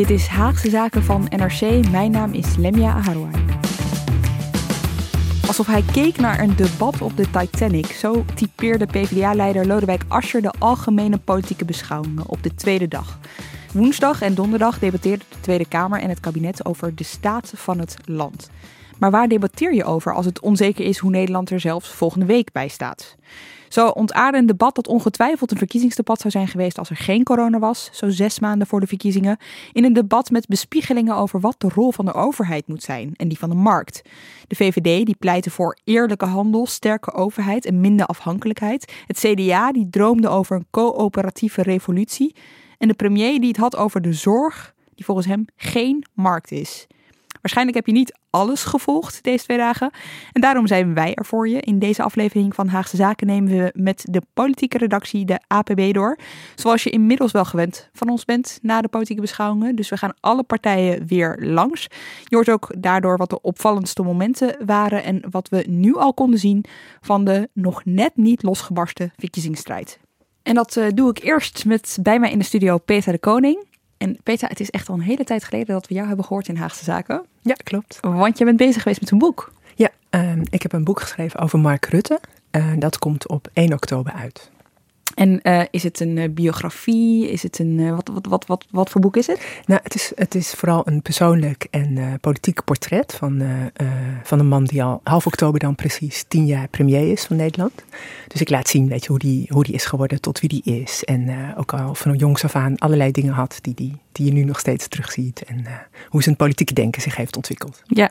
[0.00, 1.90] Dit is Haagse Zaken van NRC.
[1.90, 3.32] Mijn naam is Lemia Aharouai.
[5.46, 7.86] Alsof hij keek naar een debat op de Titanic.
[7.86, 13.18] Zo typeerde PvdA-leider Lodewijk Asscher de algemene politieke beschouwingen op de tweede dag.
[13.72, 17.96] Woensdag en donderdag debatteerde de Tweede Kamer en het kabinet over de staat van het
[18.04, 18.50] land.
[18.98, 22.52] Maar waar debatteer je over als het onzeker is hoe Nederland er zelfs volgende week
[22.52, 23.16] bij staat?
[23.70, 27.58] Zo ontaarde een debat dat ongetwijfeld een verkiezingsdebat zou zijn geweest als er geen corona
[27.58, 29.36] was, zo zes maanden voor de verkiezingen,
[29.72, 33.28] in een debat met bespiegelingen over wat de rol van de overheid moet zijn en
[33.28, 34.02] die van de markt.
[34.46, 38.92] De VVD die pleitte voor eerlijke handel, sterke overheid en minder afhankelijkheid.
[39.06, 42.34] Het CDA die droomde over een coöperatieve revolutie.
[42.78, 46.86] En de premier die het had over de zorg, die volgens hem geen markt is.
[47.40, 49.90] Waarschijnlijk heb je niet alles gevolgd deze twee dagen.
[50.32, 51.60] En daarom zijn wij er voor je.
[51.60, 56.18] In deze aflevering van Haagse Zaken nemen we met de politieke redactie de APB door.
[56.54, 59.76] Zoals je inmiddels wel gewend van ons bent na de politieke beschouwingen.
[59.76, 61.86] Dus we gaan alle partijen weer langs.
[62.24, 66.38] Je hoort ook daardoor wat de opvallendste momenten waren en wat we nu al konden
[66.38, 66.64] zien
[67.00, 69.98] van de nog net niet losgebarsten verkiezingsstrijd.
[70.42, 73.68] En dat uh, doe ik eerst met bij mij in de studio Peter de Koning.
[74.00, 76.48] En Peter, het is echt al een hele tijd geleden dat we jou hebben gehoord
[76.48, 77.24] in Haagse Zaken.
[77.42, 77.98] Ja, klopt.
[78.00, 79.52] Want je bent bezig geweest met een boek.
[79.74, 82.20] Ja, uh, ik heb een boek geschreven over Mark Rutte.
[82.50, 84.50] Uh, dat komt op 1 oktober uit.
[85.20, 87.30] En uh, is het een uh, biografie?
[87.30, 89.40] Is het een, uh, wat, wat, wat, wat, wat voor boek is het?
[89.66, 93.42] Nou, het is, het is vooral een persoonlijk en politiek portret van,
[94.22, 97.84] van een man die al half oktober dan precies tien jaar premier is van Nederland.
[98.28, 100.82] Dus ik laat zien, weet je, hoe die, hoe die is geworden, tot wie die
[100.82, 101.04] is.
[101.04, 104.44] En ook al van jongs af aan allerlei dingen had die, die, die je nu
[104.44, 105.42] nog steeds terugziet.
[105.44, 105.64] En
[106.08, 107.82] hoe zijn politieke denken zich heeft ontwikkeld.
[107.86, 108.10] Ja,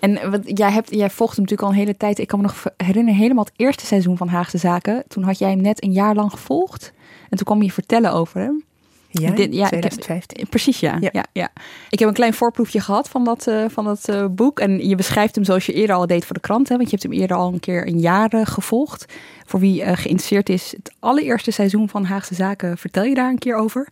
[0.00, 2.18] en wat, jij, hebt, jij volgt hem natuurlijk al een hele tijd.
[2.18, 5.04] Ik kan me nog herinneren, helemaal het eerste seizoen van Haagse Zaken.
[5.08, 6.92] Toen had jij hem net een jaar lang gevolgd.
[7.28, 8.66] En toen kwam je vertellen over hem.
[9.10, 10.40] Ja, Dit, ja 2015.
[10.40, 10.96] Heb, precies, ja.
[11.00, 11.08] Ja.
[11.12, 11.24] ja.
[11.32, 11.50] Ja,
[11.90, 14.60] Ik heb een klein voorproefje gehad van dat, uh, van dat uh, boek.
[14.60, 16.68] En je beschrijft hem zoals je eerder al deed voor de krant.
[16.68, 19.12] Hè, want je hebt hem eerder al een keer een jaar uh, gevolgd.
[19.46, 23.56] Voor wie geïnteresseerd is, het allereerste seizoen van Haagse Zaken vertel je daar een keer
[23.56, 23.88] over.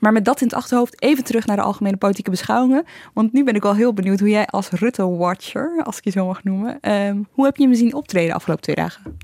[0.00, 2.84] Maar met dat in het achterhoofd even terug naar de algemene politieke beschouwingen.
[3.14, 6.26] Want nu ben ik wel heel benieuwd hoe jij als Rutte-watcher, als ik je zo
[6.26, 6.78] mag noemen...
[7.30, 9.18] hoe heb je hem zien optreden de afgelopen twee dagen?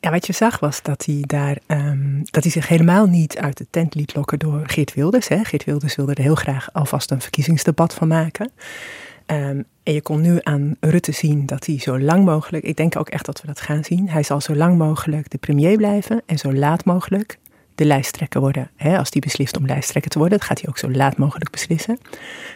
[0.00, 3.56] Ja, wat je zag was dat hij daar um, dat hij zich helemaal niet uit
[3.56, 5.28] de tent liet lokken door Geert Wilders.
[5.28, 5.44] Hè.
[5.44, 8.50] Geert Wilders wilde er heel graag alvast een verkiezingsdebat van maken.
[9.26, 12.96] Um, en je kon nu aan Rutte zien dat hij zo lang mogelijk, ik denk
[12.96, 16.22] ook echt dat we dat gaan zien, hij zal zo lang mogelijk de premier blijven
[16.26, 17.38] en zo laat mogelijk
[17.78, 18.70] de lijsttrekker worden.
[18.76, 21.50] Hè, als hij beslist om lijsttrekker te worden, dat gaat hij ook zo laat mogelijk
[21.50, 21.98] beslissen.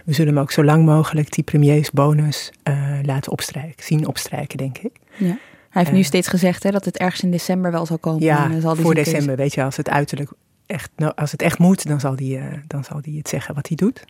[0.04, 4.78] We zullen hem ook zo lang mogelijk die premiersbonus uh, laten opstrijken, zien opstrijken, denk
[4.78, 4.92] ik.
[5.16, 5.38] Ja.
[5.70, 8.22] Hij heeft nu steeds gezegd hè, dat het ergens in december wel zal komen.
[8.22, 9.42] Ja, en zal voor december, keuze...
[9.42, 10.30] weet je, als het uiterlijk
[10.66, 13.54] echt, nou, als het echt moet, dan zal hij uh, dan zal hij het zeggen
[13.54, 14.04] wat hij doet.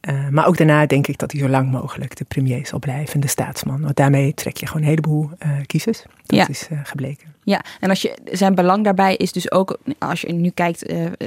[0.00, 3.20] Uh, maar ook daarna denk ik dat hij zo lang mogelijk de premier zal blijven,
[3.20, 3.80] de staatsman.
[3.80, 6.02] Want daarmee trek je gewoon een heleboel uh, kiezers.
[6.26, 6.48] Dat ja.
[6.48, 7.34] is gebleken.
[7.44, 10.82] Ja, en als je, zijn belang daarbij is dus ook, als je nu kijkt,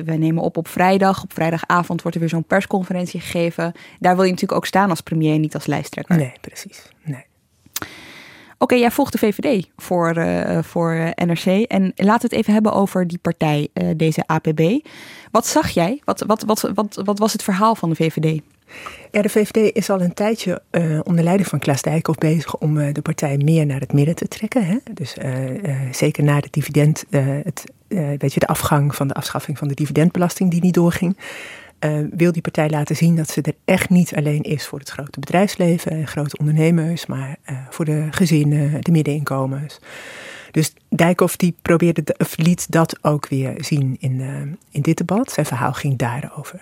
[0.06, 1.24] we nemen op op vrijdag.
[1.24, 3.72] Op vrijdagavond wordt er weer zo'n persconferentie gegeven.
[4.00, 6.18] Daar wil je natuurlijk ook staan als premier, niet als lijsttrekker.
[6.18, 6.82] Nee, precies.
[7.04, 7.26] Nee.
[8.62, 11.46] Oké, okay, jij volgt de VVD voor, uh, voor NRC.
[11.46, 14.62] En laten we het even hebben over die partij, uh, deze APB.
[15.32, 16.02] Wat zag jij?
[16.04, 18.42] Wat, wat, wat, wat, wat was het verhaal van de VVD?
[19.12, 22.78] Ja, de VVD is al een tijdje uh, onder leiding van Klaas Dijkhoff bezig om
[22.78, 24.66] uh, de partij meer naar het midden te trekken.
[24.66, 24.78] Hè?
[24.94, 27.64] Dus uh, zeker na de dividend, het,
[28.18, 31.18] weet je, de afgang van de afschaffing van de dividendbelasting die niet doorging.
[32.12, 35.20] Wil die partij laten zien dat ze er echt niet alleen is voor het grote
[35.20, 37.36] bedrijfsleven en grote ondernemers, maar
[37.70, 39.80] voor de gezinnen, de middeninkomens.
[40.52, 44.22] Dus Dijkhoff die probeerde, of liet dat ook weer zien in,
[44.72, 45.32] in dit debat.
[45.32, 46.62] Zijn verhaal ging daarover.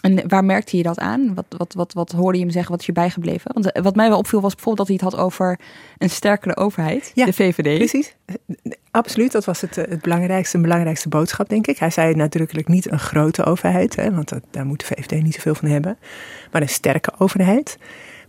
[0.00, 1.34] En waar merkte je dat aan?
[1.34, 2.70] Wat, wat, wat, wat hoorde je hem zeggen?
[2.70, 3.50] Wat is je bijgebleven?
[3.54, 5.58] Want wat mij wel opviel was bijvoorbeeld dat hij het had over
[5.98, 7.76] een sterkere overheid, ja, de VVD.
[7.76, 8.14] Precies,
[8.90, 9.32] absoluut.
[9.32, 11.78] Dat was het, het belangrijkste, belangrijkste boodschap, denk ik.
[11.78, 15.34] Hij zei nadrukkelijk niet een grote overheid, hè, want dat, daar moet de VVD niet
[15.34, 15.98] zoveel van hebben.
[16.52, 17.78] Maar een sterke overheid.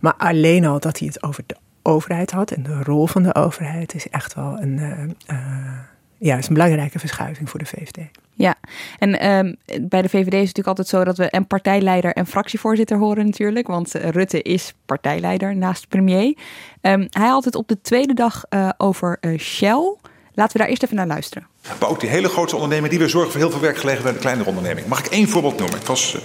[0.00, 3.34] Maar alleen al dat hij het over de overheid had en de rol van de
[3.34, 5.78] overheid is echt wel een, uh, uh,
[6.18, 7.98] ja, is een belangrijke verschuiving voor de VVD.
[8.42, 8.54] Ja,
[8.98, 9.54] en ehm,
[9.88, 13.26] bij de VVD is het natuurlijk altijd zo dat we een partijleider en fractievoorzitter horen
[13.26, 13.66] natuurlijk.
[13.66, 16.36] Want eh, Rutte is partijleider naast premier.
[16.80, 19.96] Um, hij had het op de tweede dag uh, over uh, Shell.
[20.34, 21.46] Laten we daar eerst even naar luisteren.
[21.80, 24.18] Maar ook die hele grote ondernemingen die weer zorgen voor heel veel werkgelegenheid bij de
[24.18, 24.86] kleinere onderneming.
[24.86, 25.78] Mag ik één voorbeeld noemen?
[25.78, 26.16] Ik was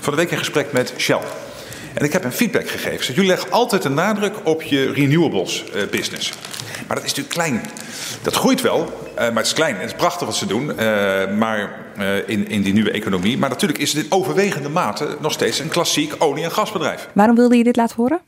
[0.00, 1.20] van de week in gesprek met Shell.
[1.94, 3.14] En ik heb een feedback gegeven.
[3.14, 6.32] Jullie leggen altijd de nadruk op je renewables business.
[6.86, 7.62] Maar dat is natuurlijk klein.
[8.22, 9.76] Dat groeit wel, uh, maar het is klein.
[9.76, 10.76] Het is prachtig wat ze doen, uh,
[11.36, 11.82] maar
[12.26, 13.38] in, in die nieuwe economie.
[13.38, 17.08] Maar natuurlijk is het in overwegende mate nog steeds een klassiek olie- en gasbedrijf.
[17.12, 18.20] Waarom wilde je dit laten horen?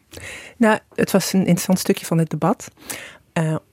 [0.57, 2.69] Nou, het was een interessant stukje van het debat.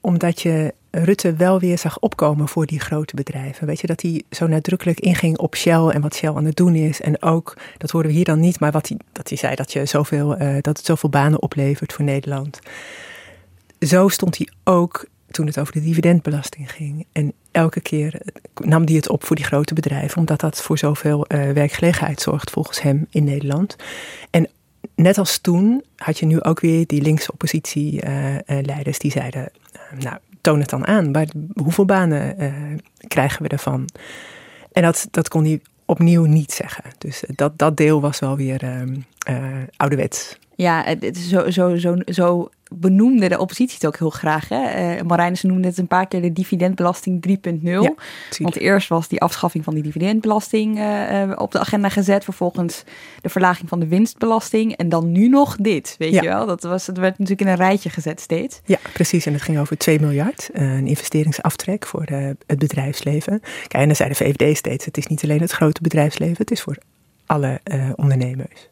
[0.00, 3.66] Omdat je Rutte wel weer zag opkomen voor die grote bedrijven.
[3.66, 6.74] Weet je, dat hij zo nadrukkelijk inging op Shell en wat Shell aan het doen
[6.74, 7.00] is.
[7.00, 9.72] En ook, dat horen we hier dan niet, maar wat hij, dat hij zei dat,
[9.72, 10.28] je zoveel,
[10.60, 12.58] dat het zoveel banen oplevert voor Nederland.
[13.78, 17.06] Zo stond hij ook toen het over de dividendbelasting ging.
[17.12, 18.20] En elke keer
[18.64, 22.50] nam hij het op voor die grote bedrijven, omdat dat voor zoveel uh, werkgelegenheid zorgt
[22.50, 23.76] volgens hem in Nederland.
[24.30, 24.48] En
[24.94, 29.50] net als toen had je nu ook weer die linkse oppositieleiders uh, uh, die zeiden,
[29.98, 32.36] nou toon het dan aan, maar hoeveel banen
[33.08, 33.88] krijgen we ervan?
[34.72, 36.84] En dat, dat kon hij opnieuw niet zeggen.
[36.98, 38.86] Dus dat, dat deel was wel weer
[39.76, 40.38] ouderwets.
[40.56, 44.48] Ja, het is zo, zo, zo, zo benoemde de oppositie het ook heel graag.
[44.48, 44.94] Hè?
[44.96, 47.60] Uh, Marijnissen noemde het een paar keer de dividendbelasting 3.0.
[47.62, 47.94] Ja,
[48.38, 52.24] Want eerst was die afschaffing van die dividendbelasting uh, op de agenda gezet.
[52.24, 52.84] Vervolgens
[53.20, 54.76] de verlaging van de winstbelasting.
[54.76, 56.22] En dan nu nog dit, weet Ja.
[56.22, 56.46] je wel.
[56.46, 58.60] Dat, was, dat werd natuurlijk in een rijtje gezet steeds.
[58.64, 59.26] Ja, precies.
[59.26, 60.50] En het ging over 2 miljard.
[60.52, 63.40] eh, een investeringsaftrek voor eh, het bedrijfsleven.
[63.40, 66.36] Kijk, en dan zei de VVD steeds, het is niet alleen het grote bedrijfsleven.
[66.38, 66.76] Het is voor
[67.26, 68.68] alle eh, ondernemers.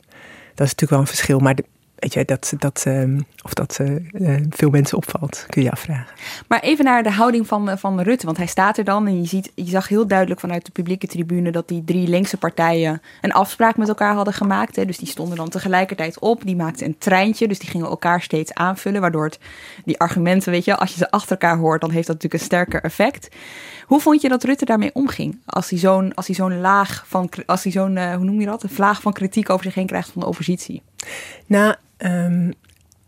[0.55, 1.39] Dat is natuurlijk wel een verschil.
[1.39, 1.65] Maar de,
[2.03, 6.15] weet je, dat, dat, ehm, of dat eh, eh, veel mensen opvalt, kun je afvragen.
[6.49, 8.27] Maar even naar de houding van, eh, van Rutte.
[8.27, 11.07] Want hij staat er dan en je, ziet, je zag heel duidelijk vanuit de publieke
[11.07, 14.77] tribune dat die drie linkse partijen een afspraak met elkaar hadden gemaakt.
[14.77, 14.85] Hè.
[14.85, 16.45] Dus die stonden dan tegelijkertijd op.
[16.45, 19.01] Die maakten een treintje, dus die gingen elkaar steeds aanvullen.
[19.01, 19.39] Waardoor het,
[19.85, 22.49] die argumenten, weet je, als je ze achter elkaar hoort, dan heeft dat natuurlijk een
[22.49, 23.29] sterker effect.
[23.87, 25.39] Hoe vond je dat Rutte daarmee omging?
[25.47, 28.63] Als hij zo'n, zo'n laag van, als hij zo'n, uh, hoe noem je dat?
[28.63, 30.83] Een vlaag van kritiek over zich heen krijgt van de oppositie.
[31.47, 31.75] Nou,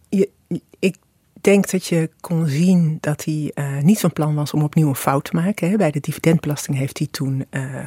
[0.09, 0.31] je,
[0.79, 0.97] ik
[1.41, 4.95] denk dat je kon zien dat hij uh, niet van plan was om opnieuw een
[4.95, 5.71] fout te maken.
[5.71, 5.77] Hè.
[5.77, 7.47] Bij de dividendbelasting heeft hij toen.
[7.51, 7.85] Uh,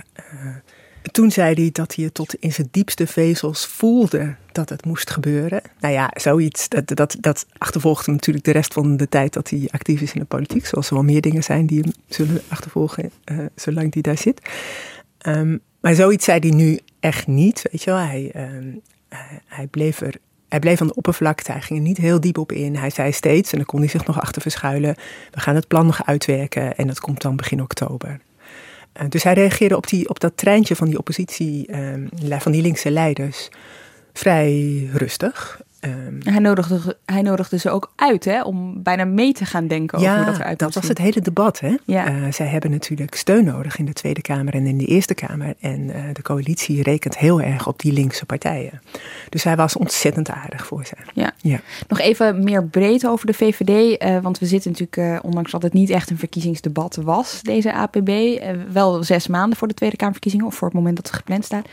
[1.12, 5.10] toen zei hij dat hij het tot in zijn diepste vezels voelde dat het moest
[5.10, 5.62] gebeuren.
[5.80, 9.50] Nou ja, zoiets, dat, dat, dat achtervolgt hem natuurlijk de rest van de tijd dat
[9.50, 10.66] hij actief is in de politiek.
[10.66, 13.12] Zoals er wel meer dingen zijn die hem zullen achtervolgen
[13.56, 14.50] zolang hij daar zit.
[15.28, 18.00] Um, maar zoiets zei hij nu echt niet, weet je wel.
[18.00, 18.82] Hij, um,
[19.46, 20.16] hij, bleef er
[20.48, 22.76] hij bleef aan de oppervlakte, hij ging er niet heel diep op in.
[22.76, 24.96] Hij zei steeds, en dan kon hij zich nog achter verschuilen,
[25.32, 28.20] we gaan het plan nog uitwerken en dat komt dan begin oktober.
[29.02, 32.10] Uh, dus hij reageerde op, die, op dat treintje van die oppositie, um,
[32.40, 33.50] van die linkse leiders,
[34.14, 35.62] vrij rustig.
[35.82, 39.98] Um, hij, nodigde, hij nodigde ze ook uit hè, om bijna mee te gaan denken
[39.98, 41.60] over hoe dat eruit dat was het hele debat.
[41.60, 41.76] Hè?
[41.86, 42.12] Ja.
[42.12, 45.54] Uh, zij hebben natuurlijk steun nodig in de Tweede Kamer en in de Eerste Kamer.
[45.60, 48.82] En uh, de coalitie rekent heel erg op die linkse partijen.
[49.30, 50.96] Dus hij was ontzettend aardig voor ze.
[51.14, 51.32] Ja.
[51.38, 51.60] ja.
[51.88, 54.04] Nog even meer breed over de VVD.
[54.04, 58.10] Uh, want we zitten natuurlijk, ondanks dat het niet echt een verkiezingsdebat was, deze APB.
[58.72, 61.68] wel zes maanden voor de Tweede Kamerverkiezingen of voor het moment dat het gepland staat.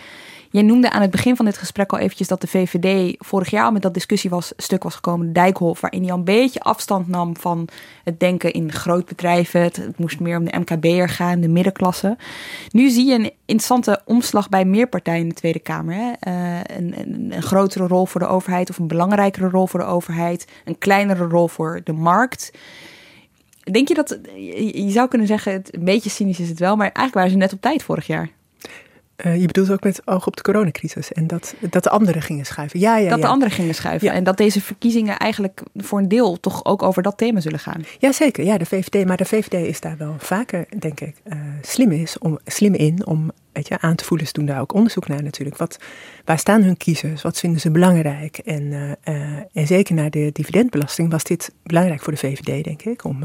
[0.55, 3.73] Jij noemde aan het begin van dit gesprek al eventjes dat de VVD vorig jaar
[3.73, 7.37] met dat discussie was, stuk was gekomen, Dijkhof, waarin hij al een beetje afstand nam
[7.37, 7.69] van
[8.05, 9.63] het denken in grootbedrijven.
[9.63, 12.17] Het, het moest meer om de MKB'er gaan, de middenklasse.
[12.71, 15.95] Nu zie je een interessante omslag bij meer partijen in de Tweede Kamer.
[15.95, 16.11] Hè?
[16.33, 19.87] Uh, een, een, een, grotere rol voor de overheid of een belangrijkere rol voor de
[19.87, 22.53] overheid, een kleinere rol voor de markt.
[23.71, 24.19] Denk je dat,
[24.73, 27.53] je zou kunnen zeggen, een beetje cynisch is het wel, maar eigenlijk waren ze net
[27.53, 28.31] op tijd vorig jaar.
[29.17, 32.47] Uh, je bedoelt ook met oog op de coronacrisis en dat, dat de anderen gingen
[32.47, 32.81] schuiven.
[32.81, 33.25] Ja, ja, dat ja.
[33.25, 34.09] de anderen gingen schuiven.
[34.09, 34.15] Ja.
[34.15, 37.85] En dat deze verkiezingen eigenlijk voor een deel toch ook over dat thema zullen gaan.
[37.99, 39.07] Jazeker, ja, de VVD.
[39.07, 43.07] Maar de VVD is daar wel vaker, denk ik, uh, slim, is om, slim in
[43.07, 44.27] om weet je, aan te voelen.
[44.27, 45.57] Ze doen daar ook onderzoek naar natuurlijk.
[45.57, 45.79] Wat,
[46.25, 47.23] waar staan hun kiezers?
[47.23, 48.39] Wat vinden ze belangrijk?
[48.39, 53.05] En, uh, en zeker naar de dividendbelasting was dit belangrijk voor de VVD, denk ik.
[53.05, 53.25] Om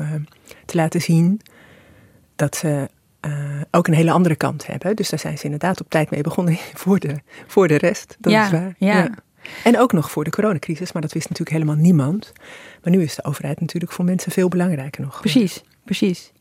[0.66, 1.42] te laten zien
[2.36, 2.90] dat ze
[3.26, 4.96] uh, ook een hele andere kant hebben.
[4.96, 8.18] Dus daar zijn ze inderdaad op tijd mee begonnen voor de, voor de rest.
[8.20, 8.76] Dat ja, is waar.
[8.78, 8.98] Ja.
[8.98, 9.10] ja.
[9.64, 12.32] En ook nog voor de coronacrisis, maar dat wist natuurlijk helemaal niemand.
[12.84, 15.20] Maar nu is de overheid natuurlijk voor mensen veel belangrijker nog.
[15.20, 16.32] Precies, precies.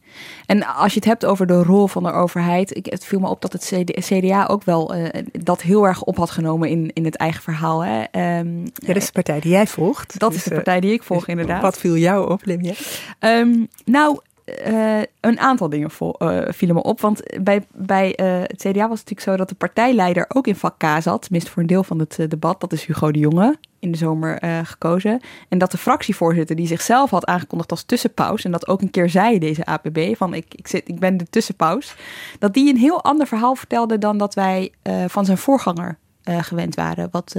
[0.46, 3.28] En als je het hebt over de rol van de overheid, ik, het viel me
[3.28, 7.04] op dat het CDA ook wel uh, dat heel erg op had genomen in, in
[7.04, 7.84] het eigen verhaal.
[7.84, 7.98] Hè.
[8.38, 10.18] Um, ja, dat is de partij die jij volgt.
[10.18, 11.62] Dat dus, is de partij die ik volg, dus inderdaad.
[11.62, 12.72] Wat viel jou op, Limja?
[13.20, 14.18] Um, nou,
[14.48, 17.00] eh, een aantal dingen vol, uh, vielen me op.
[17.00, 20.56] Want bij, bij uh, het CDA was het natuurlijk zo dat de partijleider ook in
[20.56, 21.22] vak K zat.
[21.22, 22.60] Tenminste voor een deel van het debat.
[22.60, 25.20] Dat is Hugo de Jonge in de zomer gekozen.
[25.48, 28.44] En dat de fractievoorzitter die zichzelf had aangekondigd als tussenpaus.
[28.44, 31.26] En dat ook een keer zei deze APB van ik, ik, zit, ik ben de
[31.30, 31.94] tussenpaus.
[32.38, 34.72] Dat die een heel ander verhaal vertelde dan dat wij
[35.06, 37.08] van zijn voorganger gewend waren.
[37.10, 37.36] Wat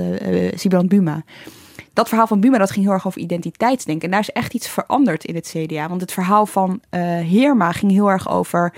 [0.53, 1.23] Sibrand Buma
[1.99, 4.05] dat verhaal van Buma dat ging heel erg over identiteitsdenken.
[4.05, 5.89] En daar is echt iets veranderd in het CDA.
[5.89, 8.73] Want het verhaal van uh, Heerma ging heel erg over.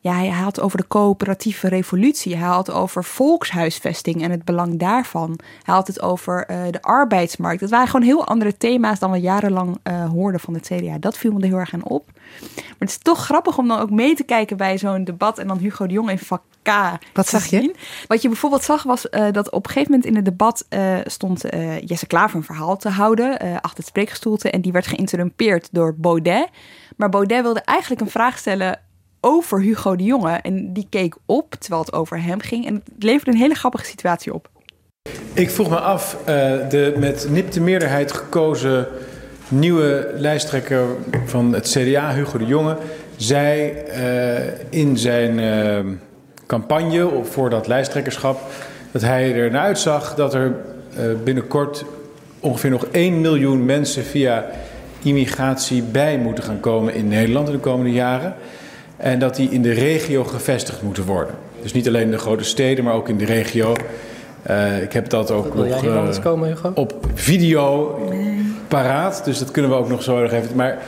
[0.00, 2.36] Ja, hij had over de coöperatieve revolutie.
[2.36, 5.38] Hij had over volkshuisvesting en het belang daarvan.
[5.62, 7.60] Hij had het over uh, de arbeidsmarkt.
[7.60, 10.98] Dat waren gewoon heel andere thema's dan we jarenlang uh, hoorden van het CDA.
[10.98, 12.04] Dat viel me er heel erg aan op.
[12.40, 15.38] Maar het is toch grappig om dan ook mee te kijken bij zo'n debat.
[15.38, 16.70] En dan Hugo de Jong in vak K.
[17.12, 17.74] Wat zag je?
[18.06, 20.96] Wat je bijvoorbeeld zag was uh, dat op een gegeven moment in het debat uh,
[21.04, 24.50] stond uh, Jesse Klaver een verhaal te houden achter het spreekgestoelte.
[24.50, 26.48] En die werd geïnterrumpeerd door Baudet.
[26.96, 28.80] Maar Baudet wilde eigenlijk een vraag stellen
[29.20, 30.30] over Hugo de Jonge.
[30.32, 32.66] En die keek op terwijl het over hem ging.
[32.66, 34.50] En het leverde een hele grappige situatie op.
[35.32, 38.86] Ik vroeg me af, de met nipte meerderheid gekozen
[39.48, 40.86] nieuwe lijsttrekker
[41.26, 42.76] van het CDA, Hugo de Jonge,
[43.16, 43.72] zei
[44.70, 45.38] in zijn
[46.52, 48.40] campagne voor dat lijsttrekkerschap,
[48.90, 50.54] dat hij er naar uitzag dat er
[50.98, 51.84] uh, binnenkort
[52.40, 54.46] ongeveer nog 1 miljoen mensen via
[55.02, 58.34] immigratie bij moeten gaan komen in Nederland in de komende jaren.
[58.96, 61.34] En dat die in de regio gevestigd moeten worden.
[61.62, 63.74] Dus niet alleen in de grote steden, maar ook in de regio.
[64.50, 67.98] Uh, ik heb dat ook Wil nog uh, komen, op video
[68.68, 69.24] paraat.
[69.24, 70.56] Dus dat kunnen we ook nog zo nog even.
[70.56, 70.78] Maar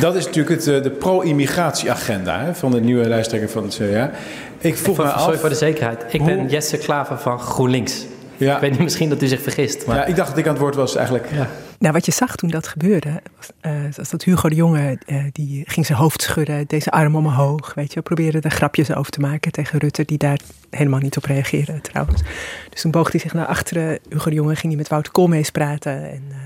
[0.00, 4.10] dat is natuurlijk het, de pro-immigratieagenda van de nieuwe lijsttrekker van het CDA.
[4.58, 5.22] Ik vroeg me af...
[5.22, 6.04] Sorry voor de zekerheid.
[6.08, 8.04] Ik ben Jesse Klaver van GroenLinks.
[8.36, 8.54] Ja.
[8.54, 9.86] Ik weet niet, misschien dat u zich vergist.
[9.86, 9.96] Maar...
[9.96, 11.28] Ja, ik dacht dat ik aan het woord was eigenlijk.
[11.32, 11.48] Ja.
[11.78, 15.62] Nou, wat je zag toen dat gebeurde, was, uh, dat Hugo de Jonge, uh, die
[15.66, 19.52] ging zijn hoofd schudden, deze arm omhoog, weet je, probeerde er grapjes over te maken
[19.52, 20.38] tegen Rutte, die daar
[20.70, 22.22] helemaal niet op reageerde trouwens.
[22.70, 25.50] Dus toen boog hij zich naar achteren, Hugo de Jonge ging hij met Wouter Koolmees
[25.50, 26.36] praten en uh,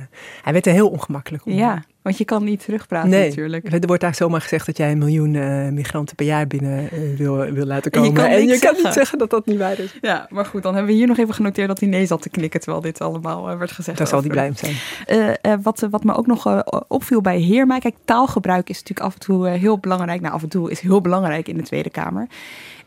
[0.43, 1.53] hij werd er heel ongemakkelijk om.
[1.53, 3.73] Ja, want je kan niet terugpraten nee, natuurlijk.
[3.73, 7.17] Er wordt daar zomaar gezegd dat jij een miljoen uh, migranten per jaar binnen uh,
[7.17, 8.09] wil, wil laten komen.
[8.09, 9.99] En je kan, en je kan niet zeggen dat dat niet waar is.
[10.01, 12.29] Ja, maar goed, dan hebben we hier nog even genoteerd dat hij nee zat te
[12.29, 13.99] knikken terwijl dit allemaal werd gezegd.
[13.99, 15.63] Daar zal hij blij om zijn.
[15.63, 19.49] wat, wat me ook nog opviel bij Heerma, kijk, taalgebruik is natuurlijk af en toe
[19.49, 20.21] heel belangrijk.
[20.21, 22.27] Nou, af en toe is heel belangrijk in de Tweede Kamer.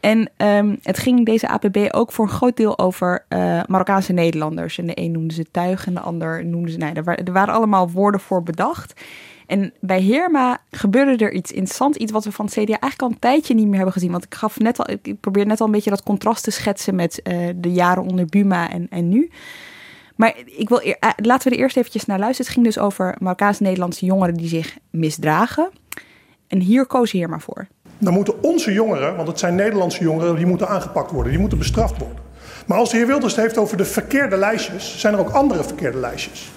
[0.03, 4.77] En um, het ging deze APB ook voor een groot deel over uh, Marokkaanse Nederlanders.
[4.77, 6.77] En de een noemde ze tuig en de ander noemde ze...
[6.77, 9.01] Nee, er, er waren allemaal woorden voor bedacht.
[9.47, 11.97] En bij Heerma gebeurde er iets interessants.
[11.97, 14.11] Iets wat we van het CDA eigenlijk al een tijdje niet meer hebben gezien.
[14.11, 16.95] Want ik gaf net al, ik probeer net al een beetje dat contrast te schetsen
[16.95, 19.31] met uh, de jaren onder Buma en, en nu.
[20.15, 22.45] Maar ik wil, uh, laten we er eerst eventjes naar luisteren.
[22.45, 25.69] Het ging dus over Marokkaanse Nederlandse jongeren die zich misdragen.
[26.47, 27.67] En hier koos Heerma voor.
[28.03, 31.31] Dan moeten onze jongeren, want het zijn Nederlandse jongeren, die moeten aangepakt worden.
[31.31, 32.17] Die moeten bestraft worden.
[32.65, 35.63] Maar als de heer Wilders het heeft over de verkeerde lijstjes, zijn er ook andere
[35.63, 36.51] verkeerde lijstjes.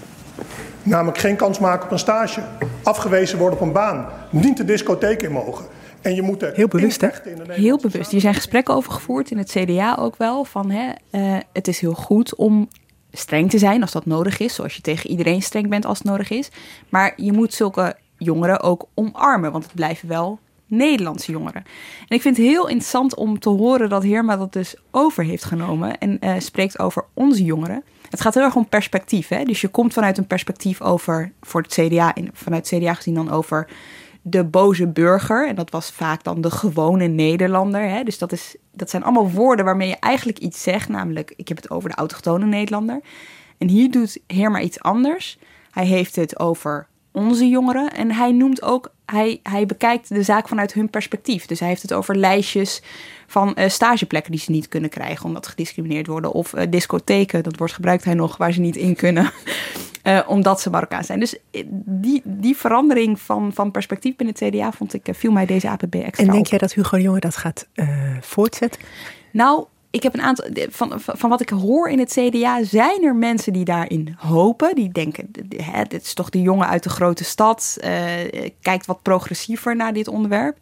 [0.82, 2.40] Namelijk geen kans maken op een stage,
[2.82, 5.64] afgewezen worden op een baan, niet de discotheek in mogen.
[6.00, 7.08] En je moet Heel bewust, hè?
[7.48, 8.10] Heel bewust.
[8.10, 10.44] Hier zijn gesprekken over gevoerd in het CDA ook wel.
[10.44, 12.68] Van hè, uh, het is heel goed om
[13.12, 14.54] streng te zijn als dat nodig is.
[14.54, 16.48] Zoals je tegen iedereen streng bent als het nodig is.
[16.88, 19.52] Maar je moet zulke jongeren ook omarmen.
[19.52, 21.64] Want het blijven wel Nederlandse jongeren.
[22.08, 25.44] En ik vind het heel interessant om te horen dat Heerma dat dus over heeft
[25.44, 27.85] genomen en uh, spreekt over onze jongeren.
[28.11, 29.28] Het gaat heel erg om perspectief.
[29.28, 29.44] Hè?
[29.44, 33.30] Dus je komt vanuit een perspectief over, voor het CDA, vanuit het CDA gezien dan
[33.30, 33.68] over
[34.23, 35.49] de boze burger.
[35.49, 37.88] En dat was vaak dan de gewone Nederlander.
[37.88, 38.02] Hè?
[38.02, 40.88] Dus dat, is, dat zijn allemaal woorden waarmee je eigenlijk iets zegt.
[40.88, 43.00] Namelijk, ik heb het over de autochtone Nederlander.
[43.58, 45.38] En hier doet Heerma iets anders.
[45.70, 47.92] Hij heeft het over onze jongeren.
[47.92, 51.46] En hij noemt ook, hij, hij bekijkt de zaak vanuit hun perspectief.
[51.46, 52.82] Dus hij heeft het over lijstjes
[53.26, 56.32] van uh, stageplekken die ze niet kunnen krijgen omdat ze gediscrimineerd worden.
[56.32, 59.30] Of uh, discotheken, dat woord gebruikt hij nog, waar ze niet in kunnen.
[60.02, 61.20] uh, omdat ze Marokkaan zijn.
[61.20, 61.36] Dus
[61.84, 65.94] die, die verandering van, van perspectief binnen het CDA vond ik, viel mij deze APB
[65.94, 66.50] extra En denk op.
[66.50, 67.68] jij dat Hugo de Jonge dat gaat
[68.20, 68.80] voortzetten?
[69.30, 69.64] Nou,
[69.96, 70.46] ik heb een aantal.
[70.70, 74.74] Van, van wat ik hoor in het CDA zijn er mensen die daarin hopen.
[74.74, 77.76] Die denken: hè, dit is toch de jongen uit de grote stad.
[77.84, 77.90] Uh,
[78.60, 80.56] kijkt wat progressiever naar dit onderwerp.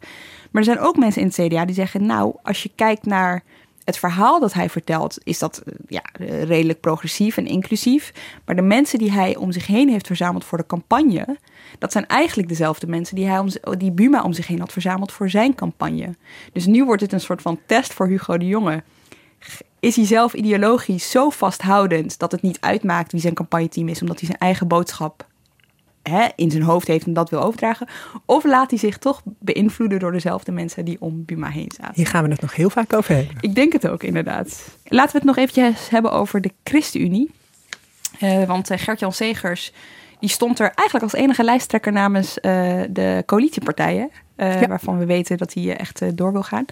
[0.51, 3.43] Maar er zijn ook mensen in het CDA die zeggen: Nou, als je kijkt naar
[3.83, 6.03] het verhaal dat hij vertelt, is dat ja,
[6.43, 8.13] redelijk progressief en inclusief.
[8.45, 11.37] Maar de mensen die hij om zich heen heeft verzameld voor de campagne.
[11.79, 15.11] Dat zijn eigenlijk dezelfde mensen die, hij om, die Buma om zich heen had verzameld
[15.11, 16.15] voor zijn campagne.
[16.53, 18.83] Dus nu wordt het een soort van test voor Hugo de Jonge
[19.79, 24.19] is hij zelf ideologisch zo vasthoudend dat het niet uitmaakt wie zijn campagneteam is, omdat
[24.19, 25.27] hij zijn eigen boodschap
[26.03, 27.87] hè, in zijn hoofd heeft en dat wil overdragen?
[28.25, 31.95] Of laat hij zich toch beïnvloeden door dezelfde mensen die om Buma heen zaten?
[31.95, 33.35] Hier gaan we het nog heel vaak over hebben.
[33.39, 34.77] Ik denk het ook, inderdaad.
[34.83, 37.31] Laten we het nog eventjes hebben over de ChristenUnie.
[38.21, 39.73] Uh, want uh, Gert-Jan Segers
[40.19, 44.11] die stond er eigenlijk als enige lijsttrekker namens uh, de coalitiepartijen.
[44.37, 44.67] Ja.
[44.67, 46.65] Waarvan we weten dat hij echt door wil gaan.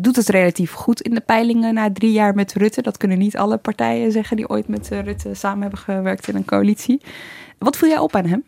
[0.00, 2.82] Doet het relatief goed in de peilingen na drie jaar met Rutte.
[2.82, 6.44] Dat kunnen niet alle partijen zeggen die ooit met Rutte samen hebben gewerkt in een
[6.44, 7.00] coalitie.
[7.58, 8.44] Wat viel jij op aan hem?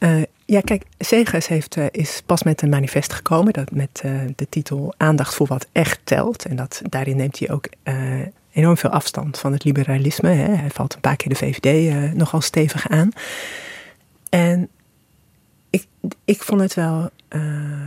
[0.00, 3.52] Uh, ja, kijk, Segers heeft, uh, is pas met een manifest gekomen.
[3.52, 4.02] Dat met
[4.36, 6.44] de titel Aandacht voor wat echt telt.
[6.44, 7.68] En dat, daarin neemt hij ook
[8.52, 10.28] enorm veel afstand van het liberalisme.
[10.28, 10.54] Hè.
[10.54, 13.10] Hij valt een paar keer de VVD nogal stevig aan.
[14.30, 14.68] En
[15.70, 15.86] ik,
[16.24, 17.10] ik vond het wel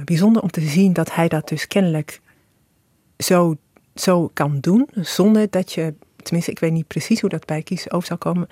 [0.05, 2.21] bijzonder om te zien dat hij dat dus kennelijk
[3.23, 3.55] zo,
[3.95, 4.87] zo kan doen.
[4.93, 8.47] Zonder dat je, tenminste, ik weet niet precies hoe dat bij kiezen over zal komen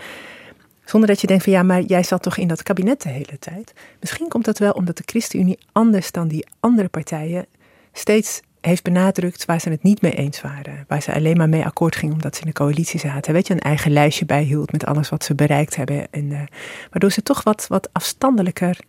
[0.89, 3.39] zonder dat je denkt van ja, maar jij zat toch in dat kabinet de hele
[3.39, 3.73] tijd.
[3.99, 7.45] Misschien komt dat wel omdat de ChristenUnie anders dan die andere partijen
[7.93, 10.85] steeds heeft benadrukt waar ze het niet mee eens waren.
[10.88, 13.33] Waar ze alleen maar mee akkoord gingen omdat ze in de coalitie zaten.
[13.33, 16.11] Weet je, een eigen lijstje bijhield met alles wat ze bereikt hebben.
[16.11, 16.41] En, uh,
[16.89, 18.79] waardoor ze toch wat, wat afstandelijker.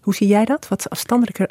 [0.00, 0.68] Hoe zie jij dat?
[0.68, 1.50] Wat afstandelijker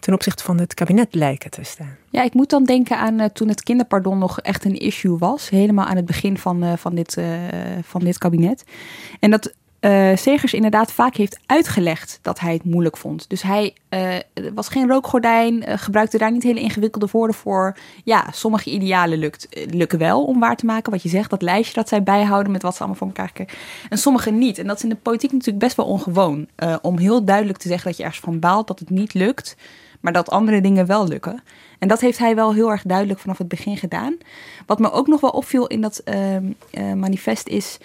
[0.00, 1.96] ten opzichte van het kabinet lijken te staan.
[2.10, 5.48] Ja, ik moet dan denken aan uh, toen het kinderpardon nog echt een issue was.
[5.48, 7.26] Helemaal aan het begin van, uh, van, dit, uh,
[7.82, 8.64] van dit kabinet.
[9.20, 9.54] En dat
[10.14, 13.28] Segers inderdaad vaak heeft uitgelegd dat hij het moeilijk vond.
[13.28, 13.74] Dus hij
[14.54, 17.76] was geen rookgordijn, gebruikte daar niet hele ingewikkelde woorden voor.
[18.04, 20.92] Ja, sommige idealen lukt, lukken wel om waar te maken.
[20.92, 23.56] Wat je zegt, dat lijstje dat zij bijhouden met wat ze allemaal voor elkaar krijgen.
[23.88, 24.58] En sommige niet.
[24.58, 26.48] En dat is in de politiek natuurlijk best wel ongewoon.
[26.82, 29.56] om heel duidelijk te zeggen dat je ergens van baalt dat het niet lukt
[30.06, 31.42] maar dat andere dingen wel lukken.
[31.78, 34.16] En dat heeft hij wel heel erg duidelijk vanaf het begin gedaan.
[34.66, 36.42] Wat me ook nog wel opviel in dat uh, uh,
[36.94, 37.78] manifest is.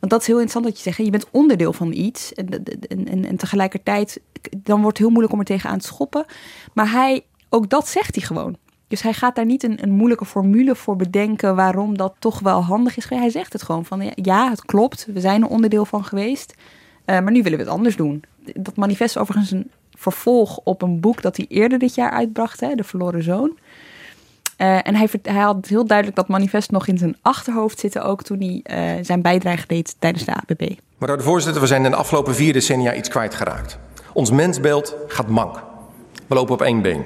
[0.00, 2.34] Want dat is heel interessant dat je zegt, je bent onderdeel van iets.
[2.34, 4.20] En, en, en, tegelijkertijd,
[4.56, 6.24] dan wordt het heel moeilijk om er tegenaan te schoppen.
[6.72, 8.56] Maar hij, ook dat zegt hij gewoon.
[8.88, 12.62] Dus hij gaat daar niet een, een, moeilijke formule voor bedenken waarom dat toch wel
[12.64, 13.08] handig is.
[13.08, 16.54] Hij zegt het gewoon van ja, het klopt, we zijn er onderdeel van geweest.
[16.56, 18.22] Uh, maar nu willen we het anders doen.
[18.54, 22.60] Dat manifest is overigens een vervolg op een boek dat hij eerder dit jaar uitbracht,
[22.60, 23.58] hè, De Verloren Zoon.
[24.58, 28.22] Uh, en hij, hij, had heel duidelijk dat manifest nog in zijn achterhoofd zitten, ook
[28.22, 30.70] toen hij uh, zijn bijdrage deed tijdens de ABB.
[30.98, 33.78] Mevrouw de voorzitter, we zijn in de afgelopen vier decennia iets kwijtgeraakt.
[34.12, 35.62] Ons mensbeeld gaat mank.
[36.26, 37.04] We lopen op één been.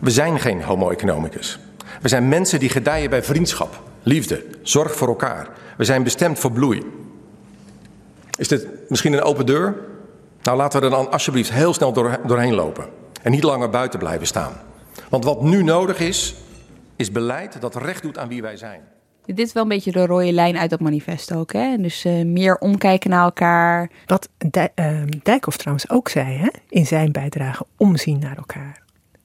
[0.00, 1.58] We zijn geen homo economicus.
[2.00, 5.48] We zijn mensen die gedijen bij vriendschap, liefde, zorg voor elkaar.
[5.76, 6.82] We zijn bestemd voor bloei.
[8.38, 9.74] Is dit misschien een open deur?
[10.42, 12.86] Nou, laten we er dan alsjeblieft heel snel door, doorheen lopen.
[13.22, 14.52] En niet langer buiten blijven staan.
[15.08, 16.34] Want wat nu nodig is,
[16.96, 18.80] is beleid dat recht doet aan wie wij zijn.
[19.24, 21.52] Dit is wel een beetje de rode lijn uit dat manifest ook.
[21.52, 21.76] Hè?
[21.76, 23.90] Dus uh, meer omkijken naar elkaar.
[24.06, 26.48] Wat uh, Dijkhoff trouwens ook zei hè?
[26.68, 28.82] in zijn bijdrage, omzien naar elkaar.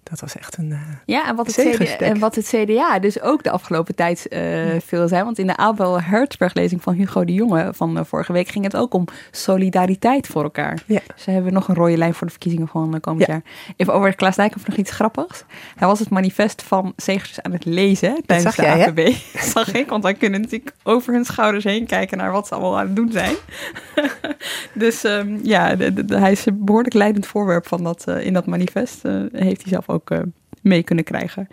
[0.09, 0.69] Dat was echt een.
[0.69, 4.27] Uh, ja, en wat, het CDA, en wat het CDA dus ook de afgelopen tijd
[4.29, 4.39] uh,
[4.85, 5.23] veel zei.
[5.23, 8.75] Want in de Abel Hertzberg-lezing van Hugo de Jonge van uh, vorige week ging het
[8.75, 10.83] ook om solidariteit voor elkaar.
[10.85, 10.99] Ja.
[10.99, 13.33] Ze dus hebben nog een rode lijn voor de verkiezingen van komend ja.
[13.33, 13.41] jaar.
[13.75, 15.43] Even over Klaas Dijkhoff nog iets grappigs.
[15.75, 19.15] Hij was het manifest van Segers aan het lezen tijdens de jij, APB.
[19.53, 22.79] zag ik, want dan kunnen natuurlijk over hun schouders heen kijken naar wat ze allemaal
[22.79, 23.35] aan het doen zijn.
[24.73, 28.33] dus um, ja, de, de, de, hij is een behoorlijk leidend voorwerp van dat, in
[28.33, 29.01] dat manifest.
[29.31, 30.19] heeft hij zelf ook ook uh,
[30.61, 31.47] mee kunnen krijgen.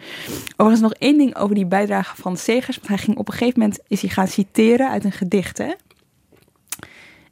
[0.57, 2.77] Overigens nog één ding over die bijdrage van Segers.
[2.77, 5.59] Want hij ging op een gegeven moment is hij gaan citeren uit een gedicht.
[5.59, 5.73] Hè?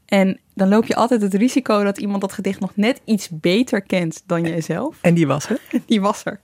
[0.06, 3.82] En dan loop je altijd het risico dat iemand dat gedicht nog net iets beter
[3.82, 4.96] kent dan jijzelf.
[5.00, 5.58] En die was er?
[5.86, 6.40] Die was er.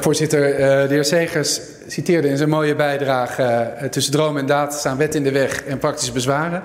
[0.00, 3.76] Voorzitter, uh, de heer Segers citeerde in zijn mooie bijdrage...
[3.82, 6.62] Uh, tussen droom en daad staan wet in de weg en praktische bezwaren.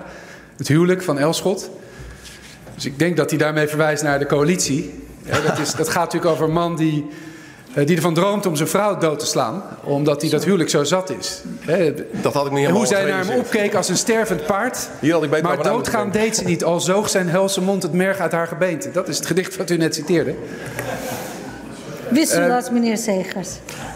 [0.58, 1.70] Het huwelijk van Elschot.
[2.76, 4.94] Dus ik denk dat hij daarmee verwijst naar de coalitie.
[5.46, 7.08] Dat, is, dat gaat natuurlijk over een man die,
[7.74, 9.64] die ervan droomt om zijn vrouw dood te slaan.
[9.84, 11.42] Omdat hij dat huwelijk zo zat is.
[11.60, 14.90] Hè, dat had ik niet En hoe zij naar hem opkeek als een stervend paard.
[15.00, 16.64] Hier had ik beter maar doodgaan deed ze niet.
[16.64, 18.92] Al zoog zijn helse mond het merg uit haar gebeente.
[18.92, 20.36] Dat is het gedicht wat u net citeerde.
[22.10, 23.50] Wist u uh, dat, meneer Segers?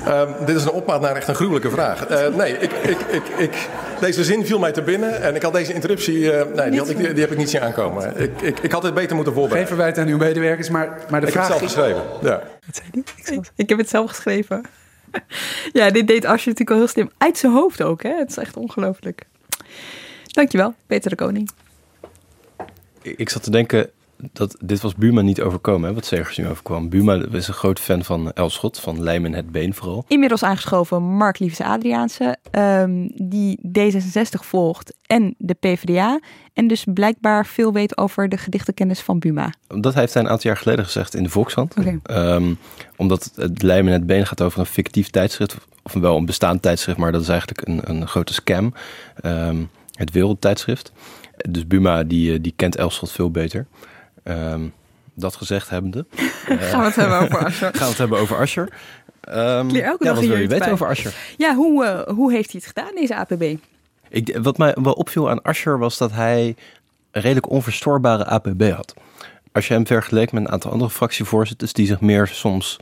[0.07, 2.09] Uh, dit is een opmaat naar echt een gruwelijke vraag.
[2.09, 5.53] Uh, nee, ik, ik, ik, ik, deze zin viel mij te binnen en ik had
[5.53, 8.21] deze interruptie, uh, nee, die, had ik, die, die, heb ik niet zien aankomen.
[8.21, 9.67] Ik, ik, ik had het beter moeten voorbereiden.
[9.67, 11.45] Geen verwijt aan uw medewerkers, maar, maar de ik vraag...
[11.45, 12.43] Ik heb het zelf geschreven, ja.
[12.65, 13.03] Wat zei die?
[13.37, 14.61] Ik, ik heb het zelf geschreven.
[15.73, 17.11] ja, dit deed Asje natuurlijk al heel slim.
[17.17, 18.15] Uit zijn hoofd ook, hè.
[18.15, 19.21] Het is echt ongelooflijk.
[20.25, 21.49] Dankjewel, Peter de Koning.
[23.01, 23.89] Ik zat te denken,
[24.33, 26.89] dat, dit was Buma niet overkomen, hè, wat Segers nu overkwam.
[26.89, 30.05] Buma is een groot fan van Elschot, van Lijmen het Been vooral.
[30.07, 36.19] Inmiddels aangeschoven Mark Liefse Adriaanse, um, die D66 volgt en de PvdA.
[36.53, 39.53] En dus blijkbaar veel weet over de gedichtenkennis van Buma.
[39.67, 41.75] Dat heeft hij een aantal jaar geleden gezegd in de Volkshand.
[42.03, 42.53] Ehm,
[42.95, 46.97] omdat het Lijmen het Been gaat over een fictief tijdschrift, of wel een bestaand tijdschrift,
[46.97, 48.73] maar dat is eigenlijk een, een grote scam.
[49.25, 50.91] Um, het wereldtijdschrift.
[51.49, 53.65] Dus Buma die, eh, die kent Elschot veel beter.
[54.29, 54.73] Um,
[55.13, 56.05] dat gezegd hebbende.
[56.45, 57.69] gaan we het hebben over Ascher.
[57.75, 58.73] gaan we het hebben over Ascher.
[59.29, 61.15] Um, ja, wat wil je weten over Ascher?
[61.37, 63.55] Ja, hoe, uh, hoe heeft hij het gedaan, deze APB?
[64.09, 66.55] Ik, wat mij wel opviel aan Ascher was dat hij
[67.11, 68.93] een redelijk onverstoorbare APB had.
[69.51, 72.77] Als je hem vergeleek met een aantal andere fractievoorzitters die zich meer soms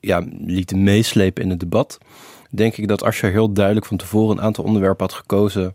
[0.00, 1.98] ja, lieten meeslepen in het debat,
[2.50, 5.74] denk ik dat Ascher heel duidelijk van tevoren een aantal onderwerpen had gekozen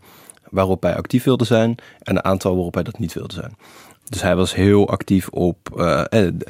[0.50, 3.56] waarop hij actief wilde zijn en een aantal waarop hij dat niet wilde zijn.
[4.12, 6.04] Dus hij was heel actief op uh,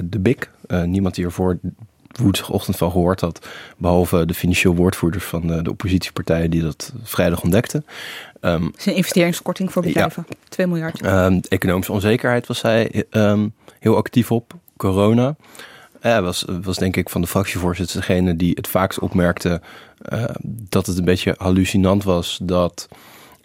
[0.04, 0.50] de BIC.
[0.68, 1.60] Uh, niemand die ervoor
[2.20, 3.48] woensdagochtend van gehoord had,
[3.78, 7.86] behalve de financieel woordvoerders van de, de oppositiepartijen die dat vrijdag ontdekten.
[8.42, 10.36] Um, het is een investeringskorting voor bedrijven, ja.
[10.50, 11.06] 2 miljard.
[11.06, 14.54] Um, economische onzekerheid was hij um, heel actief op.
[14.78, 15.36] Corona.
[16.00, 19.62] Hij was, was denk ik van de fractievoorzitters degene die het vaakst opmerkte
[20.14, 22.88] uh, dat het een beetje hallucinant was dat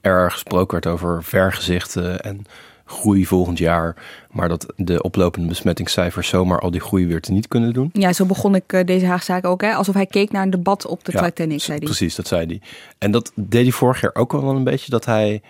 [0.00, 2.46] er gesproken werd over vergezichten en
[2.86, 3.96] groei volgend jaar.
[4.30, 7.90] Maar dat de oplopende besmettingscijfers zomaar al die groei weer te niet kunnen doen.
[7.92, 9.60] Ja, zo begon ik uh, deze Haagzaak ook.
[9.60, 9.74] Hè?
[9.74, 11.86] Alsof hij keek naar een debat op de ja, Titanic, zei hij.
[11.86, 12.60] Precies, dat zei hij.
[12.98, 14.90] En dat deed hij vorig jaar ook wel een beetje.
[14.90, 15.42] Dat hij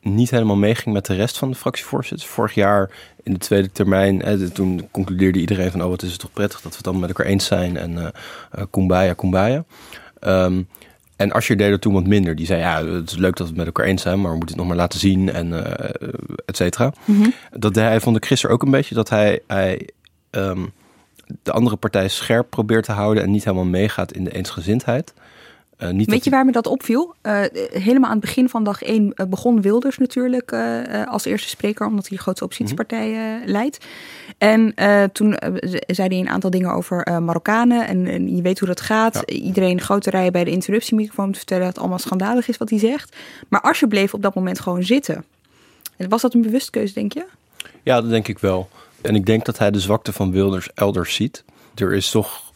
[0.00, 2.30] niet helemaal meeging met de rest van de fractievoorzitters.
[2.30, 2.90] Vorig jaar
[3.22, 5.82] in de tweede termijn, hè, toen concludeerde iedereen van...
[5.82, 7.76] oh, wat is het toch prettig dat we het dan met elkaar eens zijn.
[7.76, 9.64] En uh, kumbaya, kumbaya.
[10.20, 10.68] Um,
[11.16, 12.36] en Asscher deed er toen wat minder.
[12.36, 14.36] Die zei, ja, het is leuk dat we het met elkaar eens zijn, maar we
[14.36, 15.58] moeten het nog maar laten zien en uh,
[16.44, 16.92] et cetera.
[17.04, 17.32] Mm -hmm.
[17.50, 19.88] Dat hij vond ik gisteren ook een beetje dat hij, hij
[20.30, 20.72] um,
[21.42, 25.14] de andere partij scherp probeert te houden en niet helemaal meegaat in de eensgezindheid.
[25.78, 27.14] Uh, niet Weet je waar me dat opviel?
[27.22, 27.40] Uh,
[27.72, 30.52] helemaal aan het begin van dag 1 uh, begon Wilders natuurlijk
[31.06, 33.46] als eerste spreker, omdat hij de grootste oppositiepartij mm-hmm.
[33.46, 33.84] leidt.
[34.38, 34.74] En
[35.12, 35.36] toen
[35.86, 39.14] zei hij een aantal dingen over Marokkanen en, en, je weet hoe dat gaat.
[39.14, 39.34] Ja.
[39.34, 42.78] Iedereen grote rijen bij de interruptiemicrofoon te vertellen dat het allemaal schandalig is wat hij
[42.78, 43.16] zegt.
[43.48, 45.24] Maar Asscher bleef op dat moment gewoon zitten.
[45.96, 47.26] Was dat een bewust keuze, denk je?
[47.82, 48.68] Ja, dat denk ik wel.
[49.00, 51.44] En ik denk dat hij de zwakte van Wilders elders ziet.
[51.74, 52.52] Er is toch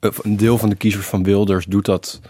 [0.00, 2.20] een deel van de kiezers van Wilders doet dat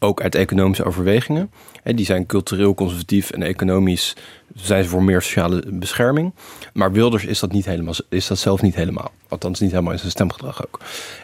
[0.00, 1.50] ook uit economische overwegingen.
[1.84, 4.16] Die zijn cultureel conservatief en economisch
[4.54, 6.32] zijn ze voor meer sociale bescherming.
[6.72, 9.10] Maar Wilders is dat, niet helemaal, is dat zelf niet helemaal.
[9.28, 10.80] Althans niet helemaal in zijn stemgedrag ook.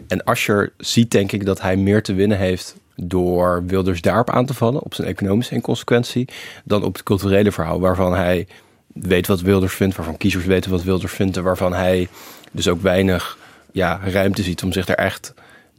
[0.09, 4.47] En Ascher ziet denk ik dat hij meer te winnen heeft door Wilders daarop aan
[4.47, 6.29] te vallen, op zijn economische inconsequentie,
[6.65, 8.47] dan op het culturele verhaal waarvan hij
[8.93, 12.09] weet wat Wilders vindt, waarvan kiezers weten wat Wilders vindt en waarvan hij
[12.51, 13.39] dus ook weinig
[13.73, 15.35] ja, ruimte ziet om zich daar echt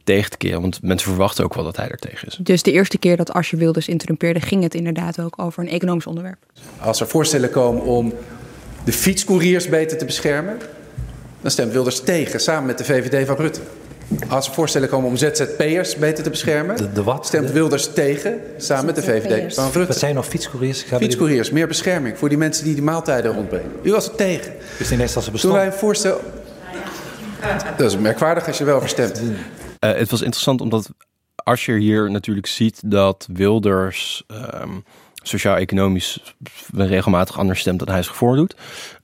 [0.08, 0.60] tegen te keren.
[0.60, 2.38] Want mensen verwachten ook wel dat hij er tegen is.
[2.40, 6.06] Dus de eerste keer dat Asje Wilders interrumpeerde, ging het inderdaad ook over een economisch
[6.06, 6.38] onderwerp.
[6.80, 8.14] Als er voorstellen komen om
[8.84, 10.58] de fietscouriers beter te beschermen,
[11.40, 13.60] dan stemt Wilders tegen, samen met de VVD van Rutte.
[14.28, 17.26] Als er voorstellen komen om ZZP'ers beter te beschermen, de, de wat?
[17.26, 19.86] stemt Wilders tegen, samen met de VVD van Rutte.
[19.86, 20.84] Wat zijn nog fietscouriers?
[20.96, 23.70] Fietscouriers, meer bescherming voor die mensen die die maaltijden rondbrengen.
[23.82, 24.52] U was er tegen.
[24.78, 25.52] Dus in eerste als bestond.
[25.52, 26.20] Toen wij een voorstel...
[27.76, 29.20] Dat is merkwaardig als je wel verstemt.
[29.80, 30.90] Uh, het was interessant omdat
[31.34, 34.22] Asscher hier natuurlijk ziet dat Wilders
[34.62, 34.84] um,
[35.22, 36.34] sociaal-economisch
[36.74, 38.56] regelmatig anders stemt dan hij zich voordoet.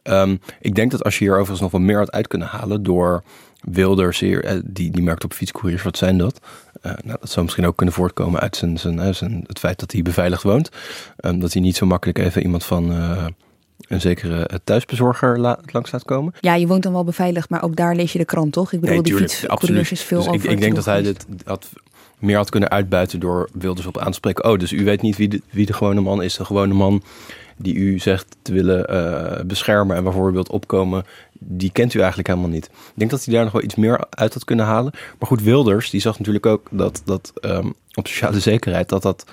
[0.02, 3.22] Um, ik denk dat Asscher hier overigens nog wat meer had uit kunnen halen door
[3.60, 6.40] Wilders hier, uh, die, die merkt op fietscouriers, wat zijn dat?
[6.82, 9.92] Uh, nou, dat zou misschien ook kunnen voortkomen uit zijn, zijn, zijn, het feit dat
[9.92, 10.68] hij beveiligd woont.
[11.20, 12.92] Um, dat hij niet zo makkelijk even iemand van
[13.88, 16.34] een zekere thuisbezorger la langs laat komen.
[16.40, 18.72] Ja, je woont dan wel beveiligd, maar ook daar lees je de krant, toch?
[18.72, 20.44] Ik bedoel, nee, die is veel dus over.
[20.44, 21.68] Ik, ik denk dat hij dit had,
[22.18, 24.44] meer had kunnen uitbuiten door Wilders op aan te spreken.
[24.44, 26.36] Oh, dus u weet niet wie de, wie de gewone man is.
[26.36, 27.02] De gewone man
[27.56, 31.04] die u zegt te willen uh, beschermen en waarvoor u wilt opkomen,
[31.38, 32.64] die kent u eigenlijk helemaal niet.
[32.64, 34.92] Ik denk dat hij daar nog wel iets meer uit had kunnen halen.
[34.92, 39.24] Maar goed, Wilders, die zag natuurlijk ook dat, dat um, op sociale zekerheid, dat dat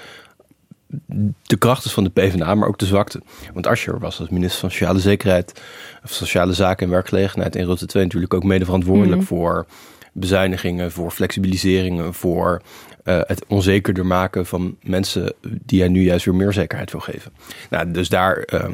[1.44, 3.22] de kracht is van de PvdA, maar ook de zwakte.
[3.54, 5.62] Want Asscher was als minister van Sociale Zekerheid,
[6.04, 9.38] of Sociale Zaken en Werkgelegenheid in Rutte 2 natuurlijk ook mede verantwoordelijk mm -hmm.
[9.38, 9.66] voor
[10.14, 12.62] bezuinigingen, voor flexibiliseringen, voor
[13.04, 17.32] uh, het onzekerder maken van mensen die hij nu juist weer meer zekerheid wil geven.
[17.70, 18.66] Nou, dus daar, uh,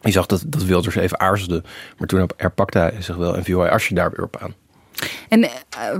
[0.00, 1.62] je zag dat, dat Wilders even aarzelde,
[1.98, 4.54] maar toen herpakte hij zich wel en viel hij Asscher daar weer op aan.
[5.28, 5.48] En, uh,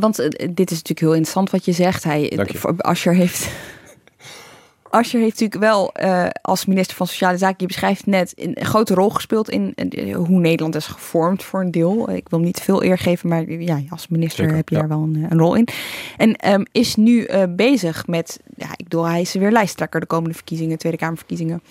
[0.01, 2.05] want dit is natuurlijk heel interessant wat je zegt.
[2.05, 2.75] Hij, je.
[2.77, 3.49] Asscher heeft
[4.91, 8.95] Asscher heeft natuurlijk wel uh, als minister van Sociale Zaken, je beschrijft net, een grote
[8.95, 12.11] rol gespeeld in, in, hoe Nederland is gevormd voor een deel.
[12.11, 14.81] Ik wil niet veel eer geven, maar ja, als minister Zeker, heb je ja.
[14.81, 15.69] daar wel een, een, rol in.
[16.17, 20.07] En um, is nu uh, bezig met, ja, ik bedoel, hij is weer lijsttrekker de
[20.07, 21.63] komende verkiezingen, Tweede Kamerverkiezingen.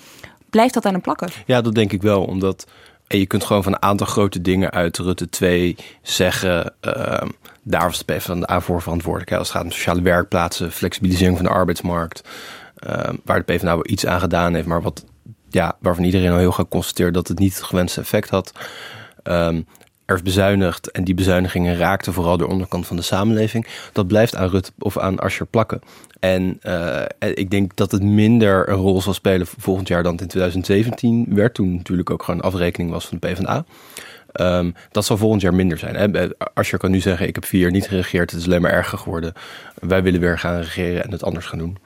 [0.49, 1.29] Blijft dat aan hem plakken?
[1.45, 2.67] Ja, dat denk ik wel, omdat
[3.07, 6.73] en je kunt gewoon van een aantal grote dingen uit Rutte 2 zeggen.
[6.81, 7.21] Uh,
[7.63, 9.31] daar was de PvdA voor verantwoordelijk.
[9.31, 12.21] Als het gaat om sociale werkplaatsen, flexibilisering van de arbeidsmarkt.
[12.87, 15.05] Uh, waar de PvdA wel iets aan gedaan heeft, maar wat,
[15.49, 18.51] ja, waarvan iedereen al heel graag constateert dat het niet het gewenste effect had.
[19.23, 19.65] Um,
[20.07, 23.67] er is bezuinigd en die bezuinigingen raakten vooral de onderkant van de samenleving.
[23.93, 25.81] Dat blijft aan Rutte of aan Asscher plakken.
[26.19, 27.01] En uh,
[27.33, 31.25] ik denk dat het minder een rol zal spelen volgend jaar dan het in 2017
[31.29, 31.53] werd.
[31.53, 33.65] Toen natuurlijk ook gewoon afrekening was van de PvdA.
[34.41, 35.95] Um, dat zal volgend jaar minder zijn.
[35.95, 36.27] Hè?
[36.53, 38.31] Asscher kan nu zeggen, ik heb vier jaar niet geregeerd.
[38.31, 39.33] Het is alleen maar erger geworden.
[39.73, 41.77] Wij willen weer gaan regeren en het anders gaan doen.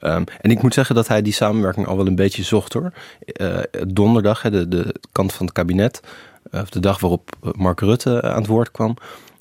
[0.00, 2.92] Um, en ik moet zeggen dat hij die samenwerking al wel een beetje zocht hoor.
[3.40, 6.00] Uh, donderdag, de, de kant van het kabinet
[6.52, 8.96] of de dag waarop Mark Rutte aan het woord kwam,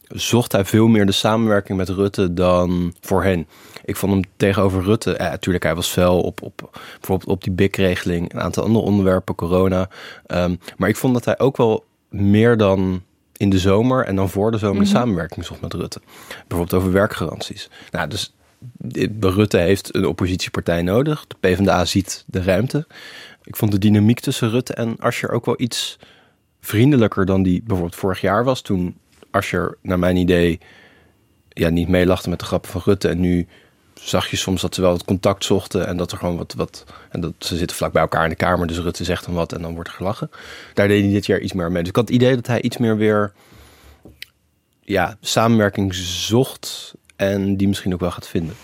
[0.07, 3.47] zocht hij veel meer de samenwerking met Rutte dan voorheen.
[3.85, 7.53] Ik vond hem tegenover Rutte, ja, natuurlijk, hij was fel op, op bijvoorbeeld op die
[7.53, 9.89] BIC-regeling, een aantal andere onderwerpen, corona.
[10.27, 13.03] Um, maar ik vond dat hij ook wel meer dan
[13.37, 14.97] in de zomer en dan voor de zomer de mhm.
[14.97, 16.01] samenwerking zocht met Rutte.
[16.47, 17.69] Bijvoorbeeld over werkgaranties.
[17.91, 18.33] Nou, dus
[19.19, 21.25] Rutte heeft een oppositiepartij nodig.
[21.27, 22.87] De PvdA ziet de ruimte.
[23.43, 25.99] Ik vond de dynamiek tussen Rutte en Asscher ook wel iets
[26.59, 28.61] vriendelijker dan die bijvoorbeeld vorig jaar was.
[28.61, 28.97] Toen
[29.31, 30.59] Asscher, naar mijn idee,
[31.49, 33.07] ja, niet meelachte met de grappen van Rutte.
[33.07, 33.47] En nu
[33.93, 36.53] zag je soms dat ze wel het contact zochten en dat er gewoon wat.
[36.53, 39.33] wat en dat ze zitten vlak bij elkaar in de kamer, dus Rutte zegt dan
[39.33, 40.29] wat en dan wordt er gelachen.
[40.73, 41.79] Daar deed hij dit jaar iets meer mee.
[41.79, 43.33] Dus ik had het idee dat hij iets meer weer.
[44.81, 48.55] Ja, samenwerking zocht en die misschien ook wel gaat vinden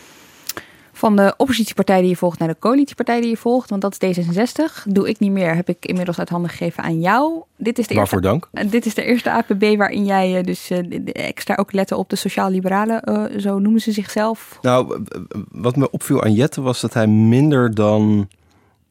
[0.97, 3.69] van de oppositiepartij die je volgt naar de coalitiepartij die je volgt.
[3.69, 4.83] Want dat is D66.
[4.85, 5.55] Doe ik niet meer.
[5.55, 7.41] Heb ik inmiddels uit handen gegeven aan jou.
[7.57, 8.71] Dit is de Waarvoor eerste, dank.
[8.71, 12.15] Dit is de eerste APB waarin jij eh, dus uh, extra ook letten op de
[12.15, 13.41] sociaal-liberalen.
[13.41, 14.59] Zo noemen ze zichzelf.
[14.61, 15.03] Nou,
[15.51, 18.29] wat me opviel aan Jette was dat hij minder dan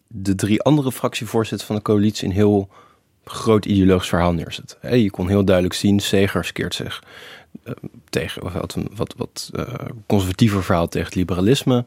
[0.07, 2.69] de drie andere fractievoorzitters van de coalitie een heel
[3.25, 4.79] groot ideologisch verhaal neerzet.
[4.81, 7.03] je kon heel duidelijk zien, Segers keert zich
[8.11, 9.65] tegen wat, wat, wat uh,
[10.07, 11.85] conservatiever verhaal tegen het liberalisme.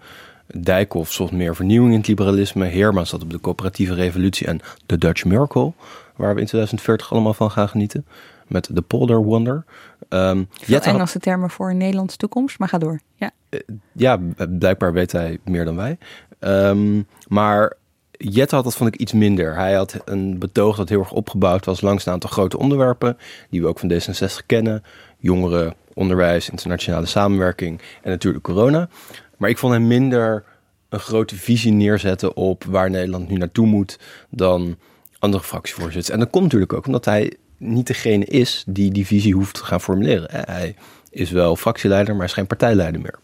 [0.47, 2.65] Dijkhoff zocht meer vernieuwing in het liberalisme.
[2.65, 5.73] Herman zat op de coöperatieve revolutie en de Dutch Miracle,
[6.15, 8.05] waar we in 2040 allemaal van gaan genieten.
[8.47, 9.63] Met de Polder Wonder.
[10.09, 12.99] Um, Engelse termen voor een Nederlandse toekomst, maar ga door.
[13.15, 13.59] Ja, uh,
[13.91, 15.97] ja blijkbaar weet hij meer dan wij.
[16.39, 17.77] Um, maar
[18.17, 19.55] Jet had dat vond ik iets minder.
[19.55, 23.17] Hij had een betoog dat heel erg opgebouwd was langs een aantal grote onderwerpen,
[23.49, 24.83] die we ook van D66 kennen
[25.27, 28.89] jongeren, onderwijs, internationale samenwerking en natuurlijk corona.
[29.37, 30.43] Maar ik vond hem minder
[30.89, 34.77] een grote visie neerzetten op waar Nederland nu naartoe moet dan
[35.19, 36.09] andere fractievoorzitters.
[36.09, 39.65] En dat komt natuurlijk ook omdat hij niet degene is die die visie hoeft te
[39.65, 40.29] gaan formuleren.
[40.31, 40.75] Hij
[41.09, 43.19] is wel fractieleider, maar is geen partijleider meer.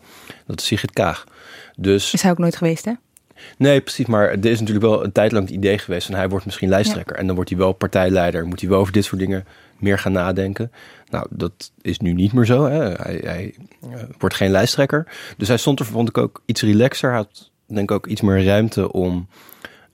[0.45, 1.23] Dat is Sigrid Kaag.
[1.75, 2.93] Dus, is hij ook nooit geweest, hè?
[3.57, 4.05] Nee, precies.
[4.05, 6.69] Maar er is natuurlijk wel een tijd lang het idee geweest van hij wordt misschien
[6.69, 7.15] lijsttrekker.
[7.15, 8.45] En dan wordt hij wel partijleider.
[8.45, 9.45] Moet hij wel over dit soort dingen
[9.77, 10.71] meer gaan nadenken.
[11.13, 12.65] Nou, dat is nu niet meer zo.
[12.65, 12.91] Hè.
[12.91, 15.07] Hij, hij uh, wordt geen lijsttrekker.
[15.37, 17.09] Dus hij stond er, vond ik ook iets relaxer.
[17.09, 19.27] Hij had denk ik ook iets meer ruimte om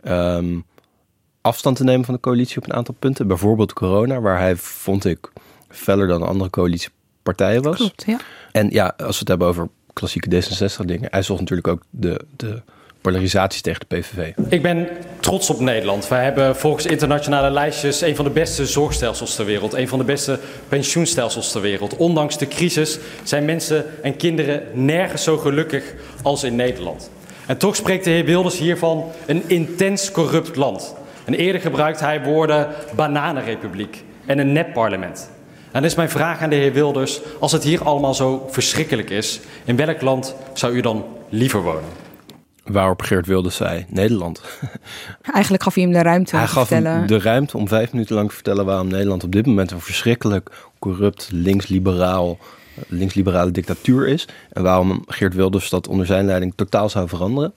[0.03, 0.65] um,
[1.41, 3.27] afstand te nemen van de coalitie op een aantal punten.
[3.27, 5.31] Bijvoorbeeld corona, waar hij, vond ik,
[5.69, 7.77] feller dan andere coalitiepartijen was.
[7.77, 8.19] Klopt, ja.
[8.51, 11.07] En ja, als we het hebben over klassieke D66 dingen.
[11.11, 12.61] Hij zocht natuurlijk ook de, de
[13.01, 14.33] polarisatie tegen de PVV.
[14.49, 14.87] Ik ben
[15.19, 16.07] trots op Nederland.
[16.07, 20.05] Wij hebben volgens internationale lijstjes een van de beste zorgstelsels ter wereld, een van de
[20.05, 21.95] beste pensioenstelsels ter wereld.
[21.95, 25.83] Ondanks de crisis zijn mensen en kinderen nergens zo gelukkig
[26.21, 27.09] als in Nederland.
[27.45, 30.95] En toch spreekt de heer Wilders hier van een intens corrupt land.
[31.25, 35.29] En eerder gebruikt hij woorden bananenrepubliek en een nepparlement.
[35.65, 39.09] En dan is mijn vraag aan de heer Wilders: als het hier allemaal zo verschrikkelijk
[39.09, 42.08] is, in welk land zou u dan liever wonen?
[42.71, 44.41] Waarop Geert wilde zei, Nederland.
[45.33, 48.15] Eigenlijk gaf hij hem de ruimte om hij gaf Hem de ruimte om vijf minuten
[48.15, 52.37] lang te vertellen waarom Nederland op dit moment een verschrikkelijk corrupt, links-liberaal,
[52.87, 54.27] links-liberale dictatuur is.
[54.51, 57.53] En waarom Geert Wilders dat onder zijn leiding totaal zou veranderen.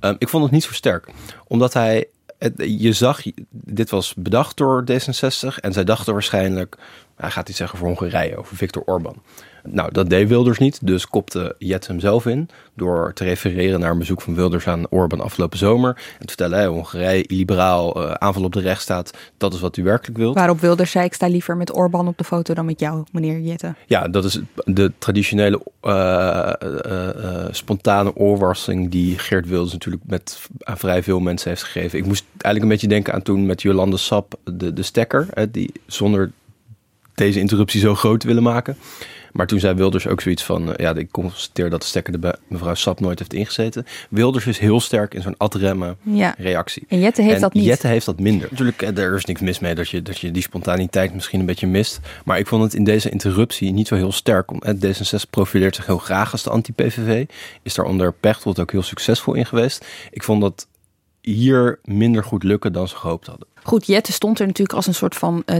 [0.00, 1.08] Um, ik vond het niet zo sterk.
[1.46, 2.06] Omdat hij,
[2.38, 6.76] het, je zag, dit was bedacht door D66 en zij dachten waarschijnlijk,
[7.16, 9.22] hij gaat iets zeggen voor Hongarije, over Viktor Orban.
[9.68, 13.90] Nou, dat deed Wilders niet, dus kopte Jet hem zelf in door te refereren naar
[13.90, 15.90] een bezoek van Wilders aan Orban afgelopen zomer.
[15.90, 19.82] En te vertellen, hey, Hongarije, illiberaal, uh, aanval op de rechtsstaat, dat is wat u
[19.82, 20.34] werkelijk wilt.
[20.34, 23.40] Waarop Wilders zei, ik sta liever met Orban op de foto dan met jou, meneer
[23.40, 23.74] Jette.
[23.86, 26.52] Ja, dat is de traditionele uh,
[26.86, 31.98] uh, spontane oorwarsing die Geert Wilders natuurlijk met aan vrij veel mensen heeft gegeven.
[31.98, 35.72] Ik moest eigenlijk een beetje denken aan toen met Jolande Sap, de, de stekker, die
[35.86, 36.32] zonder
[37.14, 38.76] deze interruptie zo groot willen maken.
[39.34, 40.68] Maar toen zei Wilders ook zoiets van...
[40.68, 43.86] Uh, ja, ik constateer dat de stekker de mevrouw Sap nooit heeft ingezeten.
[44.10, 46.34] Wilders is heel sterk in zo'n adremme ja.
[46.38, 46.84] reactie.
[46.88, 47.64] En Jette heeft dat niet.
[47.64, 48.48] Jette heeft dat minder.
[48.50, 51.46] Natuurlijk, eh, er is niks mis mee dat je, dat je die spontaniteit misschien een
[51.46, 52.00] beetje mist.
[52.24, 54.50] Maar ik vond het in deze interruptie niet zo heel sterk.
[54.58, 57.26] Het D66 profileert zich heel graag als de anti-PVV.
[57.62, 59.86] Is daar onder Pechtold ook heel succesvol in geweest.
[60.10, 60.66] Ik vond dat
[61.24, 63.46] hier minder goed lukken dan ze gehoopt hadden.
[63.62, 65.56] Goed, Jette stond er natuurlijk als een soort van uh,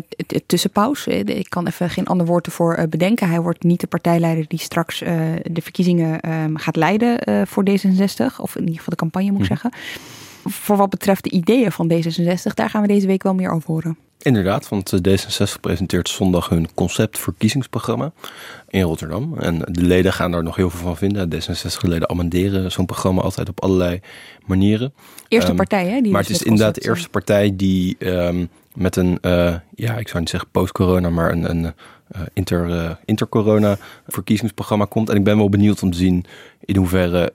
[0.47, 1.11] tussenpauze.
[1.11, 3.29] Ik kan even geen ander woord ervoor uh, bedenken.
[3.29, 5.09] Hij wordt niet de partijleider die straks uh,
[5.43, 8.37] de verkiezingen ehm, gaat leiden voor D66.
[8.41, 9.53] Of in ieder geval de campagne moet ik hm.
[9.53, 9.73] zeggen.
[10.45, 13.71] Voor wat betreft de ideeën van D66, daar gaan we deze week wel meer over
[13.71, 13.97] horen.
[14.25, 18.13] Inderdaad, want D66 presenteert zondag hun conceptverkiezingsprogramma
[18.69, 19.39] in Rotterdam.
[19.39, 21.35] En de leden gaan daar nog heel veel van vinden.
[21.35, 24.01] D66-leden amenderen zo'n programma altijd op allerlei
[24.47, 24.95] manieren.
[25.29, 26.01] Eerste um, partij, hè?
[26.01, 29.97] Die maar dus het is inderdaad de eerste partij die um, met een, uh, ja,
[29.97, 35.11] ik zou niet zeggen post-corona, maar een, een uh, inter, uh, inter-corona verkiezingsprogramma komt.
[35.11, 36.25] En ik ben wel benieuwd om te zien
[36.61, 37.33] in hoeverre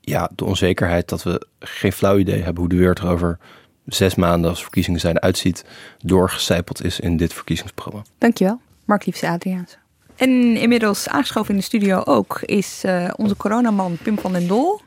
[0.00, 3.38] ja, de onzekerheid dat we geen flauw idee hebben hoe de wereld er over
[3.86, 5.64] zes maanden als verkiezingen zijn uitziet,
[5.98, 8.04] doorgecijpeld is in dit verkiezingsprogramma.
[8.18, 9.78] Dankjewel, Mark Liefse Adriaans.
[10.16, 14.80] En inmiddels aangeschoven in de studio ook is uh, onze coronaman Pim van den Dol.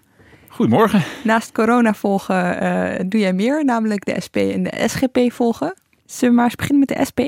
[0.48, 1.04] Goedemorgen.
[1.24, 5.74] Naast corona volgen uh, doe jij meer, namelijk de SP en de SGP volgen.
[6.06, 7.20] Zullen we maar eens beginnen met de SP?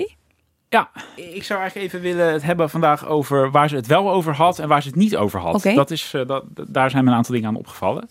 [0.69, 4.35] Ja, ik zou eigenlijk even willen het hebben vandaag over waar ze het wel over
[4.35, 5.55] had en waar ze het niet over had.
[5.55, 5.75] Okay.
[5.75, 8.09] Dat is, uh, dat, daar zijn me een aantal dingen aan opgevallen.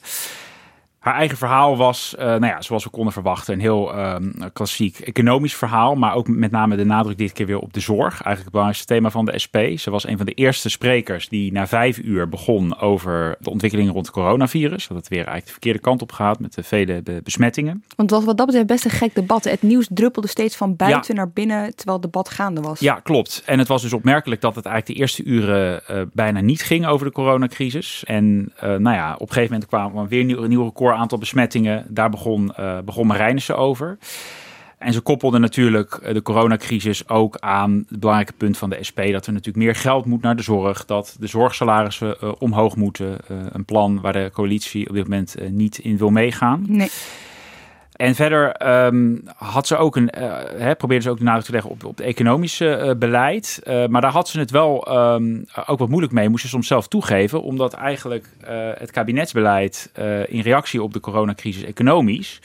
[1.06, 4.16] Haar eigen verhaal was, uh, nou ja, zoals we konden verwachten, een heel uh,
[4.52, 5.94] klassiek economisch verhaal.
[5.94, 8.12] Maar ook met name de nadruk dit keer weer op de zorg.
[8.12, 9.56] Eigenlijk het belangrijkste thema van de SP.
[9.76, 13.92] Ze was een van de eerste sprekers die na vijf uur begon over de ontwikkelingen
[13.92, 14.86] rond het coronavirus.
[14.86, 17.84] Dat het weer eigenlijk de verkeerde kant op gaat met de vele besmettingen.
[17.96, 19.44] Want wat, wat dat betreft best een gek debat.
[19.44, 22.80] Het nieuws druppelde steeds van buiten naar binnen terwijl het debat gaande was.
[22.80, 23.42] Ja, klopt.
[23.44, 26.86] En het was dus opmerkelijk dat het eigenlijk de eerste uren uh, bijna niet ging
[26.86, 28.04] over de coronacrisis.
[28.04, 31.18] En nou ja, op een gegeven moment kwamen we weer een nieuw, nieuw record aantal
[31.18, 31.86] besmettingen.
[31.88, 33.98] Daar begon, uh, begon Marijnissen over.
[34.78, 38.98] En ze koppelden natuurlijk eh, de coronacrisis ook aan het belangrijke punt van de SP...
[39.12, 43.18] dat er natuurlijk meer geld moet naar de zorg, dat de zorgsalarissen uh, omhoog moeten.
[43.52, 46.64] Een plan waar de coalitie op dit moment niet in wil meegaan.
[46.68, 46.90] Nee.
[47.96, 51.52] En verder um, had ze ook een, uh, hè, probeerde ze ook de nadruk te
[51.52, 53.60] leggen op, op het economische uh, beleid.
[53.64, 56.66] Uh, maar daar had ze het wel um, ook wat moeilijk mee, moest ze soms
[56.66, 57.42] zelf toegeven.
[57.42, 58.28] Omdat eigenlijk
[58.78, 59.90] het kabinetsbeleid
[60.26, 62.40] in reactie op de coronacrisis economisch...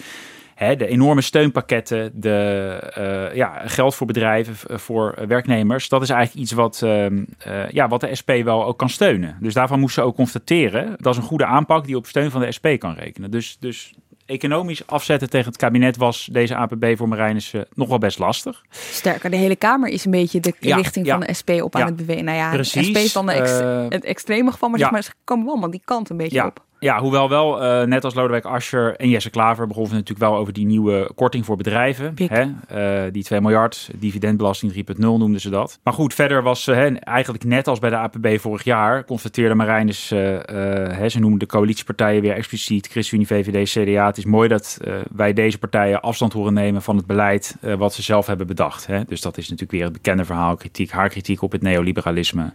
[0.56, 5.90] Hè, de enorme steunpakketten, de ja, geld voor bedrijven, voor werknemers...
[5.90, 7.24] dat is eigenlijk iets wat, ehm,
[7.70, 9.38] ja, wat de SP wel ook kan steunen.
[9.40, 10.96] Dus daarvan moest ze ook constateren...
[10.98, 13.32] dat is een goede aanpak die op steun van de SP kan rekenen.
[13.32, 13.58] Dus...
[13.60, 13.94] dus
[14.26, 18.62] economisch afzetten tegen het kabinet was deze APB voor Marijnis uh, nog wel best lastig.
[18.70, 21.18] Sterker, de hele Kamer is een beetje de ja, richting ja.
[21.18, 22.26] van de SP op aan het bewegen.
[22.26, 22.74] Nou ja, precies.
[22.74, 25.44] de SP is dan de ex uh, het extreme geval, maar, zeg maar ze komen
[25.44, 26.66] wel allemaal die kant een beetje op.
[26.84, 30.54] Ja, hoewel wel, uh, net als Lodewijk Asscher en Jesse Klaver begonnen natuurlijk wel over
[30.54, 32.14] die nieuwe korting voor bedrijven.
[32.16, 32.44] Hè?
[33.06, 35.80] Uh, die 2 miljard, dividendbelasting 3.0 noemden ze dat.
[35.84, 40.10] Maar goed, verder was uh, eigenlijk net als bij de APB vorig jaar, constateerde Marijnis,
[40.10, 44.06] hè, ze noemen de coalitiepartijen weer expliciet, ChristenUnie, VVD, CDA.
[44.06, 44.78] Het is mooi dat
[45.12, 48.88] wij deze partijen afstand horen nemen van het beleid wat ze zelf hebben bedacht.
[48.88, 49.04] Hè?
[49.06, 52.52] Dus dat is natuurlijk weer het bekende verhaal, kritiek, haar kritiek op het neoliberalisme.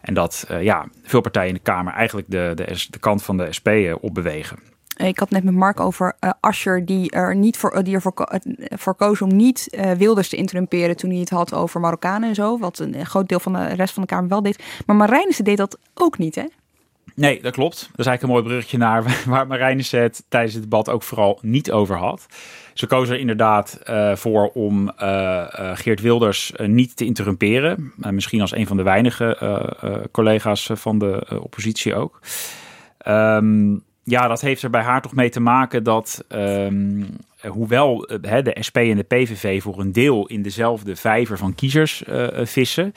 [0.00, 3.36] En dat uh, ja, veel partijen in de Kamer eigenlijk de, de, de kant van
[3.36, 4.58] de SP uh, opbewegen.
[4.96, 8.14] Ik had net met Mark over uh, Ascher, die er niet voor, die ervoor
[8.58, 12.58] voor koos om niet Wilders te interrumperen toen hij het had over Marokkanen en zo.
[12.58, 14.64] Wat een groot deel van de rest van de Kamer wel deed.
[14.86, 16.44] Maar Marijnissen deed dat ook niet, hè?
[17.20, 17.80] Nee, dat klopt.
[17.80, 19.02] Dat is eigenlijk een mooi bruggetje naar
[19.32, 22.26] waar Marijnissen het tijdens het debat ook vooral niet over had.
[22.74, 27.92] Ze koos er inderdaad uh, voor om uh, uh, Geert Wilders niet te interrumperen.
[27.96, 32.20] misschien als een van de weinige collega's van de oppositie ook.
[33.06, 37.06] Um, ja, dat heeft er bij haar toch mee te maken dat, um,
[37.48, 42.02] hoewel de SP en de PVV voor een deel in dezelfde vijver van kiezers
[42.42, 42.92] vissen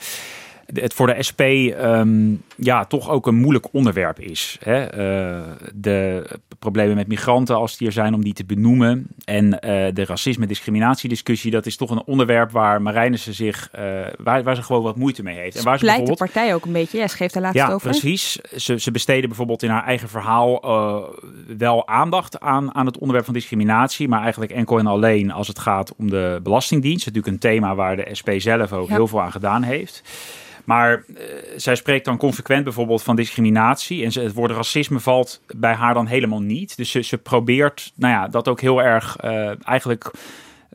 [0.72, 4.58] het voor de SP ehm, ja, toch ook een moeilijk onderwerp is.
[4.60, 4.84] Hè?
[4.84, 5.42] Eh,
[5.74, 6.26] de
[6.58, 9.06] problemen met migranten, als die er zijn, om die te benoemen.
[9.24, 9.60] En uh,
[9.92, 13.80] de racisme-discriminatiediscussie, dat is toch een onderwerp waar Marijnissen zich, uh,
[14.16, 15.56] waar, waar ze gewoon wat moeite mee heeft.
[15.56, 17.72] En waar ze pleit de partij ook een beetje, ja, ze geeft daar laatst ja,
[17.72, 17.90] over.
[17.90, 18.32] precies.
[18.56, 20.62] Ze, ze besteden bijvoorbeeld in haar eigen verhaal
[21.56, 25.58] wel aandacht aan, aan het onderwerp van discriminatie, maar eigenlijk enkel en alleen als het
[25.58, 27.06] gaat om de Belastingdienst.
[27.06, 30.02] Natuurlijk een thema waar de SP zelf ook heel veel aan gedaan heeft.
[30.64, 31.16] Maar uh,
[31.56, 34.04] zij spreekt dan consequent bijvoorbeeld van discriminatie.
[34.04, 36.76] En ze, het woord racisme valt bij haar dan helemaal niet.
[36.76, 40.10] Dus ze, ze probeert nou ja, dat ook heel erg uh, eigenlijk.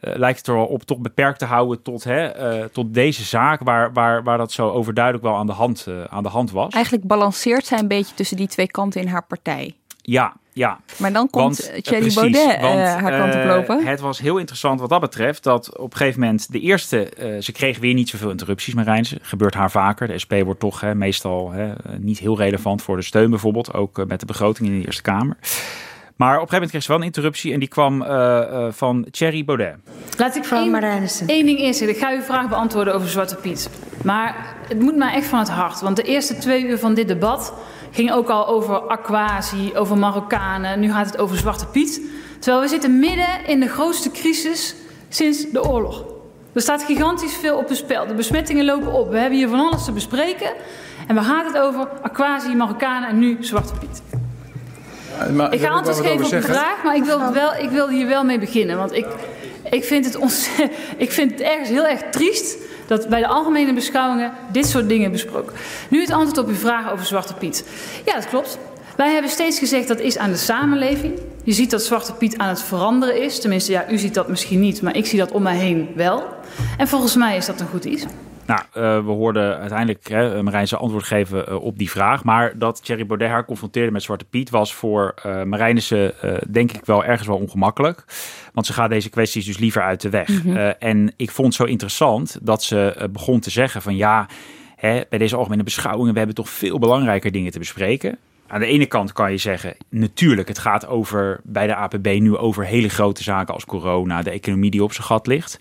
[0.04, 3.62] Uh, lijkt het er wel op toch beperkt te houden tot, hè, tot deze zaak,
[3.64, 6.74] waar, waar, waar dat zo overduidelijk wel aan de, hand, aan de hand was.
[6.74, 9.76] Eigenlijk balanceert zij een beetje tussen die twee kanten in haar partij.
[10.02, 10.80] Ja, ja.
[10.98, 13.86] Maar dan komt want, Thierry Baudet want, haar kant op lopen.
[13.86, 15.44] het was heel interessant wat dat betreft.
[15.44, 17.12] Dat op een gegeven moment de eerste...
[17.20, 19.18] Uh, ze kreeg weer niet zoveel interrupties, Marijnse.
[19.22, 20.08] Gebeurt haar vaker.
[20.08, 23.74] De SP wordt toch hè, meestal hè, niet heel relevant voor de steun bijvoorbeeld.
[23.74, 25.38] Ook uh, met de begroting in de Eerste Kamer.
[26.16, 27.54] Maar op een gegeven moment kreeg ze wel een interruptie.
[27.54, 29.76] En die kwam uh, van Thierry Baudet.
[30.18, 31.30] Laat ik van Marijnissen.
[31.30, 31.98] Eén ding eerst zeggen.
[31.98, 33.70] Ik ga uw vraag beantwoorden over Zwarte Piet.
[34.04, 35.82] Maar het moet mij echt van het hart.
[35.82, 37.54] Want de eerste twee uur van dit debat
[37.92, 40.80] ging ook al over aquatie, over Marokkanen.
[40.80, 42.02] Nu gaat het over Zwarte Piet.
[42.40, 44.76] Terwijl we zitten midden in de grootste crisis
[45.10, 46.04] sinds de oorlog.
[46.54, 48.08] Er staat gigantisch veel op het spel.
[48.08, 49.10] De besmettingen lopen op.
[49.10, 50.52] We hebben hier van alles te bespreken.
[51.08, 54.02] En we gaan het over aquatie, Marokkanen en nu Zwarte Piet.
[55.36, 58.08] Ja, ik ga antwoord geven op de vraag, maar ik wil, wel, ik wil hier
[58.08, 58.78] wel mee beginnen.
[58.78, 59.06] Want ik,
[59.70, 60.18] ik, vind het
[60.98, 62.58] ik vind het ergens heel erg triest
[62.90, 65.54] dat bij de algemene beschouwingen dit soort dingen besproken.
[65.90, 67.66] Nu het antwoord op uw vraag over Zwarte Piet.
[68.06, 68.58] Ja, dat klopt.
[68.96, 71.20] Wij hebben steeds gezegd dat is aan de samenleving.
[71.44, 73.40] Je ziet dat Zwarte Piet aan het veranderen is.
[73.40, 76.24] Tenminste, ja, u ziet dat misschien niet, maar ik zie dat om mij heen wel.
[76.78, 78.06] En volgens mij is dat een goed iets.
[78.50, 82.24] Nou, uh, we hoorden uiteindelijk hè, Marijn zijn antwoord geven uh, op die vraag.
[82.24, 86.14] Maar dat Thierry Baudet haar confronteerde met Zwarte Piet was voor uh, Marijnissen
[86.48, 88.06] denk ik wel ergens wel ongemakkelijk.
[88.54, 90.28] Want ze gaat deze kwesties dus liever uit de weg.
[90.28, 90.74] Mm -hmm.
[90.80, 94.28] en ik vond het zo interessant dat ze begon te zeggen van ja,
[94.76, 98.18] hè, bij deze algemene beschouwingen, we hebben toch veel belangrijker dingen te bespreken.
[98.48, 102.38] Aan de ene kant kan je zeggen, natuurlijk, het gaat over bij de APB nu
[102.38, 105.60] over hele grote zaken als corona, de economie die op zijn gat ligt.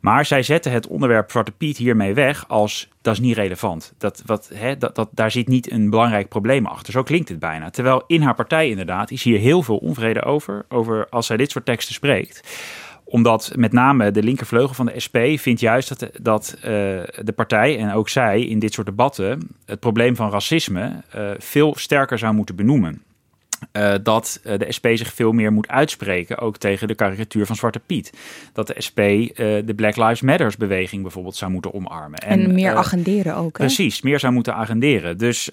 [0.00, 3.94] Maar zij zetten het onderwerp Zwarte Piet hiermee weg als dat is niet relevant.
[3.98, 6.92] Dat, wat, hè, dat, dat, daar zit niet een belangrijk probleem achter.
[6.92, 7.70] Zo klinkt het bijna.
[7.70, 11.50] Terwijl in haar partij inderdaad is hier heel veel onvrede over, over als zij dit
[11.50, 12.42] soort teksten spreekt
[13.08, 16.62] omdat met name de linkervleugel van de SP vindt juist dat, dat uh,
[17.22, 21.74] de partij en ook zij in dit soort debatten het probleem van racisme uh, veel
[21.76, 23.02] sterker zou moeten benoemen.
[23.72, 27.56] Uh, dat uh, de SP zich veel meer moet uitspreken, ook tegen de karikatuur van
[27.56, 28.12] Zwarte Piet.
[28.52, 32.18] Dat de SP uh, de Black Lives Matters beweging bijvoorbeeld zou moeten omarmen.
[32.18, 33.58] En, en meer agenderen ook.
[33.58, 33.64] Hè?
[33.64, 35.18] Precies, meer zou moeten agenderen.
[35.18, 35.48] Dus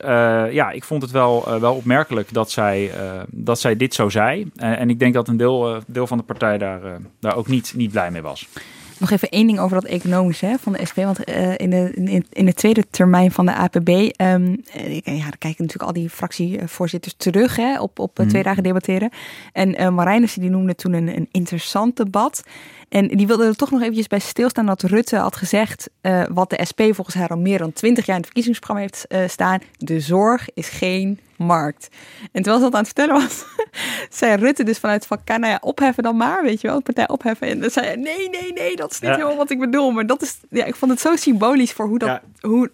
[0.51, 2.91] ja, ik vond het wel, wel opmerkelijk dat zij,
[3.27, 4.51] dat zij dit zo zei.
[4.55, 6.81] en ik denk dat een deel, deel van de partij daar,
[7.19, 8.47] daar ook niet, niet blij mee was.
[9.03, 10.95] Nog even één ding over dat economische hè, van de SP.
[10.95, 14.51] Want uh, in, de, in, in de tweede termijn van de APB, um, ehm,
[15.03, 18.27] ja, daar kijken natuurlijk al die fractievoorzitters terug hè, op, op mm.
[18.27, 19.09] twee dagen debatteren.
[19.53, 22.43] En uh, Marijnissen die noemde toen een, een interessant debat.
[22.89, 26.49] En die wilde er toch nog eventjes bij stilstaan dat Rutte had gezegd, uh, wat
[26.49, 29.59] de SP volgens haar al meer dan twintig jaar in het verkiezingsprogramma heeft uh, staan,
[29.77, 31.89] de zorg is geen markt.
[32.31, 33.45] En terwijl ze dat aan het vertellen was,
[34.19, 36.83] zei Rutte dus vanuit van, kan nou ja, opheffen dan maar, weet je wel, de
[36.83, 37.47] partij opheffen.
[37.47, 39.15] En dan zei hij, nee, nee, nee, dat is niet ja.
[39.15, 39.91] helemaal wat ik bedoel.
[39.91, 42.21] Maar dat is, ja, ik vond het zo symbolisch voor hoe dat, ja.
[42.41, 42.71] hoe,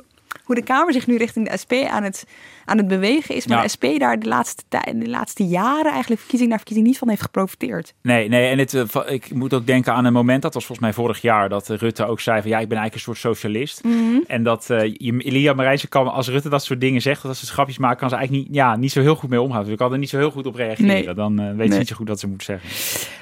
[0.50, 2.26] hoe de Kamer zich nu richting de SP aan het,
[2.66, 3.48] aan het bewegen is.
[3.48, 3.64] Maar ja.
[3.64, 4.64] de SP daar de laatste,
[4.96, 7.94] de laatste jaren eigenlijk verkiezing naar verkiezing niet van heeft geprofiteerd.
[8.02, 10.88] Nee, nee en het, uh, ik moet ook denken aan een moment, dat was volgens
[10.88, 13.84] mij vorig jaar, dat Rutte ook zei van ja, ik ben eigenlijk een soort socialist.
[13.84, 14.24] Mm -hmm.
[14.28, 14.80] En dat uh,
[15.18, 18.16] Elia Marijnse kan, als Rutte dat soort dingen zegt, dat ze grapjes maken, kan ze
[18.16, 19.64] eigenlijk niet, ja, niet zo heel goed mee omgaan.
[19.64, 20.88] Dus ik kan er niet zo heel goed op reageren.
[20.88, 21.14] Nee.
[21.14, 21.72] Dan uh, weet nee.
[21.72, 22.70] ze niet zo goed wat ze moet zeggen.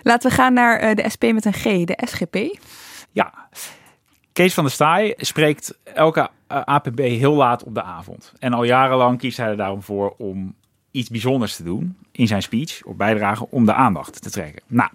[0.04, 2.60] Laten we gaan naar de SP met een G, de SGP.
[3.12, 3.34] Ja,
[4.38, 8.34] Kees van der Staaij spreekt elke APB heel laat op de avond.
[8.40, 10.56] En al jarenlang kiest hij er daarom voor om
[10.92, 14.62] iets bijzonders te doen in zijn speech, of bijdrage, om de aandacht te trekken.
[14.68, 14.90] Nou,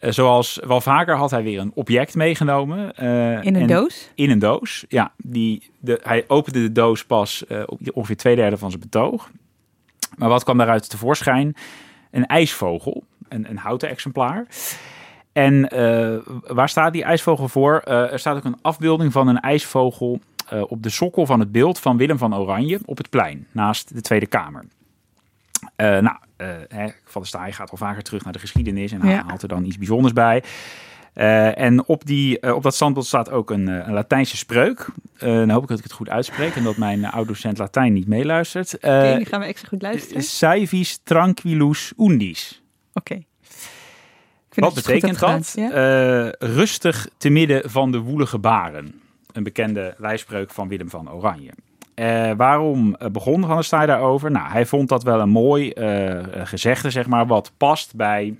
[0.00, 2.92] zoals wel vaker had hij weer een object meegenomen.
[3.02, 4.10] Uh, in een doos?
[4.14, 5.12] In een doos, ja.
[5.16, 9.30] Die, de, hij opende de doos pas uh, op ongeveer twee derde van zijn betoog.
[10.16, 11.56] Maar wat kwam daaruit tevoorschijn?
[12.10, 14.46] Een ijsvogel, een, een houten exemplaar.
[15.32, 17.82] En uh, waar staat die ijsvogel voor?
[17.88, 20.20] Uh, er staat ook een afbeelding van een ijsvogel
[20.52, 23.94] uh, op de sokkel van het beeld van Willem van Oranje op het plein naast
[23.94, 24.64] de Tweede Kamer.
[25.76, 26.16] nou,
[26.68, 29.24] hè, Van der Staaij gaat al vaker terug naar de geschiedenis en ja.
[29.26, 30.42] haalt er dan iets bijzonders bij.
[31.14, 34.86] Uh, en op, die, uh, op dat standbeeld staat ook een, een Latijnse spreuk.
[35.18, 38.74] dan hoop ik dat ik het goed uitspreek en dat mijn oud-docent Latijn niet meeluistert.
[38.74, 40.22] Oké, okay, nu gaan we extra goed luisteren.
[40.22, 42.62] Saevis tranquillus undis.
[42.92, 43.12] Oké.
[43.12, 43.27] Okay.
[44.60, 45.52] Wat betekent dat?
[45.56, 46.32] Ja?
[46.38, 49.00] rustig te midden van de woelige baren.
[49.32, 51.50] Een bekende lijspreuk van Willem van Oranje.
[51.94, 54.30] Uh, waarom begon Van der Staaij daarover?
[54.30, 58.36] Nou, hij vond dat wel een mooi uh, gezegde, zeg maar, wat past bij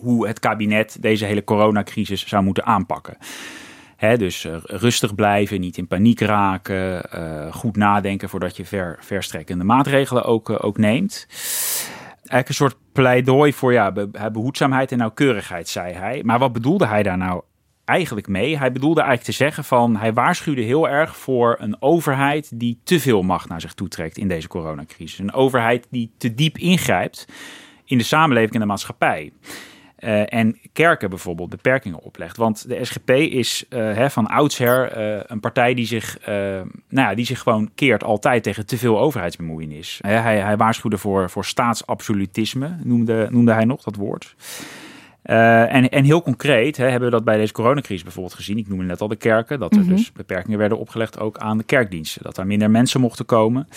[0.00, 3.16] hoe het kabinet deze hele coronacrisis zou moeten aanpakken.
[3.96, 7.04] Hè, dus rustig blijven, niet in paniek raken,
[7.52, 11.26] goed nadenken voordat je ver, verstrekkende maatregelen ook, ook neemt.
[12.28, 13.92] Eigenlijk een soort pleidooi voor ja,
[14.32, 16.22] behoedzaamheid en nauwkeurigheid, zei hij.
[16.24, 17.42] Maar wat bedoelde hij daar nou
[17.84, 18.58] eigenlijk mee?
[18.58, 23.00] Hij bedoelde eigenlijk te zeggen van hij waarschuwde heel erg voor een overheid die te
[23.00, 25.18] veel macht naar zich toetrekt in deze coronacrisis.
[25.18, 27.26] Een overheid die te diep ingrijpt
[27.84, 29.32] in de samenleving en de maatschappij.
[29.98, 32.36] Uh, en kerken bijvoorbeeld beperkingen oplegt.
[32.36, 37.14] Want de SGP is uh, hè, van oudsher uh, een partij die zich, nou ja,
[37.14, 39.98] die zich gewoon keert altijd tegen te veel overheidsbemoeienis.
[40.00, 44.34] hij, hij waarschuwde voor, voor staatsabsolutisme, noemde, noemde hij nog dat woord.
[45.26, 48.58] Uh, en, en heel concreet hè, hebben we dat bij deze coronacrisis bijvoorbeeld gezien.
[48.58, 49.58] Ik noemde net al de kerken.
[49.58, 49.96] Dat er mm -hmm.
[49.96, 52.22] dus beperkingen werden opgelegd ook aan de kerkdiensten.
[52.22, 53.68] Dat daar minder mensen mochten komen.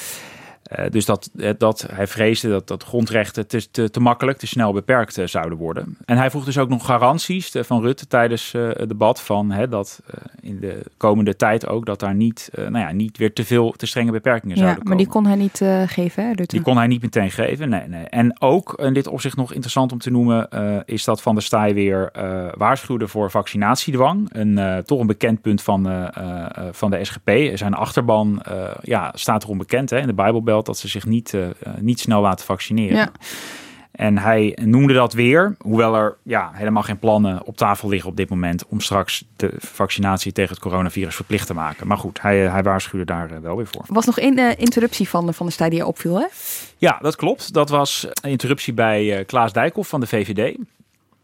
[0.78, 4.47] Uh, dus dat, eh, dat hij vreesde dat, dat grondrechten te, te, te makkelijk, te
[4.47, 5.97] snel beperkt uh, zouden worden.
[6.05, 10.01] En hij vroeg dus ook nog garanties van Rutte tijdens het debat van hè, dat
[10.41, 13.86] in de komende tijd ook dat daar niet, nou ja, niet weer te veel, te
[13.86, 14.97] strenge beperkingen ja, zouden komen.
[14.97, 18.05] Maar die kon hij niet geven, hè, Die kon hij niet meteen geven, nee, nee.
[18.05, 20.47] En ook in dit opzicht nog interessant om te noemen
[20.86, 22.12] is dat Van der Staaij weer
[22.57, 24.30] waarschuwde voor vaccinatiedwang.
[24.32, 26.12] Een, toch een bekend punt van,
[26.72, 27.30] van de SGP.
[27.53, 28.41] Zijn achterban
[28.82, 31.47] ja, staat erom bekend hè, in de Bijbelbel dat ze zich niet, uh,
[31.80, 32.97] niet snel laten vaccineren.
[32.97, 33.12] Ja.
[33.91, 38.16] En hij noemde dat weer, hoewel er ja, helemaal geen plannen op tafel liggen op
[38.16, 41.88] dit moment om straks de vaccinatie tegen het coronavirus verplicht te maken.
[41.88, 43.82] Maar goed, hij, hij waarschuwde daar wel weer voor.
[43.88, 46.26] Er was nog één uh, interruptie van, van de stad die opviel, hè?
[46.78, 47.53] Ja, dat klopt.
[47.53, 50.57] Dat was een interruptie bij uh, Klaas Dijkhoff van de VVD.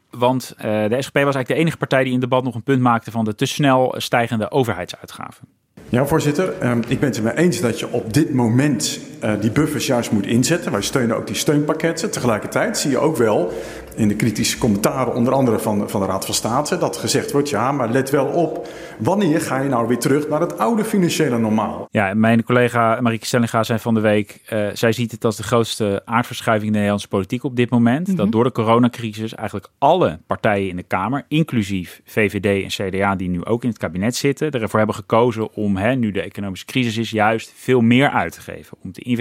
[0.09, 2.63] Want uh, de SGP was eigenlijk de enige partij die in het debat nog een
[2.63, 5.47] punt maakte van de te snel stijgende overheidsuitgaven.
[5.89, 6.69] Ja, voorzitter.
[6.69, 9.85] Um, ik ben het er mee eens dat je op dit moment uh, die buffers
[9.85, 10.71] juist moet inzetten.
[10.71, 12.11] Wij steunen ook die steunpakketten.
[12.11, 13.53] Tegelijkertijd zie je ook wel
[13.95, 17.49] in de kritische commentaren, onder andere van, van de Raad van State, dat gezegd wordt:
[17.49, 18.67] ja, maar let wel op.
[18.99, 21.87] Wanneer ga je nou weer terug naar het oude financiële normaal?
[21.91, 25.43] Ja, mijn collega Marieke Stellinga zei van de week: uh, zij ziet het als de
[25.43, 27.99] grootste aardverschuiving in de Nederlandse politiek op dit moment.
[27.99, 28.15] Mm -hmm.
[28.15, 33.29] Dat door de coronacrisis eigenlijk alle partijen in de Kamer, inclusief VVD en CDA, die
[33.29, 36.97] nu ook in het kabinet zitten, ervoor hebben gekozen om, hè, nu de economische crisis
[36.97, 38.77] is, juist veel meer uit te geven.
[38.81, 39.14] Om te investeren.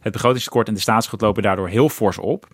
[0.00, 2.48] Het begrotingstekort en de staatsschuld lopen daardoor heel fors op.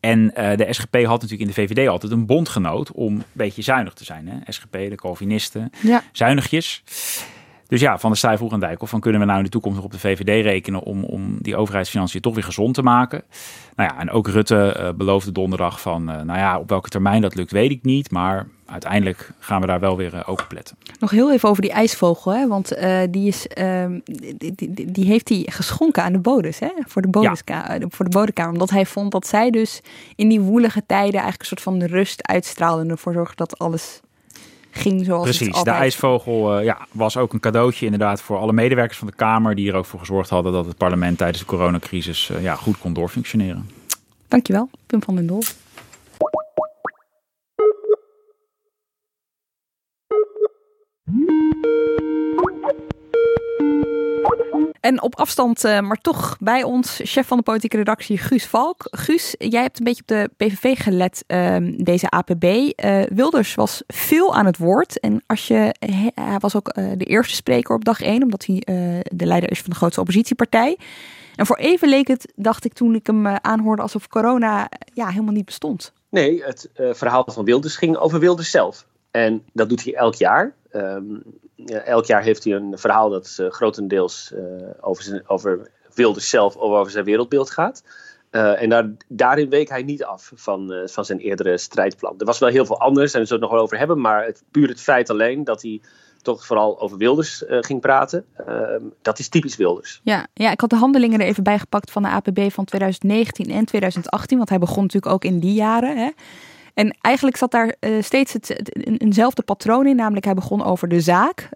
[0.00, 3.62] En uh, de SGP had natuurlijk in de VVD altijd een bondgenoot om een beetje
[3.62, 4.28] zuinig te zijn.
[4.28, 4.52] Hè?
[4.52, 6.02] SGP, de Calvinisten, ja.
[6.12, 6.82] zuinigjes.
[7.70, 9.76] Dus ja, Van der Staaij vroeg aan Dijkhoff van kunnen we nou in de toekomst
[9.76, 13.22] nog op de VVD rekenen om, om die overheidsfinanciën toch weer gezond te maken.
[13.76, 17.20] Nou ja, en ook Rutte uh, beloofde donderdag van, uh, nou ja, op welke termijn
[17.20, 20.52] dat lukt weet ik niet, maar uiteindelijk gaan we daar wel weer uh, ook op
[20.52, 20.76] letten.
[20.98, 22.48] Nog heel even over die ijsvogel, hè?
[22.48, 22.76] want
[23.10, 26.70] die, is, ehm, die, die, die, heeft hij geschonken aan de bodes, hè?
[26.86, 27.86] Voor, de bodeska ja.
[27.88, 28.52] voor de bodekamer.
[28.52, 29.80] Omdat hij vond dat zij dus
[30.16, 34.00] in die woelige tijden eigenlijk een soort van rust uitstraalde en ervoor zorgde dat alles
[34.70, 35.76] ging zoals Precies, het altijd...
[35.76, 39.54] de ijsvogel uh, ja, was ook een cadeautje inderdaad voor alle medewerkers van de Kamer...
[39.54, 42.92] die er ook voor gezorgd hadden dat het parlement tijdens de coronacrisis ja, goed kon
[42.92, 43.68] doorfunctioneren.
[44.28, 45.42] Dankjewel, Pim van den Dol.
[54.80, 58.86] En op afstand, uh, maar toch bij ons, chef van de politieke redactie Guus Valk.
[58.90, 62.44] Guus, jij hebt een beetje op de PVV gelet, uh, deze APB.
[62.44, 65.00] Uh, Wilders was veel aan het woord.
[65.00, 65.74] En als je,
[66.14, 68.62] hij was ook uh, de eerste spreker op dag één, omdat hij
[69.12, 70.78] de leider is van de grootste oppositiepartij.
[71.36, 75.34] En voor even leek het, dacht ik toen ik hem aanhoorde, alsof corona ja, helemaal
[75.34, 75.92] niet bestond.
[76.08, 78.86] Nee, het verhaal van Wilders ging over Wilders zelf.
[79.10, 80.54] En dat doet hij elk jaar.
[80.72, 81.22] Um,
[81.66, 84.42] elk jaar heeft hij een verhaal dat uh, grotendeels uh,
[84.80, 87.82] over, zijn, over Wilders zelf of over zijn wereldbeeld gaat.
[88.30, 92.14] Uh, en daar, daarin week hij niet af van, van zijn eerdere strijdplan.
[92.18, 94.00] Er was wel heel veel anders en we zullen het nog wel over hebben.
[94.00, 95.80] Maar het, puur het feit alleen dat hij
[96.22, 98.24] toch vooral over Wilders ging praten.
[98.46, 100.00] Ehm, dat is typisch Wilders.
[100.04, 103.50] Ja, ja, ik had de handelingen er even bij gepakt van de APB van 2019
[103.50, 104.36] en 2018.
[104.36, 105.96] Want hij begon natuurlijk ook in die jaren.
[105.96, 106.10] Hè.
[106.80, 108.70] En eigenlijk zat daar steeds het,
[109.00, 109.96] eenzelfde patroon in.
[109.96, 111.48] Namelijk hij begon over de zaak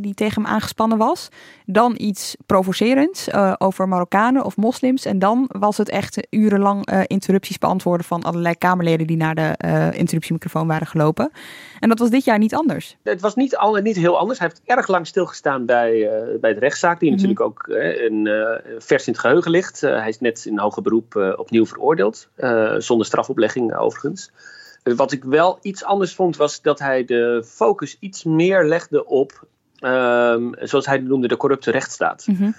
[0.00, 1.28] die tegen hem aangespannen was.
[1.66, 5.04] Dan iets provocerends over Marokkanen of moslims.
[5.04, 9.56] En dan was het echt urenlang interrupties beantwoorden van allerlei Kamerleden die naar de
[9.96, 11.30] interruptiemicrofoon waren gelopen.
[11.80, 12.96] En dat was dit jaar niet anders.
[13.02, 14.38] Het was niet, al, niet heel anders.
[14.38, 16.10] Hij heeft erg lang stilgestaan bij,
[16.40, 17.20] bij de rechtszaak, die mhm.
[17.20, 18.28] natuurlijk ook een,
[18.78, 19.80] vers in het geheugen ligt.
[19.80, 22.28] hij is net in hoger beroep opnieuw veroordeeld,
[22.78, 24.03] zonder strafoplegging overigens.
[24.82, 29.46] Wat ik wel iets anders vond, was dat hij de focus iets meer legde op,
[29.78, 32.26] ehm, zoals hij noemde, de corrupte rechtsstaat.
[32.26, 32.50] Mhm.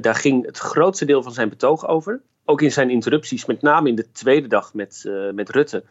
[0.00, 2.20] daar ging het grootste deel van zijn betoog over.
[2.44, 5.84] Ook in zijn interrupties, met name in de tweede dag met, met Rutte,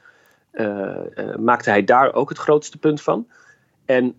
[1.39, 3.27] maakte hij daar ook het grootste punt van.
[3.85, 4.15] En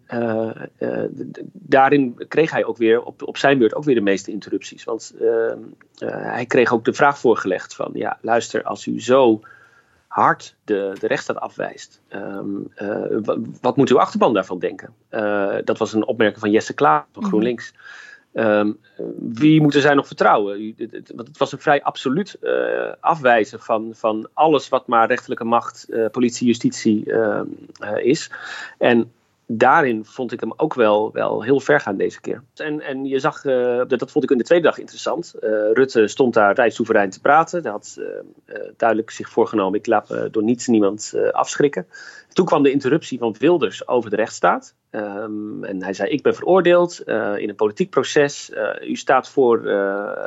[1.52, 4.84] daarin kreeg hij ook weer op, op zijn beurt ook weer de meeste interrupties.
[4.84, 5.52] Want uh,
[5.98, 9.40] hij kreeg ook de vraag voorgelegd van ja, luister, als u zo
[10.12, 12.68] hard de, de rechtsstaat afwijst, um,
[13.60, 14.94] wat moet uw achterban daarvan denken?
[15.64, 17.30] dat was een opmerking van Jesse Klaar van mhm.
[17.30, 17.74] GroenLinks.
[18.34, 18.78] Um,
[19.18, 20.74] wie moeten zij nog vertrouwen?
[21.14, 22.38] Want het was een vrij absoluut
[23.00, 27.46] afwijzen van, van alles wat maar rechterlijke macht, politie, justitie ehm,
[27.96, 28.30] is.
[28.78, 29.12] En
[29.46, 32.42] daarin vond ik hem ook wel, wel heel ver gaan deze keer.
[32.54, 35.34] En, en je zag, uh, dat vond ik in de tweede dag interessant.
[35.40, 37.62] Uh, Rutte stond daar vrij soeverein te praten.
[37.62, 41.86] Hij had uh, duidelijk zich voorgenomen, ik laat door niets niemand afschrikken.
[42.32, 44.74] Toen kwam de interruptie van Wilders over de rechtsstaat.
[44.90, 47.00] Um, en hij zei: Ik ben veroordeeld
[47.36, 48.50] in een politiek proces.
[48.86, 49.60] U staat voor,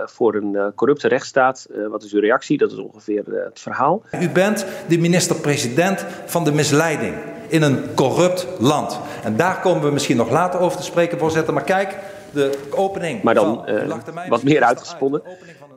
[0.05, 1.67] voor een corrupte rechtsstaat.
[1.89, 2.57] wat is uw reactie?
[2.57, 4.03] Dat is ongeveer het verhaal.
[4.21, 8.99] U bent de minister-president van de misleiding in een corrupt land.
[9.23, 11.53] En daar komen we misschien nog later over te spreken, voorzitter.
[11.53, 11.97] Maar kijk,
[12.33, 13.21] de opening.
[13.23, 13.65] Maar dan
[14.29, 15.21] wat meer uitgesponnen.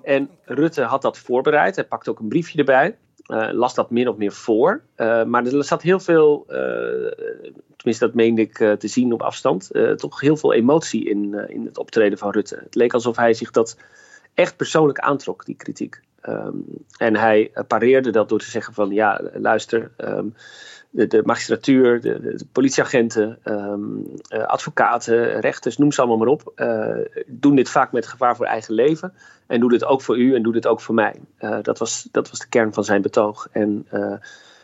[0.02, 1.76] En Rutte had dat voorbereid.
[1.76, 2.96] Hij pakte ook een briefje erbij.
[3.26, 4.80] Uh, las dat min of meer voor.
[4.96, 6.44] Uh, maar er zat heel veel,
[7.76, 11.78] tenminste dat meende ik te zien op afstand, toch heel veel emotie in, in het
[11.78, 12.60] optreden van Rutte.
[12.64, 13.76] Het leek alsof hij zich dat
[14.34, 16.00] echt persoonlijk aantrok, die kritiek.
[16.28, 16.64] Um,
[16.96, 20.34] en hij pareerde dat door te zeggen van ja, luister, um,
[20.90, 26.52] de, de magistratuur, de, de politieagenten, um, uh, advocaten, rechters, noem ze allemaal maar op,
[26.56, 29.12] uh, doen dit vaak met gevaar voor eigen leven.
[29.46, 31.14] En doe dit ook voor u en doe dit ook voor mij.
[31.40, 33.48] Uh, dat, was, dat was de kern van zijn betoog.
[33.52, 33.86] En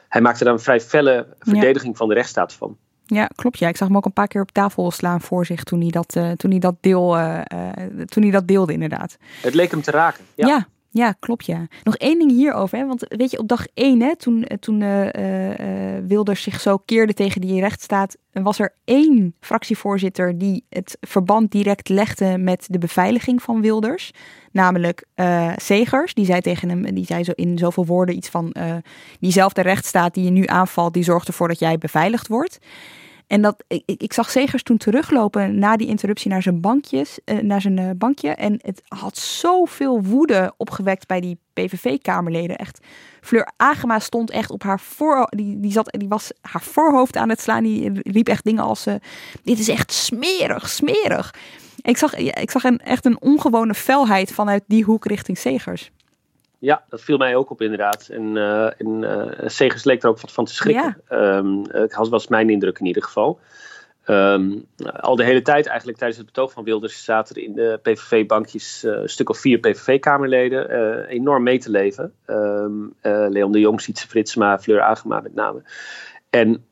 [0.09, 2.77] hij maakte daar een vrij felle verdediging van de rechtsstaat van.
[3.07, 3.59] Ja, klopt.
[3.59, 3.69] Ja.
[3.69, 6.13] Ik zag hem ook een paar keer op tafel slaan voor zich toen hij dat,
[6.37, 7.17] toen hij dat, deel,
[8.05, 9.17] toen hij dat deelde, inderdaad.
[9.41, 10.25] Het leek hem te raken.
[10.35, 11.67] Ja, ja ja, klopt ja.
[11.83, 12.79] Nog één ding hierover.
[12.79, 12.87] Hè?
[12.87, 16.77] Want weet je, op dag één, hè, toen, eh, toen uh, uh, Wilders zich zo
[16.77, 22.79] keerde tegen die rechtsstaat, was er één fractievoorzitter die het verband direct legde met de
[22.79, 24.11] beveiliging van Wilders.
[24.53, 26.15] Namelijk uh, Segers.
[26.15, 28.55] Die zei tegen hem, die zei zo in zoveel woorden iets van
[29.21, 32.59] diezelfde rechtsstaat die je nu aanvalt, die zorgt ervoor dat jij beveiligd wordt.
[33.27, 37.39] En dat, ik, ik zag Segers toen teruglopen na die interruptie naar zijn, bankjes, uh,
[37.39, 38.29] naar zijn uh, bankje.
[38.29, 42.57] En het had zoveel woede opgewekt bij die PVV-kamerleden.
[42.57, 42.81] Echt,
[43.21, 47.29] Fleur Agema stond echt op haar voor, die, die, zat, die was haar voorhoofd aan
[47.29, 47.63] het slaan.
[47.63, 48.95] Die riep echt dingen als, uh,
[49.43, 51.35] dit is echt smerig, smerig.
[51.81, 55.91] Ik zag, ik zag een, echt een ongewone felheid vanuit die hoek richting Segers.
[56.65, 58.09] Ja, dat viel mij ook op inderdaad.
[58.09, 60.97] En, uh, en uh, Segers leek er ook wat van te schrikken.
[61.09, 61.37] Ja.
[61.37, 63.41] Um, dat was mijn indruk in ieder geval.
[64.07, 64.67] Um,
[65.01, 68.85] al de hele tijd eigenlijk tijdens het betoog van Wilders zaten er in de PVV-bankjes
[68.85, 72.13] uh, een stuk of vier PVV-kamerleden uh, enorm mee te leven.
[72.27, 75.63] Um, uh, Leon de Jong, Sietse Fritsma, Fleur Agema met name.
[76.31, 76.65] En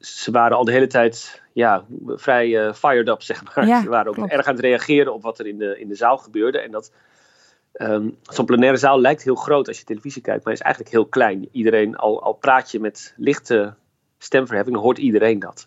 [0.00, 3.66] ze waren al de hele tijd ja, vrij fired up, zeg maar.
[3.66, 4.32] Ja, ze waren ook klopt.
[4.32, 6.58] erg aan het reageren op wat er in de, in de zaal gebeurde.
[6.58, 6.90] En dat
[7.78, 11.06] Um, Zo'n plenaire zaal lijkt heel groot als je televisie kijkt, maar is eigenlijk heel
[11.06, 11.48] klein.
[11.52, 13.74] Iedereen, al, al praat je met lichte
[14.18, 15.66] stemverheffing, hoort iedereen dat.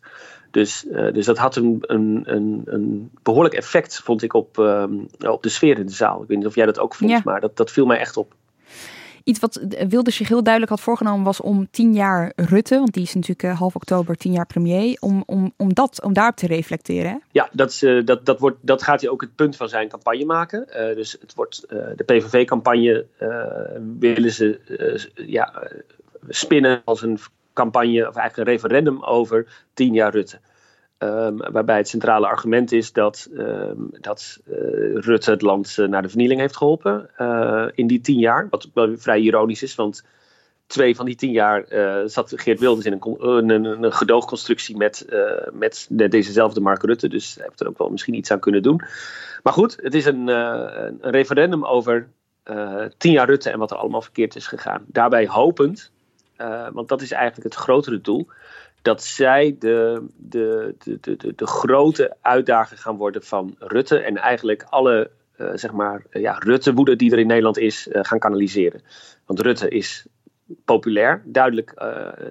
[0.51, 5.07] Dus, uh, dus dat had een, een, een, een, behoorlijk effect, vond ik, op, um,
[5.27, 6.21] op de sfeer in de zaal.
[6.21, 7.21] Ik weet niet of jij dat ook vond, ja.
[7.23, 8.33] maar dat, dat viel mij echt op.
[9.23, 13.03] Iets wat Wilders zich heel duidelijk had voorgenomen was om tien jaar Rutte, want die
[13.03, 16.47] is natuurlijk uh, half oktober tien jaar premier, om, om, om, dat, om daarop te
[16.47, 17.21] reflecteren.
[17.31, 19.89] Ja, dat, is, uh, dat, dat, wordt, dat gaat hij ook het punt van zijn
[19.89, 20.67] campagne maken.
[20.95, 23.05] Dus het wordt de PVV-campagne
[23.99, 24.59] willen ze
[25.13, 25.67] ja,
[26.29, 27.19] spinnen als een
[27.53, 30.39] campagne, of eigenlijk een referendum over tien jaar Rutte.
[31.03, 34.55] Um, waarbij het centrale argument is dat, um, dat uh,
[34.93, 38.47] Rutte het land uh, naar de vernieling heeft geholpen uh, in die tien jaar.
[38.49, 40.03] Wat wel vrij ironisch is, want
[40.67, 41.65] twee van die tien jaar
[42.05, 45.05] zat Geert Wilders in een, een, een gedoogconstructie met,
[45.51, 47.07] met dezezelfde Mark Rutte.
[47.07, 48.81] Dus hij heeft er ook wel misschien iets aan kunnen doen.
[49.43, 52.07] Maar goed, het is een, een referendum over
[52.97, 54.83] tien jaar Rutte en wat er allemaal verkeerd is gegaan.
[54.87, 55.91] Daarbij hopend
[56.73, 58.27] want dat is eigenlijk het grotere doel,
[58.81, 64.65] dat zij de, de, de, de, de, grote uitdager gaan worden van Rutte en eigenlijk
[64.69, 65.11] alle
[65.53, 68.81] zeg maar, ja, Rutte-woede die er in Nederland is, gaan kanaliseren.
[69.25, 70.05] Want Rutte is
[70.65, 71.21] populair.
[71.25, 71.73] Duidelijk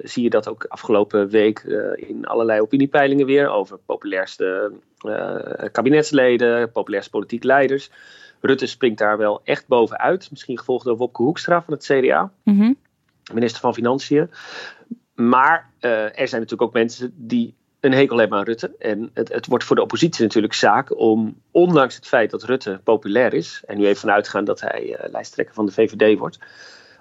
[0.03, 1.59] zie je dat ook afgelopen week
[1.97, 4.73] in allerlei opiniepeilingen weer over populairste
[5.73, 7.91] kabinetsleden, populairste politieke leiders.
[8.41, 10.31] Rutte springt daar wel echt bovenuit.
[10.31, 12.77] Misschien gevolgd door Wopke Hoekstra van het CDA, mm
[13.33, 14.31] minister van Financiën.
[15.21, 18.75] Maar er zijn natuurlijk ook mensen die een hekel hebben aan Rutte.
[18.79, 22.81] En het, het, wordt voor de oppositie natuurlijk zaak om, ondanks het feit dat Rutte
[22.85, 26.39] populair is, en nu even vanuitgaan dat hij lijsttrekker van de VVD wordt,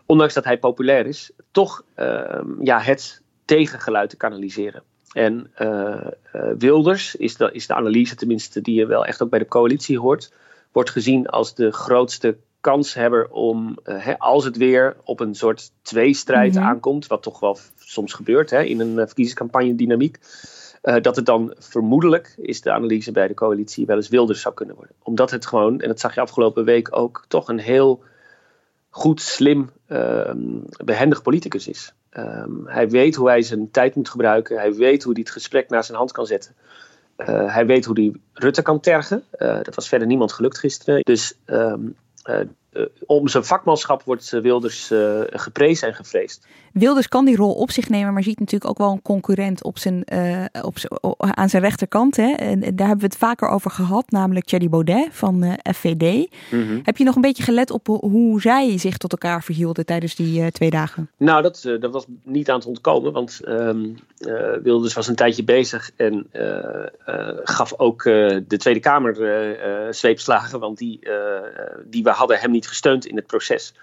[0.05, 4.83] ondanks dat hij populair is, toch ehm, ja, het tegengeluid te kanaliseren.
[5.11, 6.07] En uh,
[6.57, 9.99] Wilders is de, is de analyse, tenminste die je wel echt ook bij de coalitie
[9.99, 10.33] hoort,
[10.71, 16.53] wordt gezien als de grootste kanshebber om, uh, als het weer op een soort tweestrijd
[16.53, 17.57] mm aankomt, wat toch wel
[17.89, 20.19] soms gebeurt hè, in een verkiezingscampagne dynamiek,
[20.81, 24.75] dat het dan vermoedelijk, is de analyse bij de coalitie, wel eens Wilders zou kunnen
[24.75, 24.95] worden.
[25.03, 28.03] Omdat het gewoon, en dat zag je afgelopen week ook, toch een heel
[28.89, 30.39] goed, slim, ehm,
[30.85, 31.93] behendig politicus is.
[32.09, 34.57] Ehm, hij weet hoe hij zijn tijd moet gebruiken.
[34.57, 36.55] Hij weet hoe hij het gesprek naar zijn hand kan zetten.
[37.17, 39.23] Uh, hij weet hoe hij Rutte kan tergen.
[39.37, 41.01] Dat was verder niemand gelukt gisteren.
[41.01, 41.73] Dus uh,
[43.05, 46.47] om zijn vakmanschap wordt eh, Wilders uh, geprezen en gevreesd.
[46.73, 49.77] Wilders kan die rol op zich nemen, maar ziet natuurlijk ook wel een concurrent op
[49.77, 50.05] zijn,
[50.61, 50.75] op
[51.17, 52.15] aan zijn rechterkant.
[52.15, 52.31] Hè?
[52.31, 56.31] En daar hebben we het vaker over gehad, namelijk Thierry Baudet van FVD.
[56.51, 56.79] Mm -hmm.
[56.83, 60.51] Heb je nog een beetje gelet op hoe zij zich tot elkaar verhielden tijdens die
[60.51, 61.09] twee dagen?
[61.17, 63.95] Nou, dat, dat was niet aan het ontkomen, want um,
[64.63, 66.27] Wilders was een tijdje bezig en
[67.43, 69.15] gaf ook de Tweede Kamer
[69.95, 70.99] zweepslagen, want die,
[71.85, 73.73] die we hadden hem niet gesteund in het proces.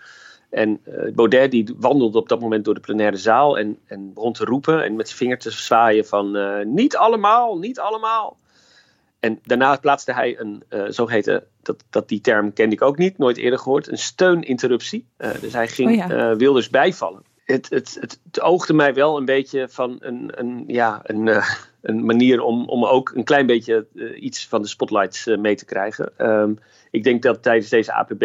[0.51, 4.33] En uh, Baudet die wandelde op dat moment door de plenaire zaal en, en begon
[4.33, 8.37] te roepen en met zijn vinger te zwaaien van uh, niet allemaal, niet allemaal.
[9.21, 13.19] En daarna plaatste hij een uh, zogeheten, dat, dat die term kende ik ook niet,
[13.19, 15.07] nooit eerder gehoord, een steuninterruptie.
[15.41, 16.37] dus hij ging oh ja.
[16.37, 17.23] Wilders bijvallen.
[17.45, 21.43] Het, het, het, het, oogde mij wel een beetje van een, een, ja, een,
[21.83, 23.87] een manier om, om ook een klein beetje
[24.21, 26.13] iets van de spotlights mee te krijgen.
[26.19, 26.59] Um,
[26.91, 28.25] ik denk dat tijdens deze APB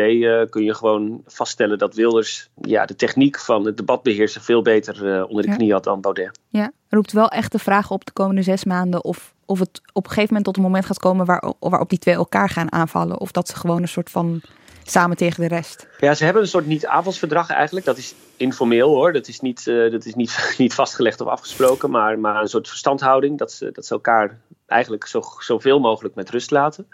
[0.50, 5.26] kun je gewoon vaststellen dat Wilders ja, de techniek van het debat beheersen veel beter
[5.26, 5.56] onder de ja.
[5.56, 6.40] knie had dan Baudet.
[6.48, 10.04] Ja, roept wel echt de vraag op de komende zes maanden of, of het op
[10.04, 13.20] een gegeven moment tot een moment gaat komen waar, waarop die twee elkaar gaan aanvallen.
[13.20, 14.42] Of dat ze gewoon een soort van
[14.90, 15.88] samen tegen de rest.
[16.00, 17.86] Ja, ze hebben een soort niet-aanvalsverdrag eigenlijk.
[17.86, 19.14] Dat is informeel hoor.
[19.14, 22.68] Dat is niet, uh, dat is niet, niet vastgelegd of afgesproken, maar, maar een soort
[22.68, 23.38] verstandhouding.
[23.38, 26.88] Dat ze, dat ze elkaar eigenlijk zo, zoveel mogelijk met rust laten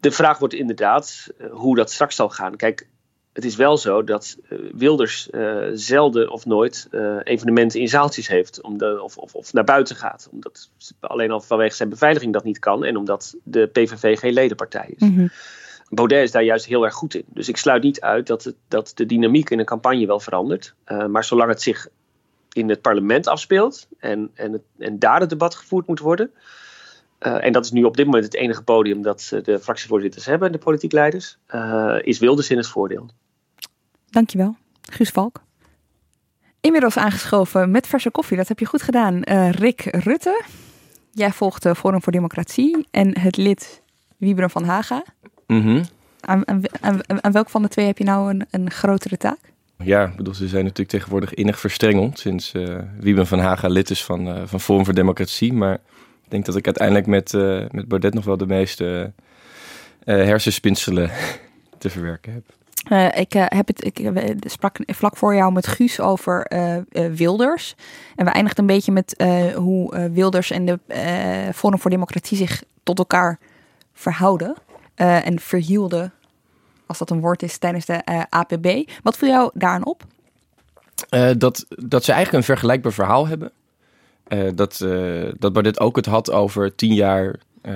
[0.00, 2.56] de vraag wordt inderdaad uh, hoe dat straks zal gaan.
[2.56, 2.86] Kijk,
[3.32, 6.88] het is wel zo dat uh, Wilders uh, zelden of nooit
[7.24, 8.62] evenementen in zaaltjes heeft.
[8.62, 10.28] Om de, of, of, of, naar buiten gaat.
[10.32, 12.84] Omdat alleen al vanwege zijn beveiliging dat niet kan.
[12.84, 15.08] En omdat de PVV geen ledenpartij is.
[15.08, 15.30] Mm -hmm.
[15.92, 17.24] Baudet is daar juist heel erg goed in.
[17.26, 20.74] Dus ik sluit niet uit dat, het, dat de dynamiek in een campagne wel verandert.
[21.08, 21.88] maar zolang het zich
[22.52, 23.88] in het parlement afspeelt.
[23.98, 26.30] En, en, het, en daar het debat gevoerd moet worden
[27.20, 30.52] uh, en dat is nu op dit moment het enige podium dat de fractievoorzitters hebben,
[30.52, 31.38] de politiek leiders,
[32.00, 33.08] is Wilders in het voordeel.
[34.06, 35.42] Dankjewel, Guus Valk.
[36.60, 39.22] Inmiddels aangeschoven met verse koffie, dat heb je goed gedaan.
[39.50, 40.42] Rick Rutte,
[41.12, 43.82] jij volgt Forum voor Democratie en het lid
[44.16, 45.04] Wieberen van Haga.
[45.50, 45.82] Mm -hmm.
[46.20, 49.38] aan, aan, aan, aan, welk van de twee heb je nou een, een grotere taak?
[49.76, 53.90] Ja, ik bedoel, ze zijn natuurlijk tegenwoordig innig verstrengeld sinds uh, Wieben van Haga lid
[53.90, 55.52] is van, uh, van Forum voor Democratie.
[55.52, 55.74] Maar
[56.24, 59.12] ik denk dat ik uiteindelijk met, uh, met Baudet nog wel de meeste
[60.04, 61.10] uh, hersenspinselen
[61.78, 62.42] te verwerken heb.
[62.88, 66.46] Uh, ik, heb het, ik sprak vlak voor jou met Guus over
[67.14, 67.74] Wilders.
[68.16, 69.14] En we eindigden een beetje met
[69.54, 70.78] hoe Wilders en de
[71.54, 73.38] Forum voor Democratie zich tot elkaar
[73.92, 74.56] verhouden.
[75.00, 76.12] En verhielden,
[76.86, 78.90] als dat een woord is, tijdens de APB.
[79.02, 80.04] Wat viel jou daaraan op?
[81.36, 83.52] dat, dat ze eigenlijk een vergelijkbaar verhaal hebben.
[84.32, 87.74] Uh, dat, uh, dat Baudet ook het had over tien jaar uh,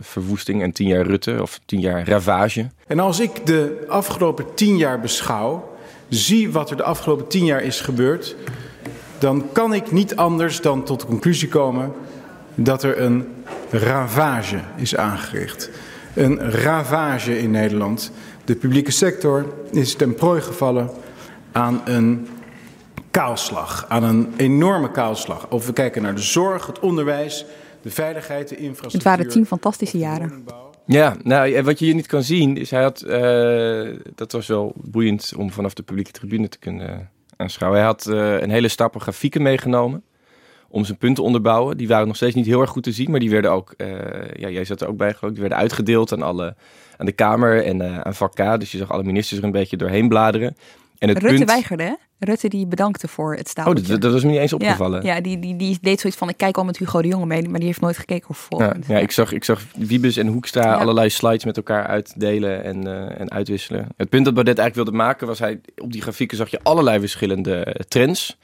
[0.00, 2.70] verwoesting en tien jaar Rutte of tien jaar ravage.
[2.86, 5.76] En als ik de afgelopen tien jaar beschouw,
[6.08, 8.36] zie wat er de afgelopen tien jaar is gebeurd,
[9.18, 11.92] dan kan ik niet anders dan tot de conclusie komen
[12.54, 13.26] dat er een
[13.70, 15.70] ravage is aangericht.
[16.14, 18.12] Een ravage in Nederland.
[18.44, 20.90] De publieke sector is ten prooi gevallen
[21.52, 22.28] aan een
[23.10, 25.50] kaalslag, aan een enorme kaalslag.
[25.50, 27.46] Of we kijken naar de zorg, het onderwijs,
[27.82, 29.10] de veiligheid, de infrastructuur.
[29.10, 30.44] Het waren tien fantastische jaren.
[30.86, 34.72] Ja, nou, wat je hier niet kan zien is, hij had, uh, dat was wel
[34.76, 37.80] boeiend om vanaf de publieke tribune te kunnen aanschouwen.
[37.80, 40.02] Hij had eh, een hele stapel grafieken meegenomen
[40.74, 41.76] om zijn punten te onderbouwen.
[41.76, 43.88] Die waren nog steeds niet heel erg goed te zien, maar die werden ook, uh,
[44.36, 46.54] ja, jij zat er ook bij geloof die werden uitgedeeld aan, alle,
[46.96, 48.60] aan de Kamer en uh, aan vak K.
[48.60, 50.56] Dus je zag alle ministers er een beetje doorheen bladeren.
[50.98, 51.50] En het Rutte punt...
[51.50, 51.92] weigerde, hè?
[52.18, 53.82] Rutte die bedankte voor het stapeltje.
[53.84, 55.02] Oh, dat, dat, was me niet eens opgevallen.
[55.02, 57.26] Ja, ja die, die, die deed zoiets van, ik kijk al met Hugo de Jonge
[57.26, 58.86] mee, maar die heeft nooit gekeken of volgend.
[58.86, 62.86] Ja, ja, ik zag, ik zag Wiebes en Hoekstra allerlei slides met elkaar uitdelen en,
[62.86, 63.88] uh, en uitwisselen.
[63.96, 66.98] Het punt dat Baudet eigenlijk wilde maken was, hij, op die grafieken zag je allerlei
[66.98, 68.38] verschillende trends.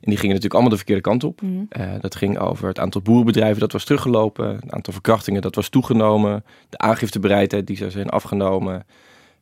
[0.00, 1.40] En die gingen natuurlijk allemaal de verkeerde kant op.
[1.40, 1.68] Mm.
[1.78, 4.54] Uh, dat ging over het aantal boerenbedrijven dat was teruggelopen.
[4.54, 6.44] Het aantal verkrachtingen dat was toegenomen.
[6.68, 8.86] De aangiftebereidheid die zou zijn afgenomen.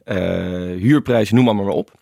[0.04, 0.16] Uh,
[0.80, 1.92] huurprijzen, noem maar, maar op.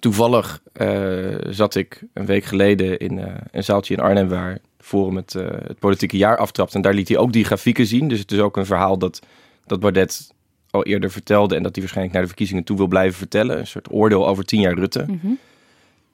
[0.00, 5.32] Toevallig uh, zat ik een week geleden in een zaaltje in Arnhem waar Forum het,
[5.66, 6.74] het politieke jaar aftrapt.
[6.74, 8.08] En daar liet hij ook die grafieken zien.
[8.08, 9.20] Dus het is ook een verhaal dat,
[9.66, 10.34] dat Baudet
[10.70, 13.58] al eerder vertelde en dat hij waarschijnlijk naar de verkiezingen toe wil blijven vertellen.
[13.58, 15.04] Een soort oordeel over tien jaar Rutte.
[15.06, 15.38] Mm -hmm.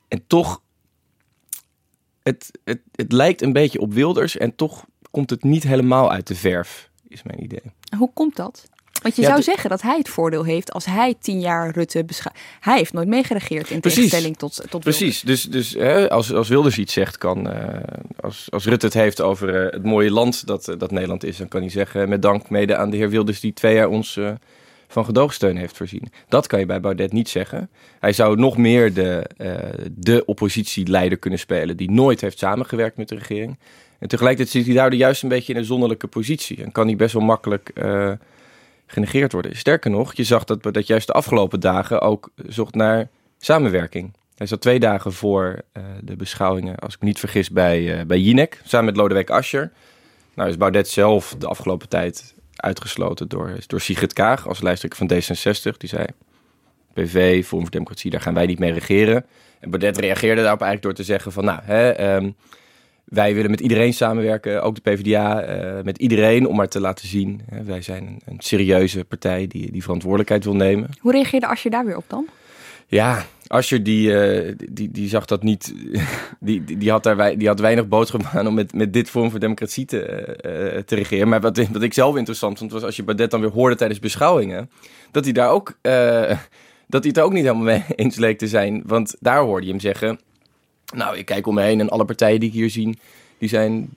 [0.09, 0.63] En toch
[2.31, 6.27] het, het, het lijkt een beetje op Wilders en toch komt het niet helemaal uit
[6.27, 7.63] de verf, is mijn idee.
[7.97, 8.69] Hoe komt dat?
[9.03, 12.37] Want je zou zeggen dat hij het voordeel heeft als hij tien jaar Rutte beschouwt.
[12.61, 16.79] Hij heeft nooit meegeregeerd in tegenstelling tot, tot Precies, dus, dus hè, als, als Wilders
[16.79, 17.69] iets zegt, kan, uh,
[18.21, 21.37] als, als Rutte het heeft over uh, het mooie land dat, uh, dat Nederland is,
[21.37, 24.19] dan kan hij zeggen met dank mede aan de heer Wilders die twee jaar ons
[24.91, 26.13] van gedoogsteun heeft voorzien.
[26.29, 27.71] Dat kan je bij Baudet niet zeggen.
[28.01, 33.09] Hij zou nog meer de, uh, de oppositieleider kunnen spelen die nooit heeft samengewerkt met
[33.09, 33.59] de regering.
[33.99, 36.97] En tegelijkertijd zit hij daar juist een beetje in een zonderlijke positie en kan hij
[36.97, 38.13] best wel makkelijk uh,
[38.87, 39.57] genegeerd worden.
[39.57, 44.13] Sterker nog, je zag dat, dat juist de afgelopen dagen ook zocht naar samenwerking.
[44.37, 48.19] Hij zat twee dagen voor uh, de beschouwingen, als ik me niet vergis, bij, bij
[48.19, 49.73] Jinek, samen met Lodewijk Asscher.
[50.35, 55.11] Nou is Baudet zelf de afgelopen tijd uitgesloten door, door Sigrid Kaag als lijsttrekker van
[55.17, 55.77] D66.
[55.77, 56.05] Die zei,
[56.93, 59.27] PV, Forum voor Democratie, daar gaan wij niet mee regeren.
[59.61, 62.35] En Baudet reageerde daarop eigenlijk door te zeggen van, nou, hè, um,
[63.05, 67.09] wij willen met iedereen samenwerken, ook de PvdA, uh, met iedereen, om maar te laten
[67.09, 67.41] zien.
[67.51, 70.89] Hè, wij zijn een, een, serieuze partij die, die verantwoordelijkheid wil nemen.
[71.01, 72.27] Hoe reageerde Asje daar weer op dan?
[72.87, 75.75] Ja, Asje die, uh, die, die zag dat niet.
[76.43, 79.41] Die, die, had daar, die had weinig boodschap aan om met, met dit vorm voor
[79.41, 79.99] democratie te,
[80.77, 81.29] uh, te regeren.
[81.29, 83.99] Maar wat, wat ik zelf interessant vond, was als je Badet dan weer hoorde tijdens
[83.99, 84.71] beschouwingen.
[85.11, 85.75] Dat hij daar ook.
[86.87, 88.83] Dat hij het ook niet helemaal mee eens leek te zijn.
[88.87, 90.21] Want daar hoorde je hem zeggen.
[90.95, 92.99] Nou, ik kijk om me heen en alle partijen die ik hier zie.
[93.39, 93.91] die zijn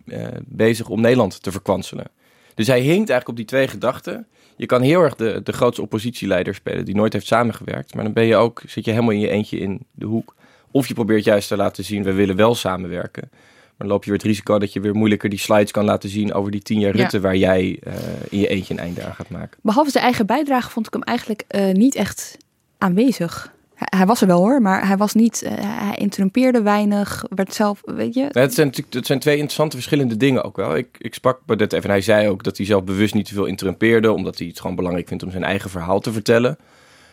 [0.46, 2.08] bezig om Nederland te verkwanselen.
[2.56, 5.82] Dus hij hinkt eigenlijk op die twee gedachten je kan heel erg de, de grootste
[5.82, 7.96] oppositieleider spelen die nooit heeft samengewerkt.
[7.96, 10.36] Maar dan ben je ook, zit je helemaal in je eentje in de hoek.
[10.72, 13.30] Of je probeert juist te laten zien, we willen wel samenwerken.
[13.32, 16.10] Maar dan loop je weer het risico dat je weer moeilijker die slides kan laten
[16.10, 17.94] zien over die tien jaar Rutte, waar jij uh,
[18.30, 19.58] in je eentje een einde aan gaat maken.
[19.62, 22.38] Behalve zijn eigen bijdrage vond ik hem eigenlijk uh, niet echt
[22.78, 25.44] aanwezig hij was er wel hoor, maar hij was niet.
[25.44, 28.28] Uh, hij interrumpeerde weinig, werd zelf, weet je.
[28.32, 30.76] Het zijn het zijn twee interessante verschillende dingen ook wel.
[30.76, 33.34] Ik, ik sprak Baudet even en hij zei ook dat hij zelf bewust niet te
[33.34, 36.58] veel interrumpeerde, omdat hij het gewoon belangrijk vindt om zijn eigen verhaal te vertellen.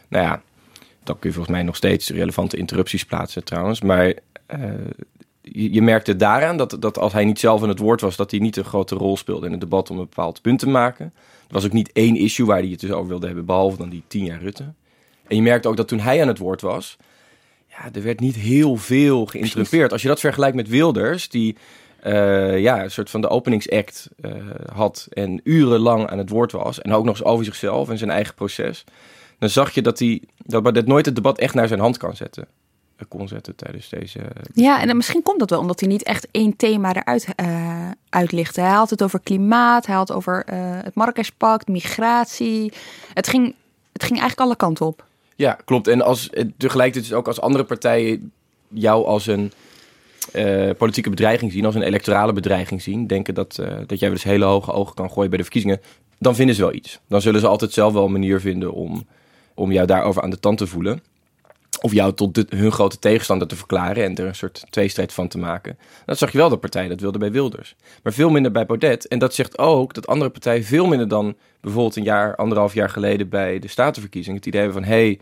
[0.08, 0.42] Nou ja,
[1.04, 3.80] dan kun je volgens mij nog steeds relevante interrupties plaatsen trouwens.
[3.80, 4.14] Maar uh,
[5.42, 8.30] je, je, merkte daaraan dat, dat als hij niet zelf aan het woord was, dat
[8.30, 11.12] hij niet een grote rol speelde in het debat om een bepaald punt te maken.
[11.48, 13.88] Er was ook niet één issue waar hij het dus over wilde hebben, behalve dan
[13.88, 14.72] die tien jaar Rutte.
[15.30, 16.96] En je merkte ook dat toen hij aan het woord was,
[17.66, 19.92] ja, er werd niet heel veel geïnterrumpeerd.
[19.92, 21.56] Als je dat vergelijkt met Wilders, die
[22.06, 24.32] uh, ja, een soort van de openingsact uh,
[24.72, 26.80] had en urenlang aan het woord was.
[26.80, 28.84] En ook nog eens over zichzelf en zijn eigen proces.
[29.38, 32.46] Dan zag je dat hij dat nooit het debat echt naar zijn hand kan zetten.
[32.96, 34.20] Eh, kon zetten tijdens deze.
[34.52, 37.88] Ja, en misschien komt dat wel omdat hij niet echt één thema eruit uh.
[38.10, 40.44] Hij had het over klimaat, hij had over
[40.84, 42.72] het Marrakespact, migratie.
[43.14, 43.54] Het ging,
[43.92, 45.08] het ging eigenlijk alle kanten op.
[45.40, 45.88] Ja, klopt.
[45.88, 48.32] En als, tegelijkertijd dus ook als andere partijen
[48.68, 49.52] jou als een
[50.34, 54.22] uh, politieke bedreiging zien, als een electorale bedreiging zien, denken dat, uh, dat jij eens
[54.22, 55.80] hele hoge ogen kan gooien bij de verkiezingen,
[56.18, 57.00] dan vinden ze wel iets.
[57.08, 59.06] Dan zullen ze altijd zelf wel een manier vinden om,
[59.54, 61.02] om jou daarover aan de tand te voelen.
[61.80, 65.28] Of jou tot de, hun grote tegenstander te verklaren en er een soort tweestrijd van
[65.28, 65.78] te maken.
[66.06, 67.76] Dat zag je wel de partij, dat wilde bij Wilders.
[68.02, 69.08] Maar veel minder bij Baudet.
[69.08, 72.90] En dat zegt ook dat andere partijen veel minder dan bijvoorbeeld een jaar, anderhalf jaar
[72.90, 74.38] geleden bij de statenverkiezingen.
[74.38, 75.20] Het idee hebben van, hé, hey,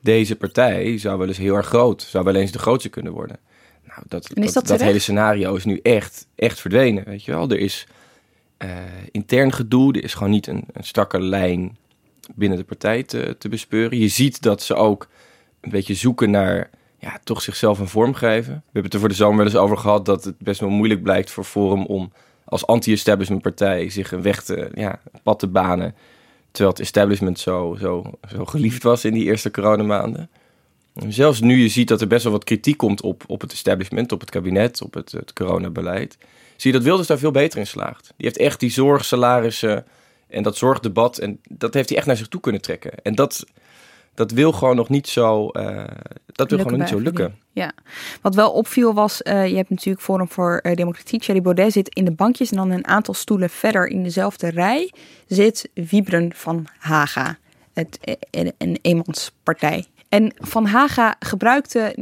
[0.00, 3.38] deze partij zou wel eens heel erg groot, zou wel eens de grootste kunnen worden.
[3.86, 7.50] Nou, dat, dat, dat, hele scenario is nu echt, echt verdwenen, weet je wel.
[7.50, 7.86] Er is
[8.58, 8.70] uh,
[9.10, 11.76] intern gedoe, er is gewoon niet een, een strakke lijn
[12.34, 13.98] binnen de partij te, te bespeuren.
[13.98, 15.08] Je ziet dat ze ook
[15.64, 18.52] een beetje zoeken naar ja, toch zichzelf een vorm geven.
[18.52, 20.70] We hebben het er voor de zomer wel eens over gehad dat het best wel
[20.70, 22.12] moeilijk blijkt voor Forum om
[22.44, 25.94] als anti-establishment partij zich een weg te, ja, pad te banen.
[26.50, 28.04] Terwijl het establishment zo, zo,
[28.34, 30.30] zo geliefd was in die eerste coronamaanden.
[31.08, 34.12] Zelfs nu je ziet dat er best wel wat kritiek komt op, op het establishment,
[34.12, 36.18] op het kabinet, op het, het coronabeleid,
[36.56, 38.12] zie je dat Wilders daar veel beter in slaagt.
[38.16, 39.86] Die heeft echt die zorgsalarissen
[40.28, 42.92] en dat zorgdebat, en dat heeft hij echt naar zich toe kunnen trekken.
[43.02, 43.44] En dat,
[44.14, 45.84] dat wil gewoon nog niet zo, uh,
[46.26, 47.38] dat wil gewoon niet zo lukken.
[47.52, 47.72] Ja,
[48.22, 51.88] wat wel opviel was, uh, je hebt natuurlijk Forum voor uh, Democratie, Thierry Baudet zit
[51.88, 54.92] in de bankjes en dan een aantal stoelen verder in dezelfde rij
[55.26, 57.38] zit Wiebren van Haga,
[57.72, 57.98] het,
[58.58, 59.84] een eenmanspartij.
[60.08, 61.92] En Van Haga gebruikte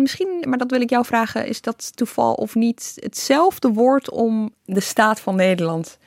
[0.00, 4.50] misschien, maar dat wil ik jou vragen, is dat toeval of niet hetzelfde woord om
[4.64, 5.98] de staat van Nederland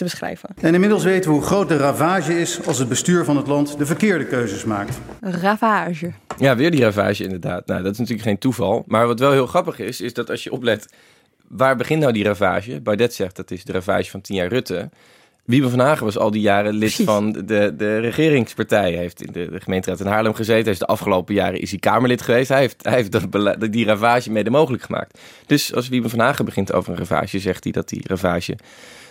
[0.00, 0.48] te beschrijven?
[0.60, 3.78] En inmiddels weten we hoe groot de ravage is als het bestuur van het land
[3.78, 5.00] de verkeerde keuzes maakt.
[5.20, 6.12] Ravage.
[6.38, 7.66] Ja, weer die ravage inderdaad.
[7.66, 8.84] Nou, dat is natuurlijk geen toeval.
[8.86, 10.94] Maar wat wel heel grappig is, is dat als je oplet,
[11.48, 12.80] waar begint nou die ravage?
[12.80, 14.88] Baudet zegt dat is de ravage van tien jaar Rutte.
[15.44, 18.92] Wiebe van Hagen was al die jaren lid van de, de regeringspartij.
[18.92, 20.62] Hij heeft in de, de, gemeenteraad in Haarlem gezeten.
[20.62, 22.48] Hij is de afgelopen jaren is hij Kamerlid geweest.
[22.48, 25.18] Hij heeft, hij heeft dat, die ravage mede mogelijk gemaakt.
[25.46, 28.56] Dus als Wiebe van Hagen begint over een ravage, zegt hij dat die ravage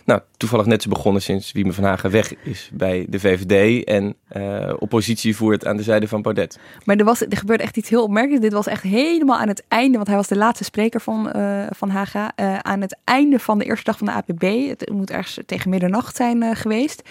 [0.10, 4.16] nou, toevallig net zo begonnen sinds Wieme van Hagen weg is bij de VVD en
[4.38, 6.60] uh, oppositie voert aan de zijde van Baudet.
[6.84, 8.44] Maar er, was, er gebeurde echt iets heel opmerkelijks.
[8.44, 11.66] Dit was echt helemaal aan het einde, want hij was de laatste spreker van, uh,
[11.70, 12.32] van Haga.
[12.36, 14.70] Uh, aan het einde van de eerste dag van de APB.
[14.70, 17.02] Het moet ergens tegen middernacht zijn geweest.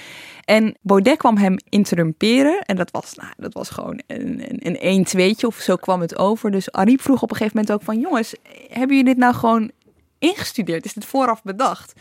[0.44, 2.60] En Baudet kwam hem interrumperen.
[2.60, 6.18] En dat was, nou, dat was gewoon een, een, een 1-2'tje of zo kwam het
[6.18, 6.50] over.
[6.50, 8.00] Dus Ariep vroeg op een gegeven moment ook van...
[8.00, 8.34] jongens,
[8.68, 9.70] hebben jullie dit nou gewoon
[10.18, 10.84] ingestudeerd?
[10.84, 11.92] Is dit vooraf bedacht?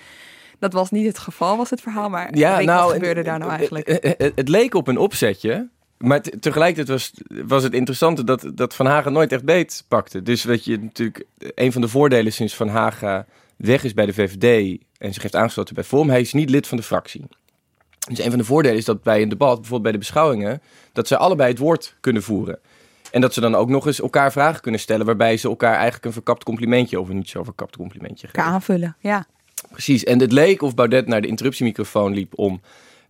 [0.59, 2.09] Dat was niet het geval, was het verhaal.
[2.09, 3.87] Maar ja, nou, wat gebeurde daar nou eigenlijk?
[3.87, 5.69] Het, het, leek op een opzetje.
[5.97, 7.13] Maar tegelijkertijd was,
[7.47, 10.23] was het interessante dat, dat Van Hagen nooit echt beet pakte.
[10.23, 14.13] Dus wat je natuurlijk, een van de voordelen sinds Van Hagen weg is bij de
[14.13, 17.25] VVD en zich heeft aangesloten bij Forum, hij is niet lid van de fractie.
[18.07, 20.61] Dus een van de voordelen is dat bij een debat, bijvoorbeeld bij de beschouwingen,
[20.93, 22.59] dat ze allebei het woord kunnen voeren.
[23.11, 26.05] En dat ze dan ook nog eens elkaar vragen kunnen stellen, waarbij ze elkaar eigenlijk
[26.05, 28.43] een verkapt complimentje of een niet zo verkapt complimentje geven.
[28.43, 29.25] aanvullen, ja.
[29.77, 32.61] Precies, en het leek of Baudet naar de interruptiemicrofoon liep om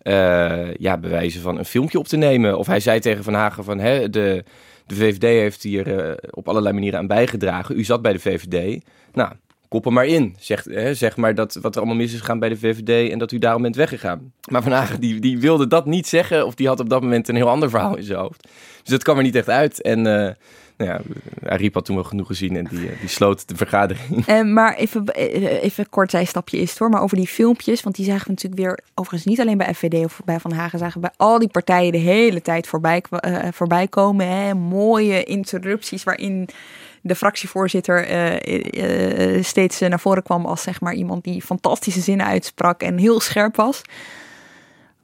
[0.03, 2.57] uh, ja, bewijzen van een filmpje op te nemen.
[2.57, 6.74] Of hij zei tegen Van Hagen van de, de VVD heeft hier uh, op allerlei
[6.74, 7.78] manieren aan bijgedragen.
[7.78, 8.84] U zat bij de VVD.
[9.13, 9.32] Nou,
[9.68, 10.36] kop er maar in.
[10.39, 13.20] Zeg, hè, zeg maar dat wat er allemaal mis is gegaan bij de VVD en
[13.20, 14.34] dat u daarom bent weggegaan.
[14.49, 17.28] Maar Van Hagen die, die wilde dat niet zeggen of die had op dat moment
[17.28, 18.47] een heel ander verhaal in zijn hoofd.
[18.82, 19.82] Dus dat kwam er niet echt uit.
[19.82, 20.30] En uh,
[20.78, 21.02] ja,
[21.44, 24.28] Ariep had toen wel genoeg gezien en die, eh, die sloot de vergadering.
[24.28, 28.06] Uh, maar even, eh, even kort zijstapje is hoor, maar over die filmpjes, want die
[28.06, 31.12] zagen we natuurlijk weer, overigens niet alleen bij FVD of bij Van Hagen, zagen bij
[31.18, 34.28] al die partijen de hele tijd voorbij, uh, voorbij komen.
[34.28, 34.54] Hè?
[34.54, 36.50] Mooie interrupties waarin
[37.02, 38.06] de fractievoorzitter
[39.44, 43.56] steeds naar voren kwam als zeg maar iemand die fantastische zinnen uitsprak en heel scherp
[43.56, 43.82] was.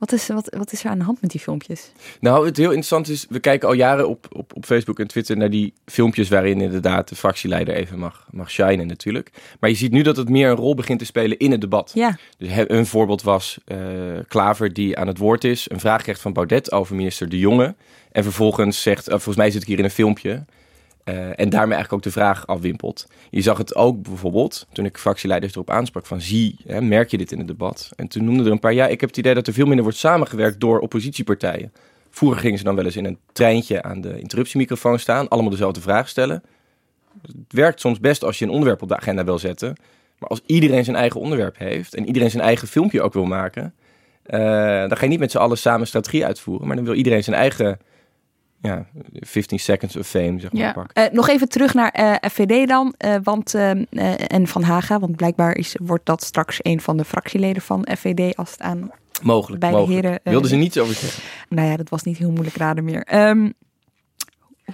[0.03, 1.91] Wat is, wat, wat is er aan de hand met die filmpjes?
[2.19, 5.37] Nou, het heel interessant is, we kijken al jaren op, op, op Facebook en Twitter
[5.37, 9.31] naar die filmpjes waarin inderdaad de fractieleider even mag, mag shinen natuurlijk.
[9.59, 11.91] Maar je ziet nu dat het meer een rol begint te spelen in het debat.
[11.93, 12.17] Ja.
[12.37, 13.77] Dus een voorbeeld was uh,
[14.27, 17.75] Klaver die aan het woord is, een vraag krijgt van Baudet over minister De Jonge.
[18.11, 20.45] En vervolgens zegt, uh, volgens mij zit ik hier in een filmpje,
[21.05, 23.07] uh, en daarmee eigenlijk ook de vraag afwimpelt.
[23.29, 27.17] Je zag het ook bijvoorbeeld toen ik fractieleiders erop aansprak van zie, hè, merk je
[27.17, 27.89] dit in het debat?
[27.95, 29.83] En toen noemden er een paar, ja, ik heb het idee dat er veel minder
[29.83, 31.73] wordt samengewerkt door oppositiepartijen.
[32.09, 35.81] Vroeger gingen ze dan wel eens in een treintje aan de interruptiemicrofoon staan, allemaal dezelfde
[35.81, 36.43] vraag stellen.
[37.21, 39.75] Het werkt soms best als je een onderwerp op de agenda wil zetten.
[40.19, 43.73] Maar als iedereen zijn eigen onderwerp heeft en iedereen zijn eigen filmpje ook wil maken,
[44.25, 44.39] uh,
[44.79, 47.35] dan ga je niet met z'n allen samen strategie uitvoeren, maar dan wil iedereen zijn
[47.35, 47.79] eigen
[48.63, 50.89] ja, 15 seconds of fame, zeg maar.
[50.93, 51.05] Ja.
[51.07, 52.95] Uh, nog even terug naar uh, eh, FVD dan.
[53.05, 57.61] Uh, want, en Van Haga, want blijkbaar is, wordt dat straks een van de fractieleden
[57.61, 58.91] van FVD als het aan
[59.23, 60.03] mogelijk, beide mogelijk.
[60.05, 60.19] heren...
[60.23, 61.23] Wilden ze niets over zeggen?
[61.49, 63.29] Nou ja, dat was niet heel moeilijk raden meer.
[63.29, 63.53] Um,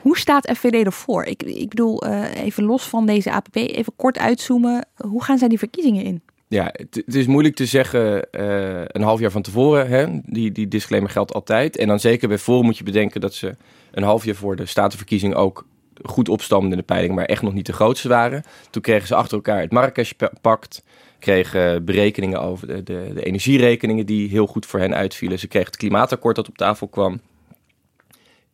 [0.02, 1.24] hoe staat FVD ervoor?
[1.24, 4.88] Ik, ik bedoel, even los van deze APP, even kort uitzoomen.
[4.96, 6.22] Hoe gaan zij die verkiezingen in?
[6.50, 9.88] Ja, het, is moeilijk te zeggen uh, een half jaar van tevoren.
[9.88, 10.20] Hè?
[10.26, 11.78] Die, die disclaimer geldt altijd.
[11.78, 13.56] En dan zeker bij Forum moet je bedenken dat ze
[13.92, 15.66] een half jaar voor de statenverkiezing ook
[16.04, 18.44] goed opstamden in de peiling, maar echt nog niet de grootste waren.
[18.70, 20.84] Toen kregen ze achter elkaar het Marrakesh-pact,
[21.20, 25.40] kregen berekeningen over de, de, de, energierekeningen die heel goed voor hen uitvielen.
[25.40, 27.22] Ze kregen het klimaatakkoord dat op tafel kwam.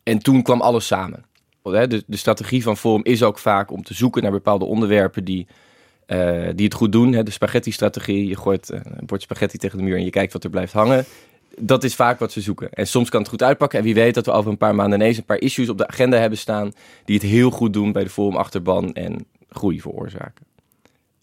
[0.03, 1.25] En toen kwam alles samen.
[1.61, 5.47] De, de strategie van Forum is ook vaak om te zoeken naar bepaalde onderwerpen die
[6.07, 7.13] uh, die het goed doen.
[7.13, 7.23] Hè?
[7.23, 8.27] De spaghetti-strategie.
[8.27, 10.73] Je gooit uh, een bord spaghetti tegen de muur en je kijkt wat er blijft
[10.73, 11.05] hangen.
[11.59, 12.71] Dat is vaak wat ze zoeken.
[12.71, 13.79] En soms kan het goed uitpakken.
[13.79, 15.87] En wie weet dat we over een paar maanden ineens een paar issues op de
[15.87, 16.71] agenda hebben staan.
[17.05, 20.45] die het heel goed doen bij de Forum achterban en groei veroorzaken.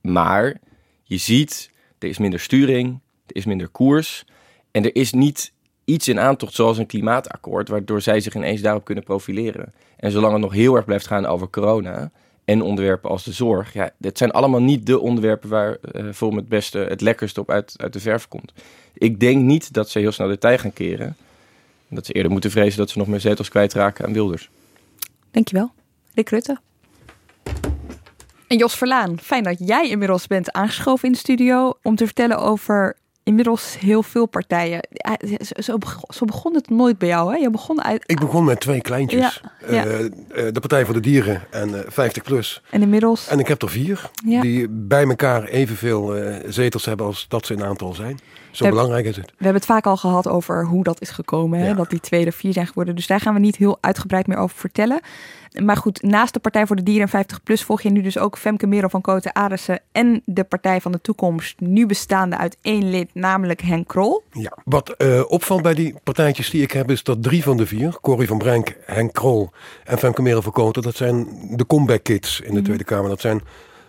[0.00, 0.60] Maar
[1.02, 4.24] je ziet, er is minder sturing, er is minder koers.
[4.70, 5.52] En er is niet
[5.84, 9.74] iets in aantocht zoals een klimaatakkoord, waardoor zij zich ineens daarop kunnen profileren.
[9.96, 12.10] En zolang het nog heel erg blijft gaan over corona
[12.44, 16.36] en onderwerpen als de zorg, ja, dit zijn allemaal niet de onderwerpen waar uh, voor
[16.36, 18.52] het beste, het lekkerste op uit, uit de verf komt.
[18.94, 21.16] Ik denk niet dat ze heel snel de tij gaan keren.
[21.88, 24.50] Dat ze eerder moeten vrezen dat ze nog meer zetels kwijtraken aan Wilders.
[25.30, 25.72] Dankjewel.
[26.14, 26.58] Rick Rutte.
[28.46, 32.38] En Jos Verlaan, fijn dat jij inmiddels bent aangeschoven in de studio om te vertellen
[32.38, 34.80] over inmiddels heel veel partijen.
[35.58, 37.38] Zo, zo begon het nooit bij jou, hè?
[37.38, 38.02] Je begon uit...
[38.06, 39.42] Ik begon met twee kleintjes.
[39.68, 42.62] Ja, uh, de Partij voor de Dieren en uh, 50 plus.
[42.70, 43.28] En inmiddels?
[43.28, 44.10] En ik heb er vier.
[44.24, 44.40] Ja.
[44.40, 48.18] Die bij elkaar evenveel uh, zetels hebben als dat ze in aantal zijn.
[48.52, 49.26] Zo belangrijk is het.
[49.26, 51.58] We hebben het vaak al gehad over hoe dat is gekomen.
[51.58, 51.74] Hè?
[51.74, 52.94] Dat die twee er vier zijn geworden.
[52.94, 55.00] Dus daar gaan we niet heel uitgebreid meer over vertellen.
[55.64, 58.18] Maar goed, naast de Partij voor de Dieren en 50 Plus volg je nu dus
[58.18, 62.56] ook Femke Merel van Koten Arissen en de Partij van de Toekomst, nu bestaande uit
[62.62, 64.22] één lid, namelijk Henk Krol.
[64.32, 67.66] Ja, wat uh, opvalt bij die partijtjes die ik heb, is dat drie van de
[67.66, 69.50] vier, Corrie van Brenk, Henk Krol
[69.84, 72.64] en Femke Merel van Koten, dat zijn de comeback kids in de mm.
[72.64, 73.08] Tweede Kamer.
[73.08, 73.40] Dat zijn,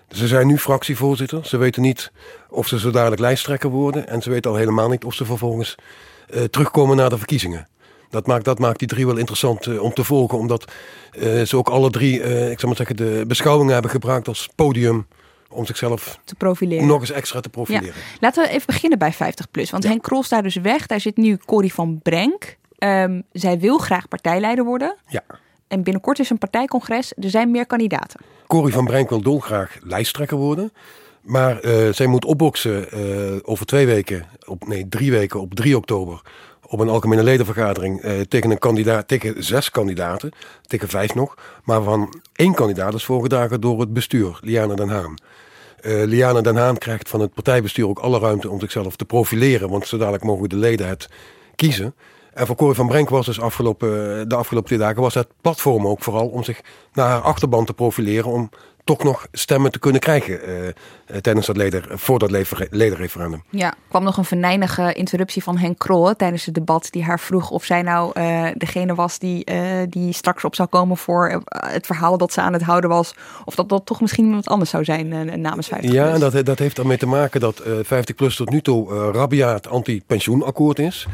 [0.09, 1.45] ze zijn nu fractievoorzitter.
[1.45, 2.11] Ze weten niet
[2.49, 5.75] of ze zo dadelijk lijsttrekker worden en ze weten al helemaal niet of ze vervolgens
[6.29, 7.67] uh, terugkomen naar de verkiezingen.
[8.09, 10.37] Dat maakt, dat maakt die drie wel interessant uh, om te volgen.
[10.37, 10.71] Omdat
[11.13, 12.19] uh, ze ook alle drie,
[12.51, 15.07] ik zou maar zeggen, de beschouwingen hebben gebruikt als podium
[15.49, 16.87] om zichzelf te profileren.
[16.87, 17.87] nog eens extra te profileren.
[17.87, 18.17] Ja.
[18.19, 19.69] Laten we even beginnen bij 50 plus.
[19.69, 19.89] Want ja.
[19.89, 20.85] Henk Krol staat dus weg.
[20.85, 22.57] Daar zit nu Corrie van Brenk.
[22.77, 24.95] Um, zij wil graag partijleider worden.
[25.07, 25.23] Ja.
[25.67, 27.13] En binnenkort is een partijcongres.
[27.17, 28.19] Er zijn meer kandidaten.
[28.47, 30.71] Corrie van Brenk wil dolgraag lijsttrekker worden.
[31.23, 35.77] Maar uh, zij moet opboksen uh, over twee weken, op, nee drie weken, op 3
[35.77, 36.21] oktober
[36.67, 40.31] op een algemene ledenvergadering eh, tegen een kandidaat, tegen zes kandidaten,
[40.67, 45.15] tegen vijf nog, maar van één kandidaat is voorgedragen door het bestuur, Liana Den Haan.
[45.81, 49.87] Liana Den Haan krijgt van het partijbestuur ook alle ruimte om zichzelf te profileren, want
[49.87, 51.09] zo dadelijk mogen de leden het
[51.55, 51.95] kiezen.
[52.33, 55.87] En voor Corrie van Brenk was dus afgelopen, de afgelopen twee dagen was het platform
[55.87, 56.61] ook vooral om zich
[56.93, 58.49] naar haar achterban te profileren, om
[58.83, 62.31] toch nog stemmen te kunnen krijgen uh, tijdens dat leder, voor dat
[62.69, 63.43] ledenreferendum.
[63.49, 67.49] Ja, kwam nog een venijnige interruptie van Henk Krol tijdens het debat die haar vroeg
[67.49, 69.59] of zij nou uh, degene was die, uh,
[69.89, 73.15] die straks op zou komen voor het verhaal dat ze aan het houden was.
[73.45, 76.59] Of dat dat toch misschien iemand anders zou zijn namens 50 Ja, en dat, dat
[76.59, 81.07] heeft ermee te maken dat 50 plus tot nu toe rabiaat anti-pensioenakkoord is.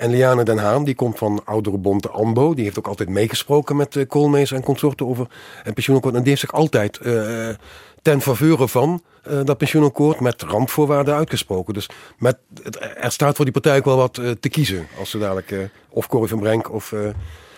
[0.00, 2.54] En Liane Den Haan, die komt van oudere bond de ANBO.
[2.54, 5.26] Die heeft ook altijd meegesproken met uh, Koolmees en consorten over
[5.64, 6.14] een pensioenakkoord.
[6.14, 7.48] En die heeft zich altijd uh,
[8.02, 11.74] ten faveur van uh, dat pensioenakkoord met randvoorwaarden uitgesproken.
[11.74, 11.88] Dus
[12.18, 12.36] met,
[13.00, 14.86] er staat voor die partij ook wel wat te kiezen.
[14.98, 16.94] Als ze dadelijk of Corrie van Brenk of...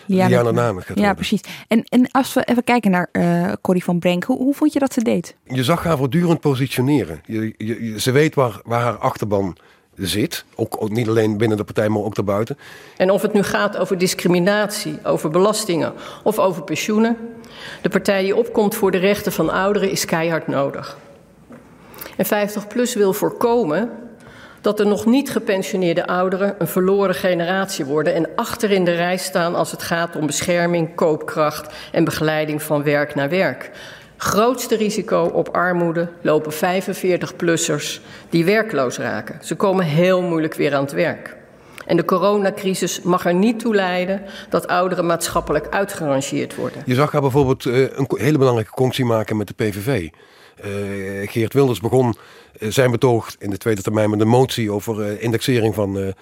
[0.05, 1.41] Liana Namen gaat Ja, precies.
[1.67, 4.79] En, en als we even kijken naar uh, Corrie van Brenk, hoe, hoe vond je
[4.79, 5.35] dat ze deed?
[5.43, 7.21] Je zag haar voortdurend positioneren.
[7.25, 9.57] Je, je, ze weet waar, waar haar achterban
[9.95, 10.45] zit.
[10.55, 12.57] Ook, ook, niet alleen binnen de partij, maar ook daarbuiten.
[12.97, 17.17] En of het nu gaat over discriminatie, over belastingen of over pensioenen.
[17.81, 20.97] De partij die opkomt voor de rechten van ouderen is keihard nodig.
[22.17, 23.89] En 50PLUS wil voorkomen
[24.61, 29.17] dat de nog niet gepensioneerde ouderen een verloren generatie worden en achter in de rij
[29.17, 33.71] staan als het gaat om bescherming, koopkracht en begeleiding van werk naar werk.
[34.23, 39.39] Grootste risico op armoede lopen 45-plussers die werkloos raken.
[39.41, 41.35] Ze komen heel moeilijk weer aan het werk.
[41.85, 46.81] En de coronacrisis mag er niet toe leiden dat ouderen maatschappelijk uitgerangeerd worden.
[46.85, 50.09] Je zag haar bijvoorbeeld uh, een hele belangrijke conctie maken met de PVV.
[50.65, 52.15] Uh, Geert Wilders begon
[52.69, 56.13] zijn betoog in de tweede termijn met een motie over uh, indexering van,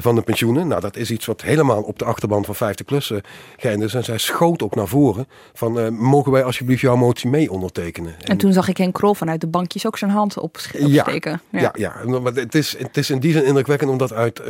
[0.00, 0.68] van de pensioenen.
[0.68, 3.12] Nou, dat is iets wat helemaal op de achterban van 50 plus
[3.56, 3.94] geëindigd is.
[3.94, 8.14] En zij schoot ook naar voren van mogen wij alsjeblieft jouw motie mee ondertekenen.
[8.18, 11.40] En, en toen zag ik Henk Krol vanuit de bankjes ook zijn hand opsteken.
[11.50, 11.94] Ja, ja, ja.
[12.04, 12.20] ja.
[12.20, 14.42] Maar het, is, het is in die zin indrukwekkend omdat uit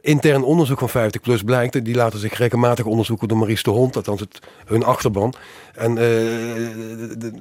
[0.00, 1.84] intern onderzoek van 50 plus blijkt.
[1.84, 5.34] Die laten zich regelmatig onderzoeken door Maurice de Hond, althans het, hun achterban.
[5.74, 5.94] En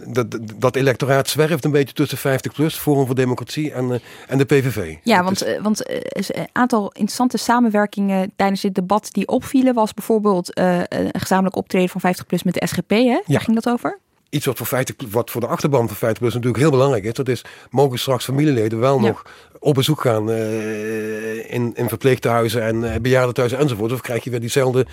[0.06, 3.96] dat, dat electoraat zwerft een beetje tussen 50 plus, Forum voor Democratie en, uh,
[4.28, 4.96] en de PVV.
[5.04, 9.94] Ja, want, uh, want uh, een aantal interessante samenwerkingen tijdens dit debat die opvielen was
[9.94, 12.90] bijvoorbeeld een gezamenlijk optreden van 50 plus met de SGP.
[12.90, 13.06] Hè?
[13.06, 13.40] Waar ja.
[13.40, 14.00] ging dat over?
[14.34, 17.14] Iets wat voor, 50, wat voor de achterban van 50 plus natuurlijk heel belangrijk is.
[17.14, 19.08] Dat is, mogen straks familieleden wel ja.
[19.08, 19.26] nog
[19.60, 23.92] op bezoek gaan in, in verpleeghuizen en bejaardentehuizen enzovoort.
[23.92, 24.86] Of krijg je weer diezelfde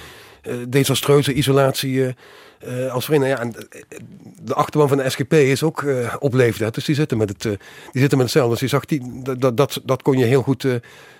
[0.69, 2.15] desastreuze isolatie
[2.67, 3.29] uh, als vrienden.
[3.29, 3.55] Ja, en
[4.43, 6.75] de achterban van de SGP is ook uh, op leeftijd.
[6.75, 7.53] Dus die zitten met, het, uh,
[7.93, 8.51] die zitten met hetzelfde.
[8.51, 10.63] Dus je zag die, dat, dat, dat kon je heel goed.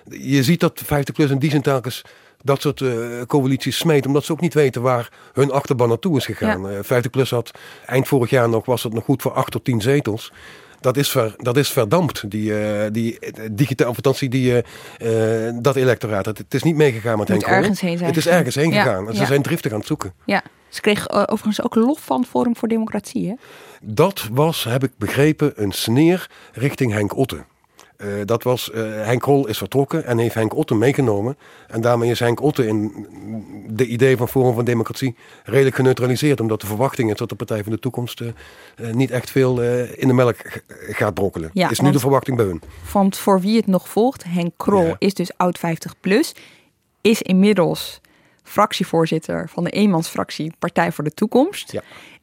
[0.09, 2.01] je ziet dat 50 plus in die zin telkens
[2.43, 2.83] dat soort
[3.27, 4.05] coalities smeet.
[4.05, 6.71] Omdat ze ook niet weten waar hun achterban naartoe is gegaan.
[6.71, 6.83] Ja.
[6.83, 7.51] 50 plus had
[7.85, 10.31] eind vorig jaar nog, was het nog goed voor 8 tot 10 zetels.
[10.79, 12.29] dat is, ver, dat is verdampt.
[12.29, 13.19] Die, uh, die
[13.51, 14.63] digitale, althans die,
[15.01, 16.25] uh, dat electoraat.
[16.25, 19.07] Het, het, is niet meegegaan met Henk ergens heen zijn Het is ergens heen gegaan.
[19.07, 20.13] En ze zijn driftig aan het zoeken.
[20.25, 23.33] Ja, ze kreeg overigens ook lof van Forum voor Democratie, hè?
[23.83, 27.45] Dat was, heb ik begrepen, een sneer richting Henk Otten.
[28.03, 31.37] Uh, dat was, uh, Henk Krol is vertrokken en heeft Henk Otten meegenomen.
[31.67, 33.07] En daarmee is Henk Otten in
[33.67, 36.39] de idee van Forum van Democratie redelijk geneutraliseerd.
[36.39, 38.31] Omdat de verwachting is dat de Partij van de Toekomst uh,
[38.91, 40.35] niet echt veel in de melk
[40.89, 41.49] gaat brokkelen.
[41.53, 42.61] Ja, is nu de verwachting bij hun.
[42.93, 44.95] Want voor wie het nog volgt, Henk Krol ja.
[44.97, 46.35] is dus oud 50 plus.
[47.01, 48.01] Is inmiddels
[48.43, 51.71] fractievoorzitter van de eenmansfractie Partij voor de Toekomst.
[51.71, 51.81] Ja.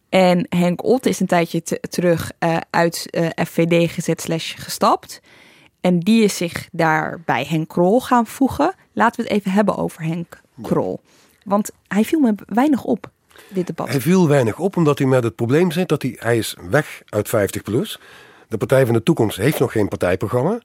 [0.09, 2.31] En Henk Ott is een tijdje terug
[2.71, 3.07] uit
[3.47, 5.21] FVD gezet slash gestapt.
[5.81, 8.75] En die is zich daar bij Henk Krol gaan voegen.
[8.93, 11.01] Laten we het even hebben over Henk Krol.
[11.45, 13.11] Want hij viel me weinig op,
[13.49, 13.89] dit debat.
[13.89, 17.03] Hij viel weinig op omdat hij met het probleem zit dat hij, hij is weg
[17.09, 18.01] uit 50 plus.
[18.49, 20.61] De Partij van de Toekomst heeft nog geen partijprogramma.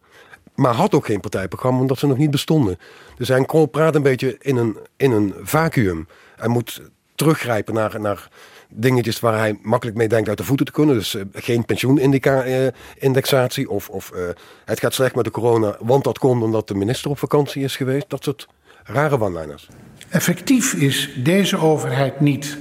[0.55, 2.77] Maar had ook geen partijprogramma omdat ze nog niet bestonden.
[3.17, 6.07] Dus Henk Krol praat een beetje in een, in een vacuüm.
[6.35, 6.81] Hij moet
[7.15, 8.29] teruggrijpen naar, naar
[8.75, 10.95] dingetjes waar hij makkelijk mee denkt uit de voeten te kunnen.
[10.95, 14.21] Dus uh, geen pensioenindexatie of, of uh,
[14.65, 17.75] het gaat slecht met de corona, want dat komt omdat de minister op vakantie is
[17.75, 18.09] geweest.
[18.09, 18.47] Dat soort
[18.83, 19.67] rare one-liners.
[20.09, 22.57] Effectief is deze overheid niet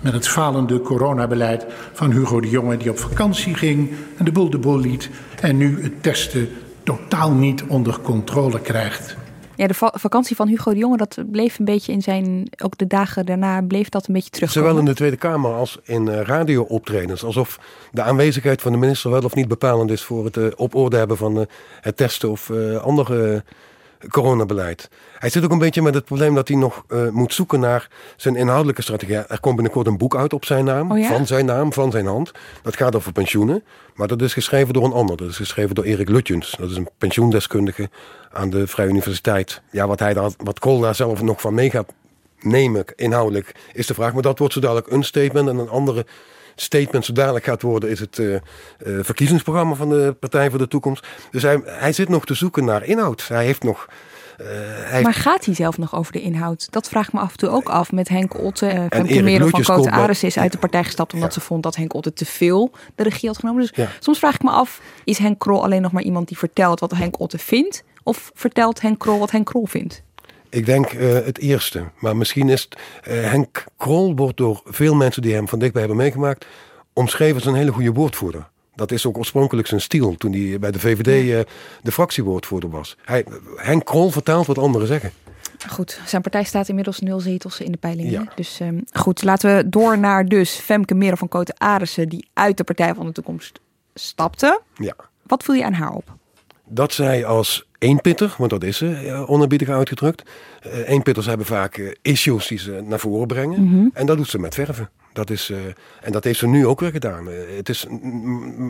[0.00, 4.50] met het falende coronabeleid van Hugo de Jonge die op vakantie ging en de boel
[4.50, 5.10] de liet
[5.40, 6.48] en nu het testen
[6.82, 9.16] totaal niet onder controle krijgt.
[9.56, 12.48] Ja, de vakantie van Hugo de Jonge, dat bleef een beetje in zijn...
[12.62, 14.50] Ook de dagen daarna bleef dat een beetje terug.
[14.50, 17.24] Zowel in de Tweede Kamer als in uh, radiooptredens.
[17.24, 17.58] Alsof
[17.92, 20.02] de aanwezigheid van de minister wel of niet bepalend is...
[20.02, 21.42] voor het uh, op orde hebben van uh,
[21.80, 22.50] het testen of
[22.82, 23.44] andere
[24.08, 24.88] coronabeleid.
[25.18, 27.88] Hij zit ook een beetje met het probleem dat hij nog uh, moet zoeken naar
[28.16, 29.16] zijn inhoudelijke strategie.
[29.16, 31.08] Er komt binnenkort een boek uit op zijn naam, oh ja?
[31.08, 32.32] van zijn naam, van zijn hand.
[32.62, 33.64] Dat gaat over pensioenen,
[33.94, 35.16] maar dat is geschreven door een ander.
[35.16, 36.54] Dat is geschreven door Erik Lutjens.
[36.58, 37.90] Dat is een pensioendeskundige
[38.32, 39.62] aan de Vrije Universiteit.
[39.70, 41.92] Ja, wat, hij daar, wat Kool daar zelf nog van mee gaat
[42.40, 44.12] nemen, inhoudelijk, is de vraag.
[44.12, 46.06] Maar dat wordt zo dadelijk een statement en een andere
[46.54, 48.40] statement zo dadelijk gaat worden, is het uh, uh,
[49.02, 51.06] verkiezingsprogramma van de Partij voor de Toekomst.
[51.30, 53.28] Dus hij, hij zit nog te zoeken naar inhoud.
[53.28, 53.86] Hij heeft nog.
[54.40, 54.46] Uh,
[54.90, 56.66] hij maar gaat hij zelf nog over de inhoud?
[56.70, 58.66] Dat vraagt me af en toe ook af met Henk Otte.
[58.66, 61.40] Uh, Femke Merel van Cote Ares is uit de partij gestapt omdat ja.
[61.40, 63.60] ze vond dat Henk Otte te veel de regie had genomen.
[63.60, 63.88] Dus ja.
[64.00, 66.90] soms vraag ik me af, is Henk Krol alleen nog maar iemand die vertelt wat
[66.90, 67.84] Henk Otte vindt?
[68.02, 70.02] Of vertelt Henk Krol wat Henk Krol vindt?
[70.52, 71.84] Ik denk uh, het eerste.
[71.98, 75.80] Maar misschien is het, uh, Henk Krol wordt door veel mensen die hem van dichtbij
[75.80, 76.46] hebben meegemaakt
[76.92, 78.48] omschreven als een hele goede woordvoerder.
[78.74, 81.40] Dat is ook oorspronkelijk zijn stijl toen hij bij de VVD uh,
[81.82, 82.96] de fractiewoordvoerder was.
[83.04, 83.24] Hij,
[83.56, 85.12] Henk Krol vertaalt wat anderen zeggen.
[85.68, 88.10] Goed, zijn partij staat inmiddels nul zetels in de peilingen.
[88.10, 88.32] Ja.
[88.34, 92.08] Dus um, goed, laten we door naar dus Femke Merel van Koten Arissen...
[92.08, 93.60] die uit de Partij van de Toekomst
[93.94, 94.60] stapte.
[94.74, 94.94] Ja.
[95.22, 96.16] Wat viel je aan haar op?
[96.74, 100.22] Dat zij als eenpitter, want dat is ze, onerbiedig uitgedrukt.
[100.66, 103.60] Uh, eenpitters hebben vaak uh, issues die ze naar voren brengen.
[103.60, 103.72] Mhm.
[103.72, 103.90] Mm -hmm.
[103.94, 104.90] En dat doet ze met verven.
[105.12, 105.58] Dat is, uh,
[106.00, 107.26] en dat heeft ze nu ook weer gedaan.
[107.56, 107.86] het is,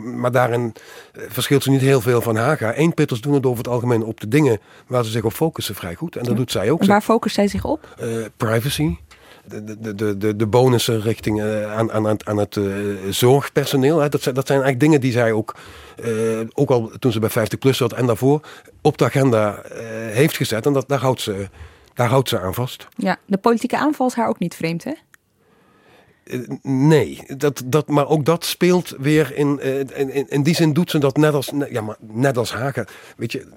[0.03, 0.73] maar daarin
[1.13, 2.73] verschilt ze niet heel veel van Haga.
[2.73, 5.95] Eenpitters doen het over het algemeen op de dingen waar ze zich op focussen vrij
[5.95, 6.15] goed.
[6.15, 6.37] En dat ja.
[6.37, 6.81] doet zij ook.
[6.81, 7.95] En waar focust zij zich op?
[8.37, 8.97] privacy.
[9.47, 13.99] De, de, de, de, de bonussen richting uh, aan, aan, aan het uh, zorgpersoneel.
[13.99, 14.09] Hè.
[14.09, 15.55] Dat, zijn, dat zijn eigenlijk dingen die zij ook,
[16.05, 18.47] uh, ook al toen ze bij 50 plus zat en daarvoor,
[18.81, 19.61] op de agenda
[20.11, 20.65] heeft gezet.
[20.65, 21.49] En dat, daar, houdt ze,
[21.93, 22.87] daar houdt ze aan vast.
[22.95, 24.93] Ja, de politieke aanval is haar ook niet vreemd, hè?
[26.61, 29.59] Nee, dat, dat, maar ook dat speelt weer in,
[29.95, 30.29] in.
[30.29, 32.87] In die zin doet ze dat net als, ja, maar net als Hagen.
[33.17, 33.47] Weet je,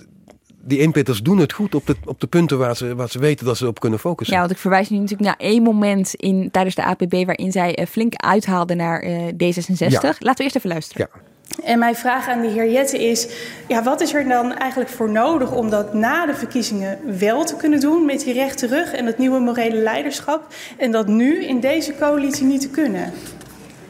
[0.66, 3.46] die inpitters doen het goed op de, op de punten waar ze, waar ze weten
[3.46, 4.34] dat ze op kunnen focussen.
[4.34, 7.78] Ja, want ik verwijs nu natuurlijk naar één moment in, tijdens de APB waarin zij
[7.78, 9.76] uh, flink uithaalde naar uh, D66.
[9.76, 10.00] Ja.
[10.00, 11.08] Laten we eerst even luisteren.
[11.12, 11.20] Ja.
[11.64, 13.28] En mijn vraag aan de heer Jette is:
[13.68, 17.56] ja, wat is er dan eigenlijk voor nodig om dat na de verkiezingen wel te
[17.56, 21.60] kunnen doen met die rechte rug en dat nieuwe morele leiderschap en dat nu in
[21.60, 23.12] deze coalitie niet te kunnen?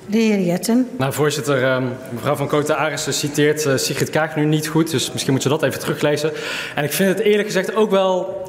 [0.06, 0.88] De heer Jetten.
[0.98, 1.78] Nou, voorzitter, uh,
[2.10, 5.48] mevrouw van Koten Arissen citeert uh, Sigrid Kaag nu niet goed, dus misschien moet ze
[5.48, 6.32] dat even teruglezen.
[6.74, 8.44] En ik vind het eerlijk gezegd ook wel.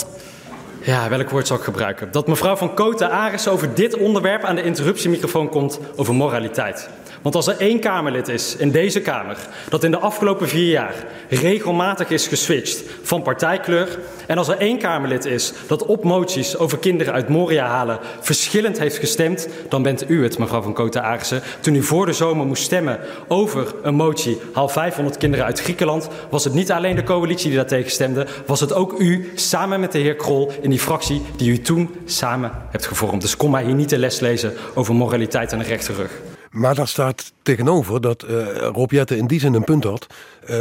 [0.81, 2.11] Ja, welk woord zal ik gebruiken?
[2.11, 6.89] Dat mevrouw van Koten Arissen over dit onderwerp aan de interruptiemicrofoon komt over moraliteit.
[7.21, 9.37] Want als er één Kamerlid is in deze Kamer
[9.69, 10.95] dat in de afgelopen vier jaar
[11.29, 13.99] regelmatig is geswitcht van partijkleur.
[14.27, 18.79] En als er één Kamerlid is dat op moties over kinderen uit Moria halen verschillend
[18.79, 21.41] heeft gestemd, dan bent u het, mevrouw van Kota Arissen.
[21.59, 26.07] Toen u voor de zomer moest stemmen over een motie haal 500 kinderen uit Griekenland,
[26.29, 29.91] was het niet alleen de coalitie die daartegen stemde, was het ook u samen met
[29.91, 33.21] de heer Krol in die fractie die u toen samen hebt gevormd.
[33.21, 36.11] Dus kom mij hier niet de les lezen over moraliteit en een rechte rug.
[36.57, 40.07] Maar daar staat tegenover dat uh, Rob Jetten in die zin een punt had.
[40.49, 40.57] Uh,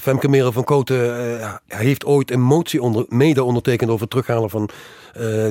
[0.00, 0.96] Femke Merel van Koten
[1.38, 4.68] uh, heeft ooit een motie onder, mede ondertekend over het terughalen van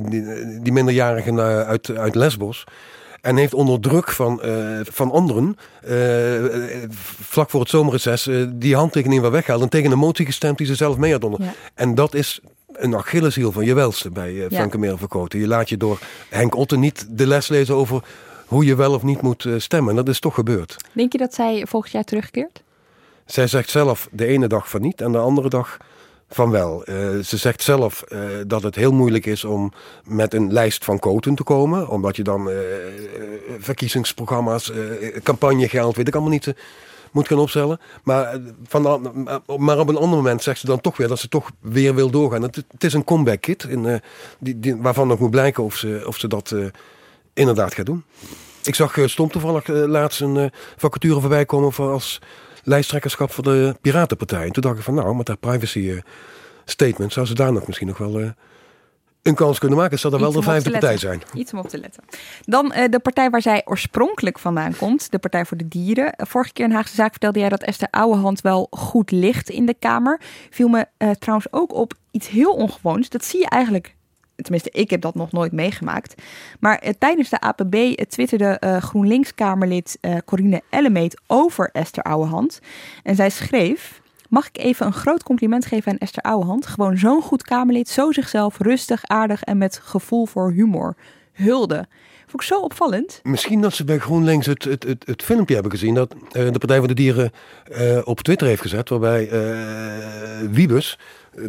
[0.09, 0.23] die,
[0.61, 2.63] die, minderjarigen uit, uit Lesbos.
[3.21, 4.41] En heeft onder druk van,
[4.83, 5.57] van anderen,
[7.21, 9.63] vlak voor het zomerreces, die handtekening weer weggehaald.
[9.63, 11.39] En tegen een motie gestemd die ze zelf mee had onder.
[11.73, 12.41] En dat is
[12.73, 15.39] een Achilleshiel van je welste bij uh, Femke Merel van Koten.
[15.39, 15.99] Je laat je door
[16.29, 18.03] Henk Otten niet de les lezen over
[18.47, 19.95] hoe je wel of niet moet eh, stemmen.
[19.95, 20.75] Dat is toch gebeurd.
[20.93, 22.61] Denk je dat zij volgend jaar terugkeert?
[23.25, 25.77] Zij zegt zelf de ene dag van niet en de andere dag
[26.33, 26.83] van wel.
[26.89, 30.99] Uh, ze zegt zelf uh, dat het heel moeilijk is om met een lijst van
[30.99, 31.87] koten te komen.
[31.87, 32.55] Omdat je dan uh,
[33.59, 34.71] verkiezingsprogramma's,
[35.23, 36.53] campagnegeld, weet ik allemaal niet,
[37.11, 37.79] moet gaan opstellen.
[38.03, 38.81] Maar, van,
[39.57, 42.09] maar op een ander moment zegt ze dan toch weer dat ze toch weer wil
[42.09, 42.41] doorgaan.
[42.41, 44.01] Het, het is een comeback kit in,
[44.39, 46.55] die, die, waarvan nog moet blijken of ze, of ze dat
[47.33, 48.03] inderdaad gaat doen.
[48.63, 50.45] Ik zag uh, stom toevallig uh, laatst een uh,
[50.77, 52.21] vacature voorbij komen voor als
[52.63, 54.45] lijsttrekkerschap voor de Piratenpartij.
[54.45, 56.01] En toen dacht ik van nou, met haar privacy
[56.65, 58.33] statement zou ze daar nog misschien nog wel
[59.21, 59.99] een kans kunnen maken.
[59.99, 61.21] Zou dat wel de vijfde partij zijn.
[61.33, 62.03] Iets om op te letten.
[62.45, 66.13] Dan de partij waar zij oorspronkelijk vandaan komt, de Partij voor de Dieren.
[66.17, 69.75] Vorige keer in Haagse Zaak vertelde jij dat Esther Ouwehand wel goed ligt in de
[69.79, 70.21] Kamer.
[70.49, 70.87] Viel me
[71.19, 73.09] trouwens ook op iets heel ongewoons.
[73.09, 73.95] Dat zie je eigenlijk
[74.35, 76.21] tenminste, ik heb dat nog nooit meegemaakt.
[76.59, 82.59] Maar eh, tijdens de APB eh, twitterde uh, GroenLinks-Kamerlid Corine Ellemeet over Esther Ouwehand.
[83.03, 84.01] En zij schreef...
[84.29, 86.65] Mag ik even een groot compliment geven aan Esther Ouwehand?
[86.65, 90.95] Gewoon zo'n goed Kamerlid, zo zichzelf, rustig, aardig en met gevoel voor humor.
[91.33, 91.87] Hulde.
[92.27, 93.19] Vond ik zo opvallend.
[93.23, 96.87] Misschien dat ze bij GroenLinks het, het, het, filmpje hebben gezien dat de Partij voor
[96.87, 97.31] de Dieren
[98.03, 98.89] op Twitter heeft gezet.
[98.89, 99.29] Waarbij
[100.49, 100.97] Wiebes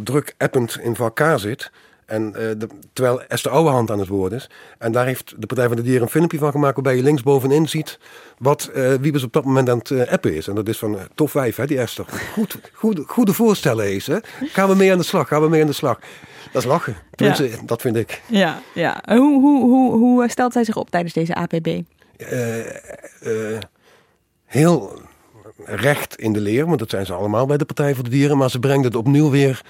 [0.03, 1.71] druk append in elkaar zit.
[2.07, 4.51] En de, terwijl Esther Ouwehand aan het woord is.
[4.79, 6.75] En daar heeft de Partij van de Dieren een filmpje van gemaakt...
[6.75, 7.99] waarbij je linksbovenin ziet
[8.39, 10.49] wat uh, Wiebes op dat moment aan het uh, appen is.
[10.49, 12.05] En dat is van tof wijf, hè, die Esther.
[12.33, 14.19] Goed, goed, goede voorstellen is, hè.
[14.41, 15.99] Gaan we mee aan de slag, gaan we mee aan de slag.
[16.53, 16.97] Dat is lachen.
[17.11, 17.37] Ja.
[17.65, 18.23] Dat vind ik.
[18.27, 19.03] Ja, ja.
[19.07, 21.81] Hoe, hoe, hoe, hoe stelt zij zich op tijdens deze APB?
[24.45, 25.03] heel
[25.65, 28.37] recht in de leer, want dat zijn ze allemaal bij de Partij voor de Dieren.
[28.37, 29.63] Maar ze brengt het opnieuw weer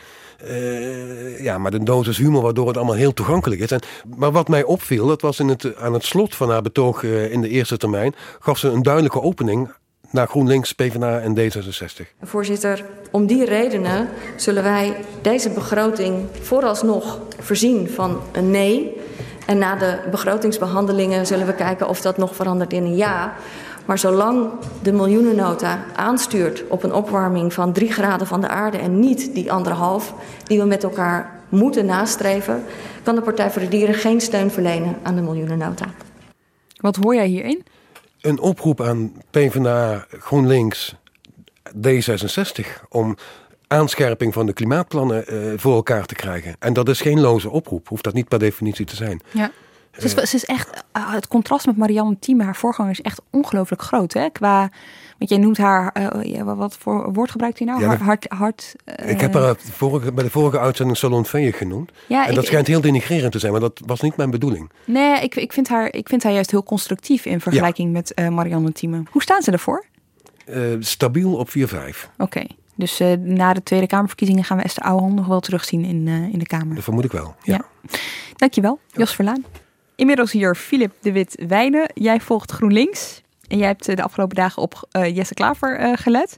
[0.44, 3.70] uh, ja, maar een dosis humor waardoor het allemaal heel toegankelijk is.
[3.70, 3.80] En,
[4.16, 7.32] maar wat mij opviel, dat was in het, aan het slot van haar betoog uh,
[7.32, 9.72] in de eerste termijn, gaf ze een duidelijke opening
[10.10, 12.06] naar GroenLinks, PvdA en D66.
[12.22, 19.00] Voorzitter, om die redenen zullen wij deze begroting vooralsnog voorzien van een nee.
[19.46, 23.34] En na de begrotingsbehandelingen zullen we kijken of dat nog verandert in een ja.
[23.84, 24.50] Maar zolang
[24.82, 29.52] de miljoenennota aanstuurt op een opwarming van 3 graden van de aarde en niet die
[29.52, 32.64] anderhalf die we met elkaar moeten nastreven,
[33.02, 35.86] kan de Partij voor de Dieren geen steun verlenen aan de miljoenennota.
[36.76, 37.64] Wat hoor jij hierin?
[38.20, 40.94] Een oproep aan PvdA, GroenLinks,
[41.76, 43.16] D66 om
[43.66, 46.56] aanscherping van de klimaatplannen uh, voor elkaar te krijgen.
[46.58, 49.20] En dat is geen loze oproep, hoeft dat niet per definitie te zijn.
[49.30, 49.50] Ja.
[49.98, 53.20] Ze is, ze is echt, ah, het contrast met Marianne Thieme, haar voorganger, is echt
[53.30, 54.12] ongelooflijk groot.
[54.12, 54.30] Hè?
[54.30, 54.70] Qua,
[55.18, 57.80] want jij noemt haar, uh, wat voor woord gebruikt hij nou?
[57.80, 61.92] Ja, hart, hart, uh, ik heb haar vorige, bij de vorige uitzending Salon Veille genoemd.
[62.06, 64.70] Ja, en dat schijnt heel denigrerend te zijn, maar dat was niet mijn bedoeling.
[64.84, 68.72] Nee, ik, ik, vind, haar, ik vind haar juist heel constructief in vergelijking met Marianne
[68.72, 69.02] Thieme.
[69.10, 69.84] Hoe staan ze ervoor?
[70.78, 71.52] stabiel op 4-5.
[72.18, 72.42] Oké.
[72.76, 76.46] Dus na de Tweede Kamerverkiezingen gaan we Esther Ouwehand nog wel terugzien in, in de
[76.46, 76.74] Kamer.
[76.74, 77.54] Dat vermoed ik wel, ja.
[77.54, 77.64] ja.
[78.36, 79.44] Dankjewel, Jos Verlaan.
[79.96, 81.90] Inmiddels hier Filip de Wit Wijnen.
[81.94, 83.22] Jij volgt GroenLinks.
[83.48, 86.36] En jij hebt eh, de afgelopen dagen op uh, Jesse Klaver uh, gelet.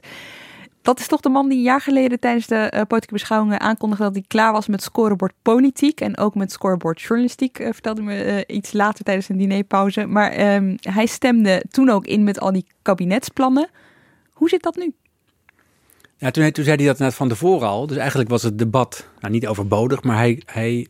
[0.81, 4.13] Dat is toch de man die een jaar geleden tijdens de politieke beschouwingen aankondigde dat
[4.13, 7.57] hij klaar was met scorebord politiek en ook met scorebord journalistiek.
[7.71, 10.05] vertelde me iets later tijdens een dinerpauze.
[10.05, 13.69] Maar um, hij stemde toen ook in met al die kabinetsplannen.
[14.31, 14.93] Hoe zit dat nu?
[16.17, 17.87] Ja, toen, toen zei hij dat net van tevoren al.
[17.87, 20.87] Dus eigenlijk was het debat nou, niet overbodig, maar hij, hij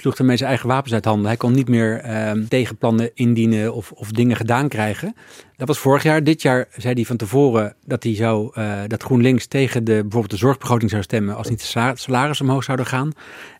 [0.00, 1.26] sloeg ermee zijn eigen wapens uit handen.
[1.26, 5.14] Hij kon niet meer uh, tegenplannen indienen of, of dingen gedaan krijgen.
[5.56, 6.24] Dat was vorig jaar.
[6.24, 10.30] Dit jaar zei hij van tevoren dat hij zou, uh, dat GroenLinks tegen de, bijvoorbeeld
[10.30, 13.12] de zorgbegroting zou stemmen als niet de salaris omhoog zouden gaan.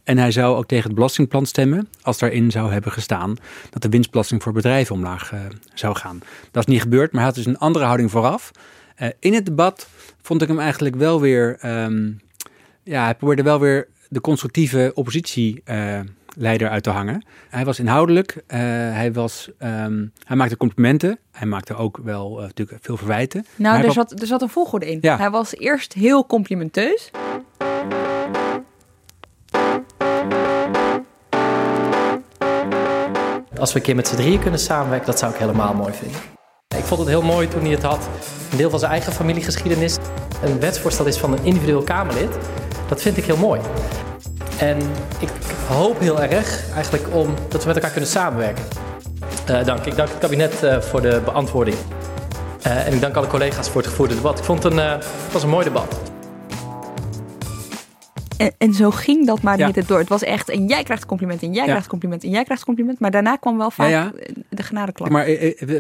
[0.05, 3.37] En hij zou ook tegen het belastingplan stemmen als daarin zou hebben gestaan
[3.71, 5.41] dat de winstbelasting voor bedrijven omlaag uh,
[5.75, 6.19] zou gaan.
[6.51, 8.51] Dat is niet gebeurd, maar hij had dus een andere houding vooraf.
[8.99, 9.89] Uh, in het debat
[10.23, 12.21] vond ik hem eigenlijk wel weer, um,
[12.83, 15.63] ja, hij probeerde wel weer de constructieve oppositie
[16.37, 17.25] leider uit te hangen.
[17.49, 18.59] Hij was inhoudelijk, uh,
[18.93, 21.19] hij, was, um, hij maakte complimenten.
[21.33, 23.47] Hij maakte ook wel uh, natuurlijk veel verwijten.
[23.57, 24.99] Nou, er zat, er zat een volgorde in.
[25.01, 25.17] Ja.
[25.17, 27.11] Hij was eerst heel complimenteus.
[33.59, 36.21] Als we een keer met z'n drieën kunnen samenwerken, dat zou ik helemaal mooi vinden.
[36.77, 38.09] Ik vond het heel mooi toen hij het had.
[38.51, 39.97] Een deel van zijn eigen familiegeschiedenis.
[40.43, 42.39] Een wetsvoorstel is van een individueel Kamerlid.
[42.89, 43.61] Dat vind ik heel mooi.
[44.61, 44.79] En
[45.21, 45.29] ik
[45.69, 48.65] hoop heel erg eigenlijk om dat we met elkaar kunnen samenwerken.
[49.51, 49.87] Uh, dank.
[49.87, 51.77] Ik dank het kabinet uh, voor de beantwoording.
[52.67, 54.39] Uh, en ik dank alle collega's voor het gevoerde debat.
[54.39, 56.01] Ik vond het een, het was een mooi debat.
[58.37, 59.99] En, en, zo ging dat maar niet door.
[59.99, 62.99] Het was echt, en jij krijgt compliment, en jij krijgt compliment, en jij krijgt compliment.
[63.01, 64.13] Maar daarna kwam wel vaak ja,
[64.49, 65.09] de genadeklap.
[65.09, 65.29] Maar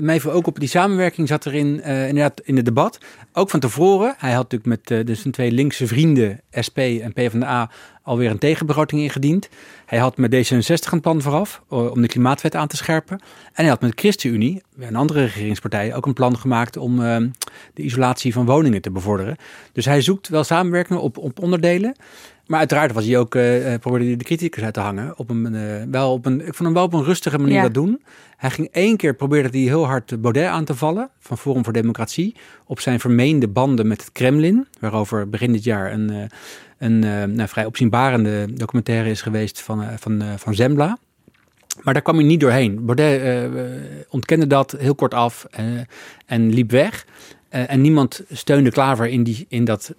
[0.01, 2.98] mij ook op die samenwerking zat erin, uh, inderdaad in het debat.
[3.32, 4.15] Ook van tevoren.
[4.19, 7.70] Hij had natuurlijk met uh, dus zijn twee linkse vrienden, SP en PvdA,
[8.02, 9.48] alweer een tegenbegroting ingediend.
[9.86, 13.19] Hij had met D66 een plan vooraf om de klimaatwet aan te scherpen.
[13.19, 16.97] En hij had met de ChristenUnie, een andere regeringspartij, ook een plan gemaakt om
[17.74, 19.36] de isolatie van woningen te bevorderen.
[19.73, 21.97] Dus hij zoekt wel samenwerkingen op, op onderdelen.
[22.51, 25.19] Maar uiteraard was hij ook, uh, probeerde hij de criticus uit te hangen.
[25.19, 27.62] Op een, uh, wel op een, ik vond hem wel op een rustige manier ja.
[27.62, 28.02] dat doen.
[28.41, 31.11] Hij ging één keer, probeerde hij heel hard Baudet aan te vallen.
[31.19, 32.37] Van Forum voor Democratie.
[32.67, 34.67] Op zijn vermeende banden met het Kremlin.
[34.79, 36.23] Waarover begin dit jaar een, uh,
[36.79, 36.99] een
[37.35, 40.99] nou, vrij opzienbarende documentaire is geweest van, van, van Zembla.
[41.83, 42.85] Maar daar kwam hij niet doorheen.
[42.85, 43.51] Baudet
[44.09, 45.47] ontkende dat heel kort af
[46.27, 47.07] en liep weg.
[47.49, 49.95] En niemand steunde Klaver in, die, in dat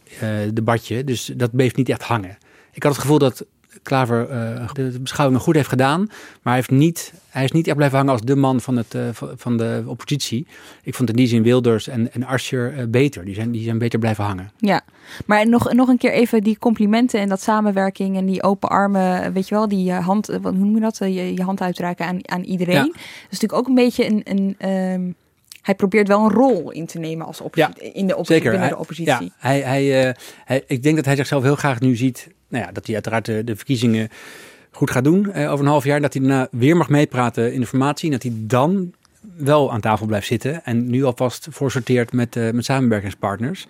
[0.54, 1.04] debatje.
[1.04, 2.38] Dus dat bleef niet echt hangen.
[2.72, 3.46] Ik had het gevoel dat
[3.82, 6.00] Klaver uh, de beschouwingen goed heeft gedaan.
[6.00, 8.96] Maar hij, heeft niet, hij is niet echt blijven hangen als de man van, het,
[9.36, 10.48] van de oppositie.
[10.84, 13.26] Ik vond in die zin Wilders en, en Asscher beter.
[13.26, 14.52] Die zijn, die zijn beter blijven hangen.
[14.58, 14.82] Ja,
[15.26, 19.34] maar nog, nog een keer even die complimenten en dat samenwerking en die open armen.
[19.34, 20.98] Weet je wel, die hand, hoe noem je dat?
[20.98, 22.76] Je, je hand uitreiken aan, aan iedereen.
[22.76, 22.84] Ja.
[22.84, 22.96] Dat
[23.30, 24.22] is natuurlijk ook een beetje een...
[24.24, 25.16] een um,
[25.62, 28.52] hij probeert wel een rol in te nemen als oppositie, ja, in de oppositie, zeker.
[28.52, 29.32] binnen de oppositie.
[29.38, 30.14] Hij, ja, hij, hij, uh,
[30.46, 33.26] hij, ik denk dat hij zichzelf heel graag nu ziet, nou ja, dat hij uiteraard
[33.26, 34.10] de, verkiezingen
[34.72, 36.02] goed gaat doen uh, over een half jaar.
[36.02, 38.06] Dat hij daarna weer mag meepraten in de formatie.
[38.06, 38.94] En dat hij dan
[39.36, 40.66] wel aan tafel blijft zitten.
[40.66, 43.68] En nu alvast voorsorteert met, uh, met samenwerkingspartners.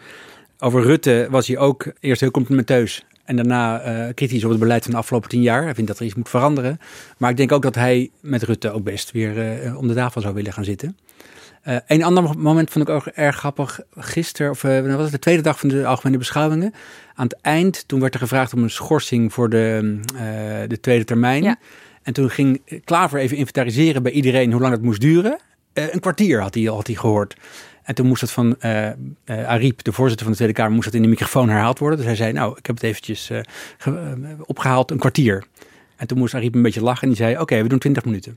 [0.59, 3.05] Over Rutte was hij ook eerst heel complimenteus.
[3.25, 5.63] En daarna uh, kritisch op het beleid van de afgelopen tien jaar.
[5.63, 6.79] Hij vindt dat er iets moet veranderen.
[7.17, 9.33] Maar ik denk ook dat hij met Rutte ook best weer
[9.77, 10.97] om de tafel zou willen gaan zitten.
[11.67, 13.79] Uh, een ander moment vond ik ook erg grappig.
[13.95, 16.73] Gisteren, of uh, was het de tweede dag van de algemene beschouwingen.
[17.15, 20.19] Aan het eind, toen werd er gevraagd om een schorsing voor de, uh,
[20.67, 21.43] de tweede termijn.
[21.43, 21.55] Ja.
[22.03, 25.39] En toen ging Klaver even inventariseren bij iedereen hoe lang het moest duren.
[25.73, 27.35] een kwartier had hij, had hij gehoord.
[27.83, 28.61] En toen moest het van
[29.25, 31.97] Ariep, de voorzitter van de Tweede Kamer, moest dat in de microfoon herhaald worden.
[31.97, 33.31] Dus hij zei, nou, ik heb het eventjes
[34.45, 35.43] opgehaald, een kwartier.
[35.95, 38.35] En toen moest Ariep een beetje lachen en die zei, oké, we doen 20 minuten.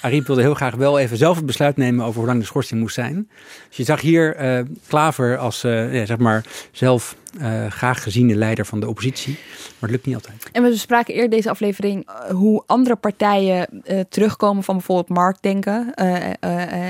[0.00, 2.80] Ariep wilde heel graag wel even zelf het besluit nemen over hoe lang de schorsing
[2.80, 3.28] moest zijn.
[3.68, 8.34] Dus je zag hier uh, Klaver als uh, ja, zeg maar zelf uh, graag geziene
[8.34, 9.32] leider van de oppositie.
[9.32, 10.48] Maar het lukt niet altijd.
[10.52, 15.94] En we spraken eerder deze aflevering hoe andere partijen terugkomen van bijvoorbeeld marktdenken.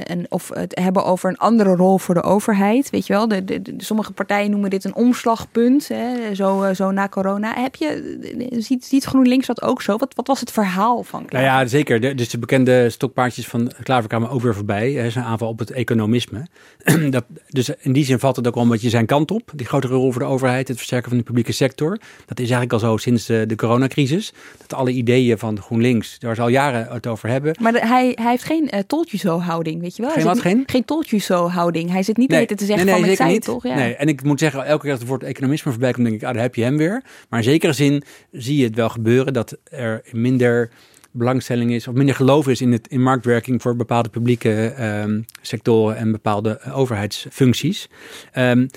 [0.04, 2.90] en of het hebben over een andere rol voor de overheid.
[2.90, 5.88] Weet je wel, de, de, de sommige partijen noemen dit een omslagpunt.
[5.88, 7.54] Hè, zo, zo na corona.
[7.54, 8.18] Heb je,
[8.58, 9.96] ziet, ziet GroenLinks dat ook zo?
[9.96, 11.48] Wat, wat was het verhaal van Klaver?
[11.48, 12.00] Nou ja, zeker.
[12.00, 14.92] De, dus de bekende stokpaardjes van Klaver kwamen ook weer voorbij.
[14.92, 16.46] Hè, zijn aanval op het economisme.
[17.10, 19.50] dat, dus in die zin valt het ook wel beetje zijn kant op.
[19.54, 21.98] Die grotere rol voor de overheid, het versterken van de publieke sector.
[22.26, 24.32] Dat is eigenlijk al zo sinds de, de coronacrisis.
[24.58, 27.56] Dat alle ideeën van GroenLinks, daar al jaren het over hebben.
[27.60, 30.10] Maar de, hij, hij heeft geen uh, toltje-zo-houding, weet je wel?
[30.10, 30.62] Geen wat, geen?
[30.66, 31.90] Geen toltje-zo-houding.
[31.90, 33.62] Hij zit niet nee, te zeggen nee, nee, van, ik zei toch?
[33.62, 33.74] Ja.
[33.74, 36.26] Nee, en ik moet zeggen, elke keer dat het woord economisme voorbij komt, denk ik,
[36.26, 37.02] ah, daar heb je hem weer.
[37.28, 38.02] Maar in zekere zin
[38.32, 40.70] zie je het wel gebeuren dat er minder
[41.10, 44.74] belangstelling is of minder geloof is in, het, in marktwerking voor bepaalde publieke
[45.04, 47.88] um, sectoren en bepaalde overheidsfuncties.
[48.36, 48.68] Um,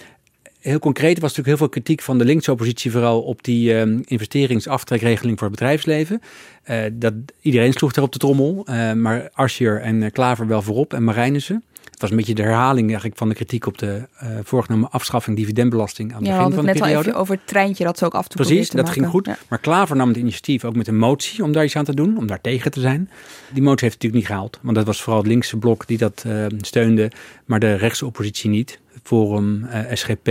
[0.62, 4.02] heel concreet was natuurlijk heel veel kritiek van de linkse oppositie, vooral op die um,
[4.06, 6.22] investeringsaftrekregeling voor het bedrijfsleven.
[6.70, 10.94] Uh, dat, iedereen sloeg daar op de trommel, uh, maar Asscher en Klaver wel voorop
[10.94, 11.64] en Marijnissen.
[12.02, 15.38] Het was een beetje de herhaling eigenlijk van de kritiek op de uh, voorgenomen afschaffing
[15.38, 16.90] dividendbelasting aan het ja, begin van de periode.
[16.90, 18.76] Ja, net al even over het treintje dat ze ook af en toe Precies, dat
[18.76, 18.94] maken.
[18.94, 19.26] ging goed.
[19.26, 19.38] Ja.
[19.48, 22.18] Maar Klaver nam het initiatief ook met een motie om daar iets aan te doen,
[22.18, 23.10] om daar tegen te zijn.
[23.54, 25.98] Die motie heeft het natuurlijk niet gehaald, want dat was vooral het linkse blok die
[25.98, 27.12] dat uh, steunde,
[27.46, 28.80] maar de rechtse oppositie niet.
[29.04, 30.28] Forum, uh, SGP,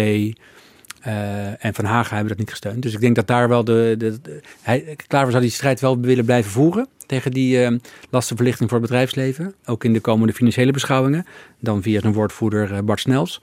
[1.07, 2.83] uh, en Van Hagen hebben dat niet gesteund.
[2.83, 3.95] Dus ik denk dat daar wel de.
[3.99, 4.41] de, de
[5.09, 6.89] zou die strijd wel willen blijven voeren.
[7.07, 7.79] Tegen die uh,
[8.11, 9.55] lastenverlichting voor het bedrijfsleven.
[9.65, 11.27] Ook in de komende financiële beschouwingen.
[11.59, 13.43] Dan via zijn woordvoerder uh, Bart Snels.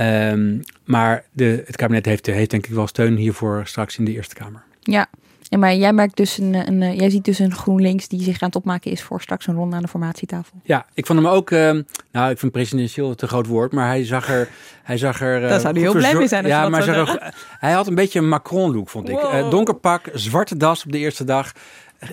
[0.00, 4.12] Um, maar de, het kabinet heeft, heeft denk ik wel steun hiervoor straks in de
[4.12, 4.62] Eerste Kamer.
[4.80, 5.06] Ja,
[5.48, 8.48] ja, maar jij merkt dus een, een, jij ziet dus een GroenLinks die zich aan
[8.48, 10.60] het opmaken is voor straks een ronde aan de formatietafel.
[10.62, 11.70] Ja, ik vond hem ook, uh,
[12.12, 14.48] nou, ik vind presidentieel te groot woord, maar hij zag er,
[14.82, 15.42] hij zag er.
[15.42, 16.46] Uh, Daar zou hij heel blij mee zijn.
[16.46, 19.14] ja, maar zag er, hij had een beetje een Macron-look, vond ik.
[19.14, 19.34] Wow.
[19.34, 21.52] Uh, donker pak, zwarte das op de eerste dag.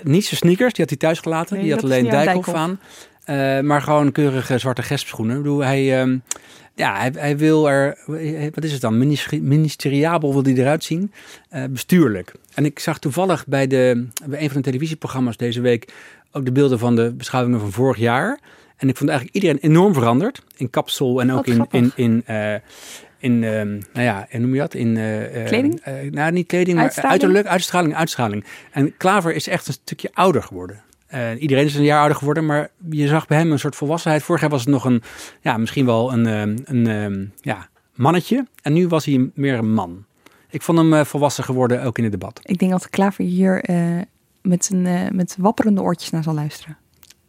[0.03, 1.56] Niet zijn sneakers, die had hij thuis gelaten.
[1.56, 2.80] Nee, die had alleen Dijkhoff aan.
[3.26, 5.36] Uh, maar gewoon keurige zwarte gespschoenen.
[5.36, 6.18] Ik bedoel, hij, uh,
[6.76, 7.98] ja, hij, hij, wil er,
[8.53, 8.98] wat is het dan,
[9.41, 11.12] ministeriabel wil hij eruit zien,
[11.53, 12.34] uh, bestuurlijk.
[12.53, 15.94] En ik zag toevallig bij, de, bij een van de televisieprogramma's deze week
[16.32, 18.40] ook de beelden van de beschouwingen van vorig jaar.
[18.78, 20.44] En ik vond eigenlijk iedereen enorm veranderd.
[20.57, 22.53] In kapsel en ook in, in, in, uh,
[23.18, 24.73] in uh, nou ja, en noem je dat?
[24.73, 25.82] In, uh, kleding?
[26.11, 28.45] nou, niet kleding, maar uiterlijk, uitstraling, uitstraling.
[28.72, 30.82] En Klaver is echt een stukje ouder geworden.
[31.14, 34.23] Uh, iedereen is een jaar ouder geworden, maar je zag bij hem een soort volwassenheid.
[34.23, 35.02] Vorig jaar was het nog een,
[35.41, 38.45] ja, misschien wel een, een, een, een ja, mannetje.
[38.61, 40.06] En nu was hij meer een man.
[40.52, 42.40] Ik vond hem volwassen geworden, ook in het debat.
[42.44, 43.64] Ik denk dat Klaver hier
[44.41, 46.78] met, een, met wapperende oortjes naar zal luisteren.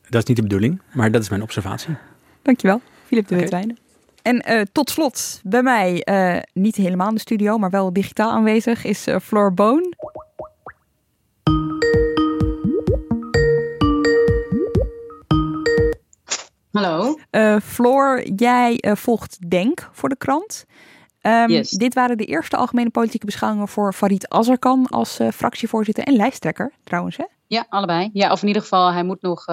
[0.08, 1.96] Dat is niet de bedoeling, maar dat is mijn observatie.
[2.42, 3.78] Dankjewel, Filip de Witwijnen.
[4.22, 8.30] En uh, tot slot, bij mij, uh, niet helemaal in de studio, maar wel digitaal
[8.30, 9.94] aanwezig, is uh, Floor Boon.
[16.70, 17.18] Hallo.
[17.62, 20.64] Floor, jij volgt Denk voor de krant.
[21.22, 21.70] Um, yes.
[21.70, 27.16] Dit waren de eerste algemene politieke beschouwingen voor Farid Azarkan als fractievoorzitter en lijsttrekker, trouwens.
[27.16, 27.24] Hè?
[27.46, 28.10] Ja, allebei.
[28.12, 29.44] Ja, of in ieder geval, hij moet nog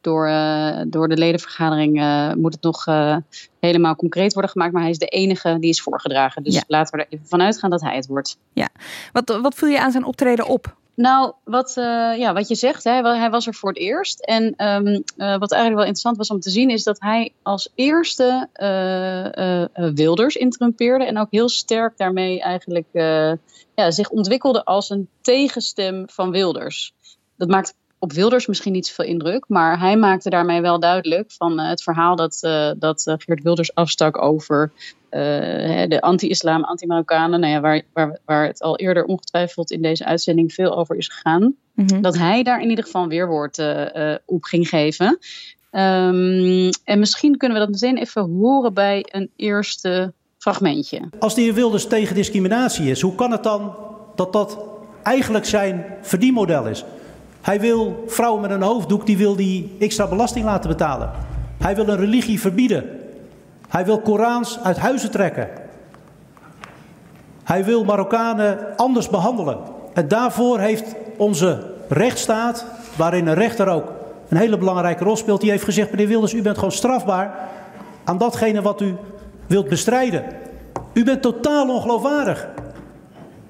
[0.00, 2.00] door, uh, door de ledenvergadering
[2.36, 2.84] moet het nog
[3.60, 4.72] helemaal concreet worden gemaakt.
[4.72, 6.42] Maar hij is de enige die is voorgedragen.
[6.42, 6.62] Dus ja.
[6.66, 8.38] laten we er even vanuit gaan dat hij het wordt.
[8.52, 8.68] Ja.
[9.12, 10.76] Wat, wat viel je aan zijn optreden op?
[11.00, 11.72] Nou, wat,
[12.16, 14.20] ja, wat je zegt, hè, hij was er voor het eerst.
[14.20, 18.48] En um, wat eigenlijk wel interessant was om te zien, is dat hij als eerste
[19.94, 21.04] Wilders interrumpeerde.
[21.04, 22.86] En ook heel sterk daarmee eigenlijk
[23.74, 26.94] ja, zich ontwikkelde als een tegenstem van Wilders.
[27.36, 31.60] Dat maakt op Wilders misschien niet zoveel indruk, maar hij maakte daarmee wel duidelijk van
[31.60, 34.72] uh, het verhaal dat, uh, dat uh, Geert Wilders afstak over
[35.10, 40.52] de anti-islam, anti-Marokkanen, nou ja, waar, waar, waar het al eerder ongetwijfeld in deze uitzending
[40.52, 41.54] veel over is gegaan.
[41.74, 42.00] Mhm.
[42.00, 43.58] Dat hij daar in ieder geval een weerwoord
[44.24, 45.18] op ging geven.
[45.72, 51.00] Um, en misschien kunnen we dat meteen even horen bij een eerste fragmentje.
[51.18, 53.76] Als de heer Wilders tegen discriminatie is, hoe kan het dan
[54.14, 54.58] dat dat
[55.02, 56.84] eigenlijk zijn verdienmodel is?
[57.48, 61.10] Hij wil vrouwen met een hoofddoek, die wil die extra belasting laten betalen.
[61.58, 62.84] Hij wil een religie verbieden.
[63.68, 65.48] Hij wil Korans uit huizen trekken.
[67.44, 69.58] Hij wil Marokkanen anders behandelen.
[69.94, 72.64] En daarvoor heeft onze rechtsstaat,
[72.96, 73.92] waarin een rechter ook
[74.28, 77.48] een hele belangrijke rol speelt, die heeft gezegd, meneer Wilders, u bent gewoon strafbaar
[78.04, 78.96] aan datgene wat u
[79.46, 80.24] wilt bestrijden.
[80.92, 82.48] U bent totaal ongeloofwaardig.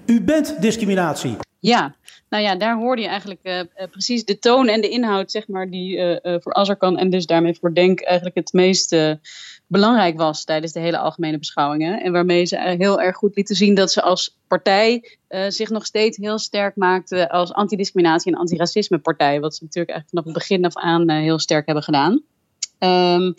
[0.07, 1.37] U bent discriminatie.
[1.61, 1.95] Ja,
[2.29, 5.49] nou ja, daar hoorde je eigenlijk uh, uh, precies de toon en de inhoud, zeg
[5.49, 8.97] maar, die uh, voor Azarkan en dus daarmee voor Denk eigenlijk het meest
[9.67, 12.03] belangrijk was tijdens de hele algemene beschouwingen.
[12.03, 15.19] En waarmee ze heel erg goed lieten zien dat ze als partij
[15.49, 19.41] zich nog steeds heel sterk maakten als antidiscriminatie- en antiracisme partij.
[19.41, 22.23] Wat ze natuurlijk eigenlijk vanaf het begin af aan heel sterk hebben gedaan.
[22.79, 23.35] Um,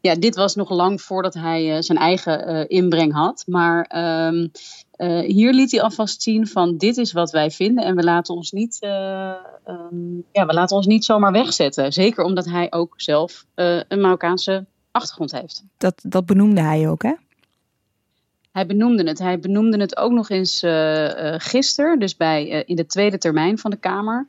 [0.00, 3.44] ja, dit was nog lang voordat hij zijn eigen inbreng had.
[3.46, 3.90] Maar
[4.28, 4.50] um,
[5.00, 8.34] uh, hier liet hij alvast zien van dit is wat wij vinden en we laten
[8.34, 9.32] ons niet, uh,
[9.68, 11.92] um, ja, we laten ons niet zomaar wegzetten.
[11.92, 15.64] Zeker omdat hij ook zelf uh, een Marokkaanse achtergrond heeft.
[15.76, 17.12] Dat, dat benoemde hij ook, hè?
[18.52, 19.18] Hij benoemde het.
[19.18, 20.58] Hij benoemde het ook nog eens
[21.36, 24.26] gisteren, dus bij, in de tweede termijn van de Kamer.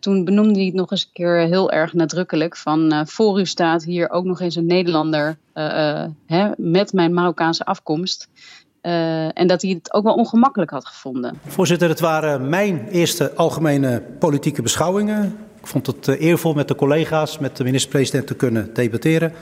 [0.00, 3.84] toen benoemde hij het nog eens een keer heel erg nadrukkelijk van voor u staat
[3.84, 5.38] hier ook nog eens een Nederlander
[6.26, 8.28] hè, met mijn Marokkaanse afkomst.
[8.82, 11.40] Uh, en dat hij het ook wel ongemakkelijk had gevonden.
[11.46, 15.38] Voorzitter, het waren mijn eerste algemene politieke beschouwingen.
[15.60, 19.32] Ik vond het uh, eervol met de collega's, met de minister-president te kunnen debatteren.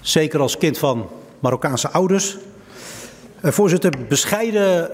[0.00, 2.36] Zeker als kind van Marokkaanse ouders.
[3.42, 4.90] Uh, voorzitter, bescheiden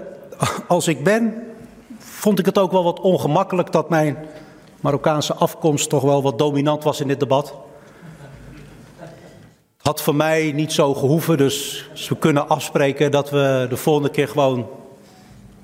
[0.69, 1.35] als ik ben,
[1.99, 4.17] vond ik het ook wel wat ongemakkelijk dat mijn
[4.81, 7.55] Marokkaanse afkomst toch wel wat dominant was in dit debat.
[9.83, 14.29] Had voor mij niet zo gehoeven, dus we kunnen afspreken dat we de volgende keer
[14.29, 14.69] gewoon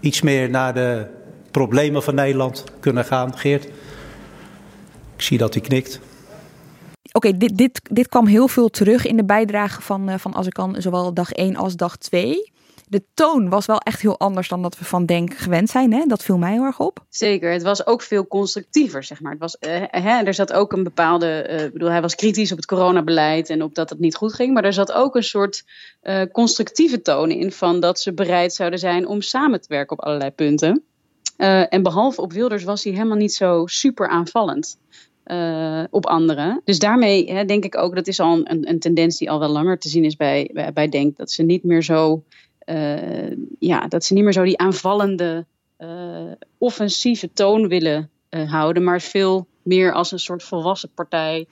[0.01, 1.07] iets meer naar de
[1.51, 3.39] problemen van Nederland kunnen gaan.
[3.39, 3.65] Geert,
[5.17, 6.01] ik zie dat hij knikt.
[7.13, 10.75] Oké, dit, dit, dit kwam heel veel terug in de bijdrage van, uh, van Azarkan,
[10.79, 12.53] zowel dag 1 als dag 2
[12.89, 15.93] de toon was wel echt heel anders dan dat we van Denk gewend zijn.
[15.93, 16.05] Hè?
[16.07, 17.05] Dat viel mij heel erg op.
[17.09, 19.33] Zeker, het was ook veel constructiever, zeg maar.
[19.33, 21.49] Het was, uh, hè, er zat ook een bepaalde...
[21.51, 24.55] Uh, bedoel, hij was kritisch op het coronabeleid en op dat het niet goed ging.
[24.55, 25.65] Maar er zat ook een soort
[26.03, 27.53] uh, constructieve toon in...
[27.53, 30.83] van dat ze bereid zouden zijn om samen te werken op allerlei punten.
[31.69, 34.79] en behalve op Wilders was hij helemaal niet zo super aanvallend.
[35.91, 36.61] Op anderen.
[36.65, 39.49] Dus daarmee hè, denk ik ook, dat is al een, een, tendens die al wel
[39.49, 42.23] langer te zien is bij, bij, Denk, dat ze niet meer zo
[43.59, 45.47] ja, dat ze niet meer zo die aanvallende,
[45.79, 51.47] uh, offensieve toon willen uh, houden, maar veel meer als een soort volwassen partij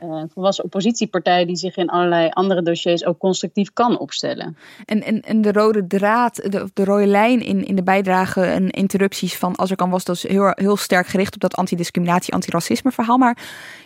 [0.00, 4.56] een volwassen oppositiepartij die zich in allerlei andere dossiers ook constructief kan opstellen.
[4.84, 8.70] En, en, en de rode draad, de, de rode lijn in, in de bijdrage en
[8.70, 13.18] interrupties van Azarkan was dus heel, heel sterk gericht op dat antidiscriminatie, antiracisme verhaal.
[13.18, 13.38] Maar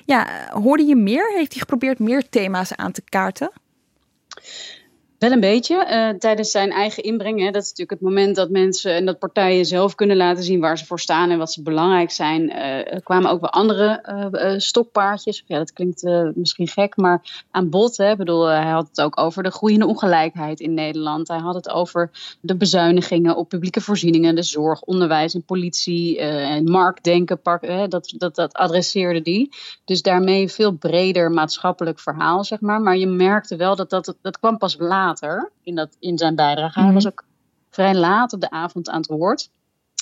[0.04, 1.32] ja, hoorde je meer?
[1.34, 3.50] Heeft hij geprobeerd meer thema's aan te kaarten?
[5.22, 5.86] Wel een beetje.
[5.90, 7.40] Uh, tijdens zijn eigen inbreng.
[7.40, 10.60] Hè, dat is natuurlijk het moment dat mensen en dat partijen zelf kunnen laten zien
[10.60, 12.50] waar ze voor staan en wat ze belangrijk zijn.
[12.52, 15.44] Er kwamen ook wel andere uh, stokpaardjes.
[15.46, 16.02] Ja, dat klinkt
[16.34, 17.96] misschien gek, maar aan bod.
[17.96, 18.16] Hè.
[18.16, 21.28] Bedoel, hij had het ook over de groeiende ongelijkheid in Nederland.
[21.28, 26.18] Hij had het over de bezuinigingen op publieke voorzieningen, de zorg, onderwijs en politie.
[26.18, 29.48] en marktdenken, park, dat, dat, dat adresseerde die.
[29.84, 32.80] Dus daarmee veel breder maatschappelijk verhaal, zeg maar.
[32.80, 35.10] Maar je merkte wel dat dat, dat kwam pas later
[35.62, 36.80] in, dat, in zijn bijdrage.
[36.80, 37.24] Hij was ook
[37.70, 39.50] vrij laat op de avond aan het woord.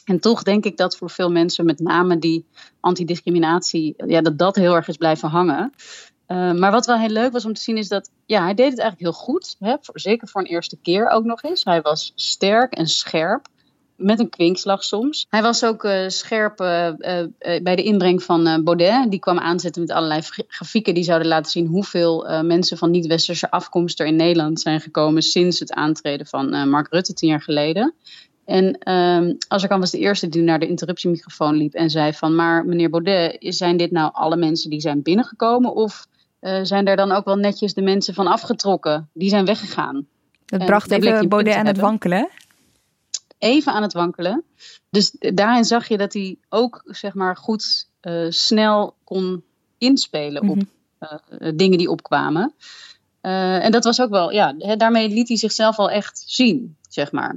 [0.05, 2.47] En toch denk ik dat voor veel mensen, met name die
[2.81, 5.73] antidiscriminatie, ja, dat dat heel erg is blijven hangen.
[6.29, 8.71] Uh, maar wat wel heel leuk was om te zien is dat ja, hij deed
[8.71, 9.57] het eigenlijk heel goed.
[9.59, 9.77] Hè?
[9.81, 11.65] Voor, zeker voor een eerste keer ook nog eens.
[11.65, 13.49] Hij was sterk en scherp
[14.01, 15.27] met een kwinkslag soms.
[15.29, 17.27] Hij was ook uh, scherp uh, uh,
[17.63, 19.11] bij de inbreng van Baudet.
[19.11, 24.01] Die kwam aanzetten met allerlei grafieken die zouden laten zien hoeveel mensen van niet-westerse afkomst
[24.01, 27.95] er in Nederland zijn gekomen sinds het aantreden van Mark Rutte tien jaar geleden.
[28.45, 32.35] En uh, Azarkan was de eerste die naar de interruptiemicrofoon liep en zei van...
[32.35, 35.75] maar meneer Baudet, zijn dit nou alle mensen die zijn binnengekomen...
[35.75, 36.07] of
[36.63, 39.09] zijn er dan ook wel netjes de mensen van afgetrokken?
[39.13, 40.07] Die zijn weggegaan.
[40.47, 42.29] Dat bracht even Baudet aan het wankelen,
[43.41, 44.45] even aan het wankelen.
[44.91, 49.45] Dus daarin zag je dat hij ook zeg maar, goed uh, snel kon
[49.79, 50.59] inspelen op
[51.01, 52.55] uh, dingen die opkwamen.
[53.23, 57.13] Uh, en dat was ook wel, ja, daarmee liet hij zichzelf al echt zien, zeg
[57.13, 57.37] maar.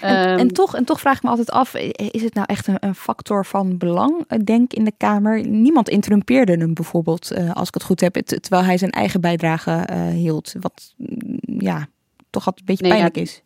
[0.00, 2.66] En, um, en, toch, en toch vraag ik me altijd af, is het nou echt
[2.66, 5.46] een, een factor van belang, denk in de Kamer?
[5.46, 10.54] Niemand interrumpeerde hem bijvoorbeeld, als ik het goed heb, terwijl hij zijn eigen bijdrage hield.
[10.60, 11.86] Wat, mm, ja,
[12.30, 13.42] toch altijd een beetje nee, pijnlijk ja, is.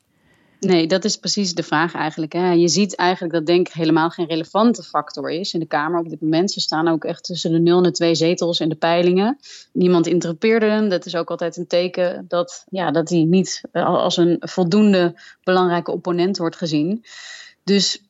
[0.60, 2.32] Nee, dat is precies de vraag eigenlijk.
[2.32, 2.50] Hè.
[2.50, 6.20] Je ziet eigenlijk dat denk helemaal geen relevante factor is in de Kamer op dit
[6.20, 6.50] moment.
[6.50, 9.38] Ze staan ook echt tussen de 0 en de 2 zetels in de peilingen.
[9.72, 10.88] Niemand interrupeerde hem.
[10.88, 15.92] Dat is ook altijd een teken dat, ja, dat hij niet als een voldoende belangrijke
[15.92, 17.04] opponent wordt gezien.
[17.64, 18.02] Dus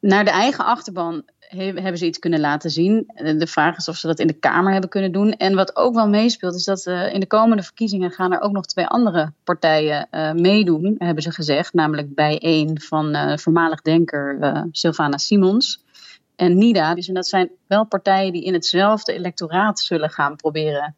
[0.00, 1.24] naar de eigen achterban
[1.56, 3.10] hebben ze iets kunnen laten zien.
[3.14, 5.32] De vraag is of ze dat in de Kamer hebben kunnen doen.
[5.32, 8.52] En wat ook wel meespeelt, is dat uh, in de komende verkiezingen gaan er ook
[8.52, 11.74] nog twee andere partijen uh, meedoen, hebben ze gezegd.
[11.74, 14.38] Namelijk bij één van uh, voormalig denker
[14.72, 15.84] Sylvana Simons
[16.36, 16.94] en NIDA.
[16.94, 20.94] Dus en dat zijn wel partijen die in hetzelfde electoraat zullen gaan proberen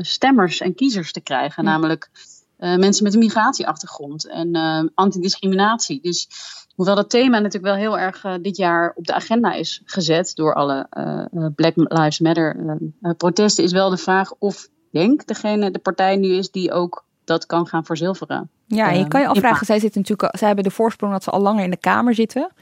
[0.00, 1.64] stemmers en kiezers te krijgen.
[1.64, 2.10] Namelijk
[2.60, 6.00] mensen met een migratieachtergrond en antidiscriminatie.
[6.02, 6.28] Dus
[6.80, 10.32] Hoewel dat thema natuurlijk wel heel erg uh, dit jaar op de agenda is gezet
[10.34, 12.78] door alle uh, Black Lives Matter
[13.16, 17.46] protesten, is wel de vraag of denk degene, de partij nu is die ook dat
[17.46, 18.50] kan gaan verzilveren.
[18.66, 21.40] Ja, je kan je afvragen, zij, zitten natuurlijk, zij hebben de voorsprong dat ze al
[21.40, 22.52] langer in de Kamer zitten.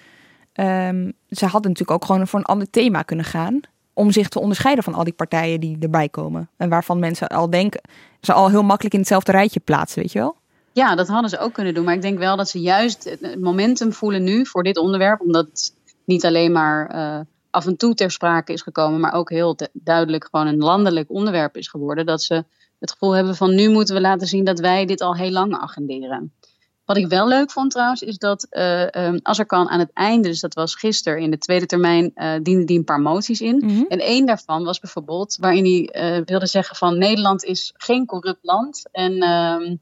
[0.54, 3.60] Um, ze hadden natuurlijk ook gewoon voor een ander thema kunnen gaan.
[3.98, 6.48] Om zich te onderscheiden van al die partijen die erbij komen.
[6.56, 7.80] En waarvan mensen al denken,
[8.20, 10.36] ze al heel makkelijk in hetzelfde rijtje plaatsen, weet je wel?
[10.72, 11.84] Ja, dat hadden ze ook kunnen doen.
[11.84, 15.20] Maar ik denk wel dat ze juist het momentum voelen nu voor dit onderwerp.
[15.20, 17.20] Omdat het niet alleen maar uh,
[17.50, 19.00] af en toe ter sprake is gekomen.
[19.00, 22.06] Maar ook heel duidelijk gewoon een landelijk onderwerp is geworden.
[22.06, 22.44] Dat ze
[22.78, 25.54] het gevoel hebben van nu moeten we laten zien dat wij dit al heel lang
[25.54, 26.32] agenderen.
[26.89, 30.40] Wat ik wel leuk vond trouwens, is dat uh, um, Azarkan aan het einde, dus
[30.40, 33.56] dat was gisteren in de tweede termijn, uh, diende die een paar moties in.
[33.56, 33.82] Mhm.
[33.89, 38.44] En één daarvan was bijvoorbeeld waarin hij uh, wilde zeggen van Nederland is geen corrupt
[38.44, 38.89] land.
[38.93, 39.78] En uh,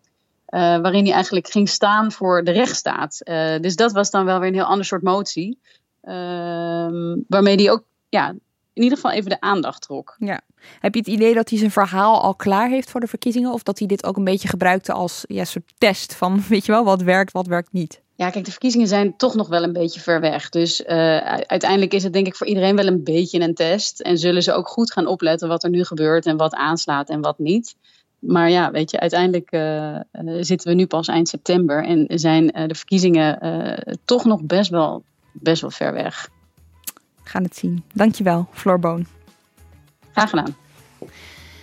[0.80, 3.20] waarin hij eigenlijk ging staan voor de rechtsstaat.
[3.60, 5.58] Dus dat was dan wel weer een heel ander soort motie.
[6.02, 8.34] Uh, waarmee hij ook ja,
[8.76, 10.16] in ieder geval even de aandacht trok.
[10.18, 10.40] Ja.
[10.80, 13.52] Heb je het idee dat hij zijn verhaal al klaar heeft voor de verkiezingen?
[13.52, 16.72] Of dat hij dit ook een beetje gebruikte als ja, soort test van, weet je
[16.72, 18.00] wel, wat werkt, wat werkt niet?
[18.14, 20.48] Ja, kijk, de verkiezingen zijn toch nog wel een beetje ver weg.
[20.48, 20.86] Dus uh,
[21.26, 24.00] uiteindelijk is het denk ik voor iedereen wel een beetje een test.
[24.00, 27.20] En zullen ze ook goed gaan opletten wat er nu gebeurt en wat aanslaat en
[27.20, 27.76] wat niet
[28.18, 29.98] maar ja, weet je, uiteindelijk uh,
[30.40, 33.38] zitten we nu pas eind september en zijn uh, de verkiezingen
[34.04, 36.28] toch nog best wel, best wel ver weg.
[37.28, 37.84] Gaan het zien.
[37.92, 39.06] Dankjewel, Floor Boon.
[40.12, 40.56] Graag gedaan.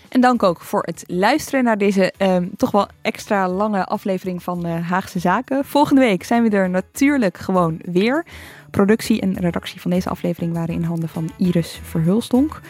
[0.10, 4.68] En dank ook voor het luisteren naar deze um, toch wel extra lange aflevering van
[4.68, 5.66] uh, Haagse Zaken.
[5.66, 8.26] Volgende week zijn we er natuurlijk gewoon weer.
[8.72, 12.62] Productie en redactie van deze aflevering waren in handen van Iris Verhulstonk.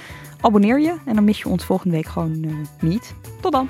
[0.41, 3.13] Abonneer je en dan mis je ons volgende week gewoon uh, niet.
[3.41, 3.69] Tot dan!